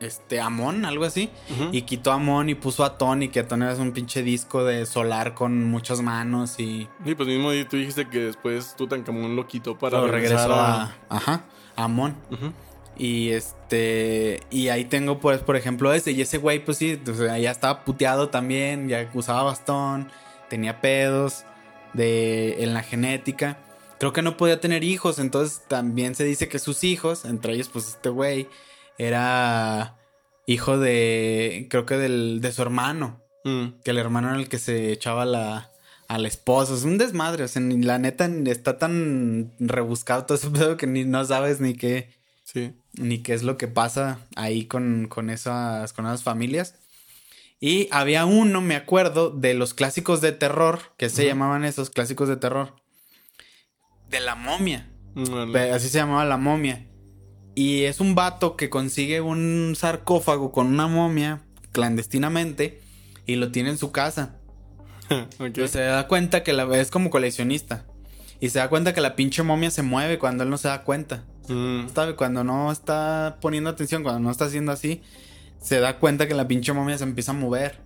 este 0.03 0.41
Amón, 0.41 0.85
algo 0.85 1.05
así, 1.05 1.31
y 1.73 1.83
quitó 1.83 2.13
a 2.13 2.15
Amón 2.15 2.49
y 2.49 2.55
puso 2.55 2.85
a 2.85 2.89
Atón 2.89 3.23
y 3.23 3.29
que 3.29 3.41
Atón 3.41 3.63
era 3.63 3.75
un 3.77 3.93
pinche 3.93 4.23
disco 4.23 4.65
de 4.65 4.87
solar 4.87 5.35
con 5.35 5.65
muchas 5.65 6.03
manos 6.03 6.59
y 6.59 6.89
Sí, 7.05 7.15
pues 7.15 7.29
mismo 7.29 7.51
tú 7.69 7.77
dijiste 7.77 8.09
que 8.09 8.21
después 8.21 8.75
Tutankamón 8.77 9.37
lo 9.37 9.47
quitó 9.47 9.79
para 9.79 9.99
lo 9.99 10.09
regresó 10.09 10.55
a... 10.55 10.83
a, 10.83 10.97
ajá, 11.09 11.45
a 11.77 11.85
Amón. 11.85 12.17
Y 12.97 13.31
este. 13.31 14.41
Y 14.51 14.69
ahí 14.69 14.85
tengo, 14.85 15.19
pues, 15.19 15.41
por 15.41 15.57
ejemplo, 15.57 15.93
ese. 15.93 16.13
Y 16.13 16.21
ese 16.21 16.39
güey, 16.39 16.65
pues 16.65 16.79
sí, 16.79 17.01
sea, 17.17 17.39
ya 17.39 17.51
estaba 17.51 17.85
puteado 17.85 18.29
también. 18.29 18.89
Ya 18.89 19.11
usaba 19.15 19.43
bastón. 19.43 20.11
Tenía 20.49 20.81
pedos. 20.81 21.45
De. 21.95 22.63
en 22.63 22.75
la 22.75 22.83
genética. 22.83 23.59
Creo 23.99 24.13
que 24.13 24.23
no 24.23 24.37
podía 24.37 24.61
tener 24.61 24.85
hijos. 24.85 25.19
Entonces 25.19 25.63
también 25.69 26.15
se 26.15 26.25
dice 26.25 26.49
que 26.49 26.59
sus 26.59 26.85
hijos, 26.85 27.25
entre 27.25 27.55
ellos, 27.55 27.69
pues, 27.69 27.89
este 27.89 28.09
güey, 28.09 28.49
era 28.99 29.97
hijo 30.47 30.79
de. 30.79 31.67
Creo 31.71 31.87
que 31.87 31.97
del, 31.97 32.41
de 32.41 32.53
su 32.53 32.63
hermano. 32.63 33.21
Mm. 33.45 33.81
Que 33.85 33.91
el 33.91 33.99
hermano 33.99 34.29
era 34.31 34.39
el 34.39 34.49
que 34.49 34.59
se 34.59 34.93
echaba 34.93 35.25
la. 35.25 35.69
A 36.09 36.19
la 36.19 36.29
esposa, 36.29 36.75
es 36.75 36.83
un 36.85 36.99
desmadre, 36.99 37.45
o 37.45 37.49
sea, 37.49 37.63
ni- 37.63 37.83
la 37.83 37.99
neta 37.99 38.27
está 38.47 38.77
tan 38.77 39.51
rebuscado 39.59 40.27
todo 40.27 40.37
ese 40.37 40.51
pedo 40.51 40.77
que 40.77 40.87
ni 40.87 41.05
no 41.07 41.25
sabes 41.25 41.59
ni 41.61 41.73
qué, 41.75 42.13
Sí. 42.45 42.75
ni 42.99 43.23
qué 43.23 43.33
es 43.33 43.43
lo 43.45 43.57
que 43.57 43.67
pasa 43.67 44.19
ahí 44.37 44.67
con, 44.67 45.07
con 45.09 45.31
esas, 45.31 45.95
con 45.95 46.05
esas 46.05 46.23
familias. 46.23 46.75
Y 47.61 47.89
había 47.93 48.27
uno, 48.27 48.61
me 48.61 48.77
acuerdo, 48.77 49.31
de 49.31 49.55
los 49.55 49.73
clásicos 49.73 50.21
de 50.21 50.33
terror, 50.33 50.81
que 50.99 51.09
se 51.09 51.25
llamaban 51.25 51.65
esos 51.65 51.89
clásicos 51.89 52.29
de 52.29 52.37
terror, 52.37 52.75
de 54.11 54.21
la 54.21 54.35
momia. 54.35 54.91
Pe- 55.51 55.71
Así 55.73 55.89
se 55.89 55.97
llamaba 55.99 56.27
la 56.27 56.37
momia. 56.37 56.87
Y 57.55 57.83
es 57.83 58.01
un 58.01 58.15
vato 58.15 58.57
que 58.57 58.71
consigue 58.71 59.21
un 59.21 59.75
sarcófago 59.77 60.53
con 60.53 60.69
una 60.69 60.87
momia 60.87 61.43
clandestinamente 61.73 62.81
y 63.27 63.37
lo 63.37 63.51
tiene 63.51 63.71
en 63.71 63.79
su 63.79 63.93
casa. 63.93 64.37
Ok. 65.39 65.51
Pero 65.55 65.69
se 65.69 65.81
da 65.81 66.09
cuenta 66.09 66.43
que 66.43 66.55
la 66.55 66.65
es 66.79 66.91
como 66.91 67.11
coleccionista. 67.11 67.85
Y 68.41 68.49
se 68.49 68.59
da 68.59 68.69
cuenta 68.69 68.95
que 68.95 69.03
la 69.03 69.15
pinche 69.15 69.43
momia 69.43 69.71
se 69.71 69.83
mueve 69.83 70.19
cuando 70.19 70.43
él 70.43 70.51
no 70.51 70.57
se 70.57 70.69
da 70.69 70.85
cuenta. 70.85 71.25
Mm. 71.49 71.89
¿Sabe? 71.95 72.17
Cuando 72.17 72.45
no 72.45 72.73
está 72.73 73.37
poniendo 73.41 73.69
atención, 73.69 74.03
cuando 74.03 74.21
no 74.21 74.31
está 74.31 74.47
haciendo 74.47 74.73
así, 74.73 75.03
se 75.61 75.81
da 75.81 75.99
cuenta 75.99 76.27
que 76.27 76.35
la 76.35 76.49
pinche 76.49 76.73
momia 76.73 76.97
se 76.97 77.05
empieza 77.05 77.33
a 77.33 77.35
mover. 77.35 77.81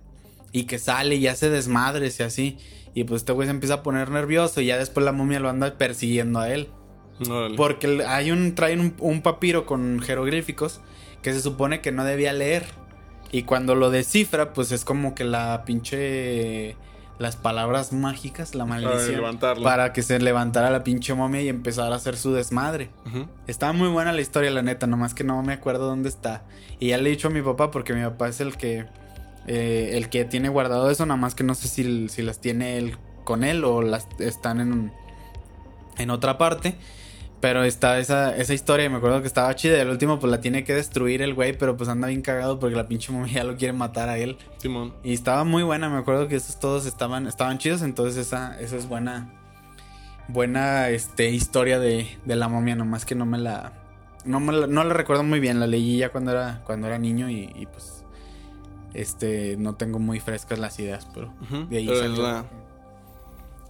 Y 0.53 0.63
que 0.63 0.79
sale 0.79 1.15
y 1.15 1.27
hace 1.27 1.49
desmadres 1.49 2.19
y 2.19 2.23
así. 2.23 2.57
Y 2.93 3.03
pues 3.03 3.21
este 3.21 3.33
güey 3.33 3.47
se 3.47 3.51
empieza 3.51 3.75
a 3.75 3.83
poner 3.83 4.09
nervioso 4.09 4.61
y 4.61 4.67
ya 4.67 4.77
después 4.77 5.05
la 5.05 5.11
momia 5.11 5.39
lo 5.39 5.49
anda 5.49 5.77
persiguiendo 5.77 6.39
a 6.39 6.49
él. 6.49 6.69
Porque 7.55 8.03
hay 8.07 8.31
un, 8.31 8.53
traen 8.55 8.79
un, 8.79 8.93
un 8.99 9.21
papiro 9.21 9.65
con 9.65 9.99
jeroglíficos 9.99 10.81
que 11.21 11.33
se 11.33 11.41
supone 11.41 11.81
que 11.81 11.91
no 11.91 12.03
debía 12.03 12.33
leer. 12.33 12.65
Y 13.31 13.43
cuando 13.43 13.75
lo 13.75 13.89
descifra, 13.91 14.53
pues 14.53 14.71
es 14.71 14.85
como 14.85 15.15
que 15.15 15.23
la 15.23 15.63
pinche. 15.65 16.75
Las 17.19 17.35
palabras 17.35 17.93
mágicas, 17.93 18.53
la 18.53 18.65
maldición. 18.65 19.15
levantarlo. 19.15 19.63
Para 19.63 19.91
que 19.91 20.03
se 20.03 20.19
levantara 20.19 20.69
la 20.69 20.83
pinche 20.83 21.15
momia 21.15 21.41
y 21.41 21.49
empezara 21.49 21.95
a 21.95 21.97
hacer 21.97 22.15
su 22.15 22.31
desmadre. 22.31 22.91
Ujú. 23.07 23.25
Estaba 23.47 23.73
muy 23.73 23.87
buena 23.87 24.13
la 24.13 24.21
historia, 24.21 24.51
la 24.51 24.61
neta, 24.61 24.85
nomás 24.85 25.15
que 25.15 25.23
no 25.23 25.41
me 25.41 25.53
acuerdo 25.53 25.87
dónde 25.87 26.09
está. 26.09 26.43
Y 26.79 26.89
ya 26.89 26.99
le 26.99 27.09
he 27.09 27.11
dicho 27.11 27.29
a 27.29 27.31
mi 27.31 27.41
papá, 27.41 27.71
porque 27.71 27.93
mi 27.93 28.03
papá 28.03 28.27
es 28.27 28.39
el 28.39 28.55
que. 28.55 28.85
eh, 29.47 29.91
el 29.93 30.09
que 30.09 30.25
tiene 30.25 30.47
guardado 30.49 30.91
eso, 30.91 31.07
nada 31.07 31.19
más 31.19 31.33
que 31.33 31.43
no 31.43 31.55
sé 31.55 31.67
si, 31.67 32.07
si 32.07 32.21
las 32.21 32.39
tiene 32.39 32.77
él 32.77 32.97
con 33.23 33.43
él 33.43 33.63
o 33.65 33.81
las 33.81 34.07
están 34.19 34.61
en, 34.61 34.93
en 35.97 36.09
otra 36.11 36.37
parte. 36.37 36.75
Pero 37.39 37.63
está 37.63 37.99
esa, 37.99 38.35
esa 38.35 38.53
historia 38.55 38.85
y 38.87 38.89
me 38.89 38.97
acuerdo 38.97 39.21
que 39.21 39.27
estaba 39.27 39.55
chida. 39.55 39.77
Y 39.77 39.81
al 39.81 39.89
último, 39.91 40.19
pues 40.19 40.31
la 40.31 40.41
tiene 40.41 40.63
que 40.63 40.73
destruir 40.73 41.21
el 41.21 41.35
güey, 41.35 41.55
pero 41.55 41.77
pues 41.77 41.87
anda 41.87 42.07
bien 42.07 42.23
cagado 42.23 42.59
porque 42.59 42.75
la 42.75 42.87
pinche 42.87 43.11
momia 43.11 43.31
ya 43.35 43.43
lo 43.43 43.55
quiere 43.57 43.73
matar 43.73 44.09
a 44.09 44.17
él. 44.17 44.37
Simón. 44.57 44.93
Y 45.03 45.13
estaba 45.13 45.43
muy 45.43 45.61
buena, 45.61 45.87
me 45.87 45.97
acuerdo 45.99 46.27
que 46.27 46.35
esos 46.35 46.59
todos 46.59 46.87
estaban, 46.87 47.27
estaban 47.27 47.59
chidos, 47.59 47.83
entonces 47.83 48.17
esa, 48.25 48.59
esa 48.59 48.75
es 48.75 48.87
buena, 48.89 49.31
buena 50.27 50.89
este, 50.89 51.29
historia 51.29 51.77
de, 51.79 52.07
de 52.25 52.35
la 52.35 52.47
momia, 52.47 52.75
nomás 52.75 53.05
que 53.05 53.13
no 53.13 53.27
me 53.27 53.37
la, 53.37 53.71
no 54.25 54.39
me 54.39 54.53
la, 54.53 54.65
no 54.65 54.83
la 54.83 54.93
recuerdo 54.95 55.23
muy 55.23 55.39
bien, 55.39 55.59
la 55.59 55.67
leí 55.67 55.97
ya 55.99 56.09
cuando 56.09 56.31
era, 56.31 56.63
cuando 56.65 56.87
era 56.87 56.97
niño 56.97 57.29
y, 57.29 57.51
y, 57.55 57.67
pues 57.67 58.03
este, 58.95 59.57
no 59.57 59.75
tengo 59.75 59.99
muy 59.99 60.19
frescas 60.19 60.57
las 60.57 60.79
ideas, 60.79 61.07
pero 61.13 61.31
de 61.69 61.77
ahí 61.77 61.85
Pero 61.85 61.99
salió. 61.99 62.23
la- 62.23 62.45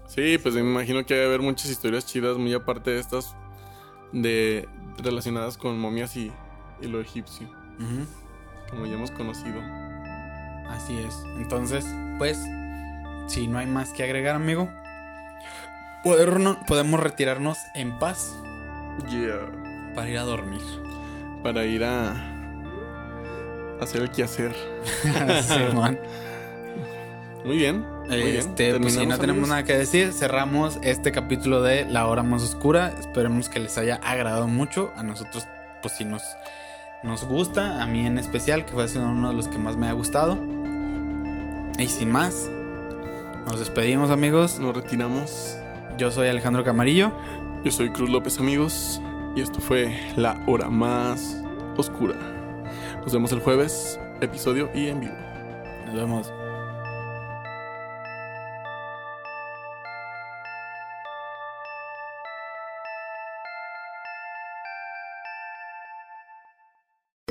Sí, 0.08 0.38
pues 0.42 0.56
me 0.56 0.62
imagino 0.62 1.06
que 1.06 1.14
debe 1.16 1.26
haber 1.26 1.42
muchas 1.42 1.70
historias 1.70 2.06
chidas, 2.06 2.38
muy 2.38 2.54
aparte 2.54 2.92
de 2.92 3.00
estas 3.02 3.36
de 4.12 4.68
relacionadas 4.98 5.58
con 5.58 5.78
momias 5.80 6.16
y, 6.18 6.32
y 6.82 6.88
lo 6.88 7.00
egipcio, 7.02 7.48
como 8.70 8.86
ya 8.86 8.94
hemos 8.94 9.12
conocido. 9.12 9.62
Así 10.70 10.98
es. 11.00 11.14
Entonces, 11.38 11.86
pues, 12.18 12.38
si 13.28 13.48
no 13.48 13.60
hay 13.60 13.68
más 13.68 13.92
que 13.94 14.04
agregar, 14.04 14.36
amigo, 14.36 14.70
podemos 16.68 17.00
retirarnos 17.00 17.58
en 17.76 17.98
paz 18.00 18.34
Yeah. 19.10 19.94
para 19.96 20.10
ir 20.10 20.18
a 20.18 20.24
dormir. 20.24 20.62
Para 21.44 21.66
ir 21.66 21.84
a 21.84 22.14
hacer 23.80 24.02
el 24.02 24.10
quehacer. 24.12 24.56
Simón. 25.44 26.00
Muy 27.48 27.56
bien. 27.56 27.86
Muy 28.10 28.18
bien. 28.18 28.36
Este, 28.36 28.78
pues 28.78 28.92
si 28.92 29.00
no 29.00 29.16
¿Terminamos, 29.16 29.20
tenemos 29.20 29.22
amigos? 29.22 29.50
nada 29.50 29.64
que 29.64 29.78
decir, 29.78 30.12
cerramos 30.12 30.80
este 30.82 31.14
capítulo 31.14 31.62
de 31.62 31.86
La 31.86 32.06
Hora 32.08 32.22
Más 32.22 32.44
Oscura. 32.44 32.94
Esperemos 33.00 33.48
que 33.48 33.62
les 33.62 33.78
haya 33.78 34.02
agradado 34.04 34.50
mucho. 34.50 34.92
A 34.98 35.04
nosotros, 35.04 35.48
pues 35.82 35.94
si 35.94 36.04
nos, 36.04 36.24
nos 37.04 37.24
gusta, 37.24 37.82
a 37.82 37.88
mí 37.88 38.06
en 38.06 38.18
especial, 38.18 38.66
que 38.66 38.74
fue 38.74 38.86
uno 38.98 39.30
de 39.30 39.34
los 39.34 39.48
que 39.48 39.58
más 39.58 39.78
me 39.78 39.88
ha 39.88 39.94
gustado. 39.94 40.38
Y 41.80 41.88
sin 41.88 42.12
más, 42.12 42.50
nos 43.46 43.60
despedimos, 43.60 44.12
amigos. 44.12 44.60
Nos 44.60 44.76
retiramos. 44.76 45.58
Yo 45.98 46.12
soy 46.12 46.28
Alejandro 46.28 46.66
Camarillo. 46.66 47.14
Yo 47.64 47.72
soy 47.72 47.92
Cruz 47.92 48.10
López, 48.10 48.38
amigos. 48.40 49.02
Y 49.38 49.42
esto 49.42 49.62
fue 49.62 49.98
La 50.18 50.38
Hora 50.48 50.70
Más 50.70 51.42
Oscura. 51.78 52.16
Nos 53.04 53.14
vemos 53.14 53.32
el 53.32 53.40
jueves, 53.40 53.98
episodio 54.20 54.70
y 54.76 54.88
en 54.90 55.00
vivo. 55.00 55.16
Nos 55.86 55.96
vemos. 55.96 56.37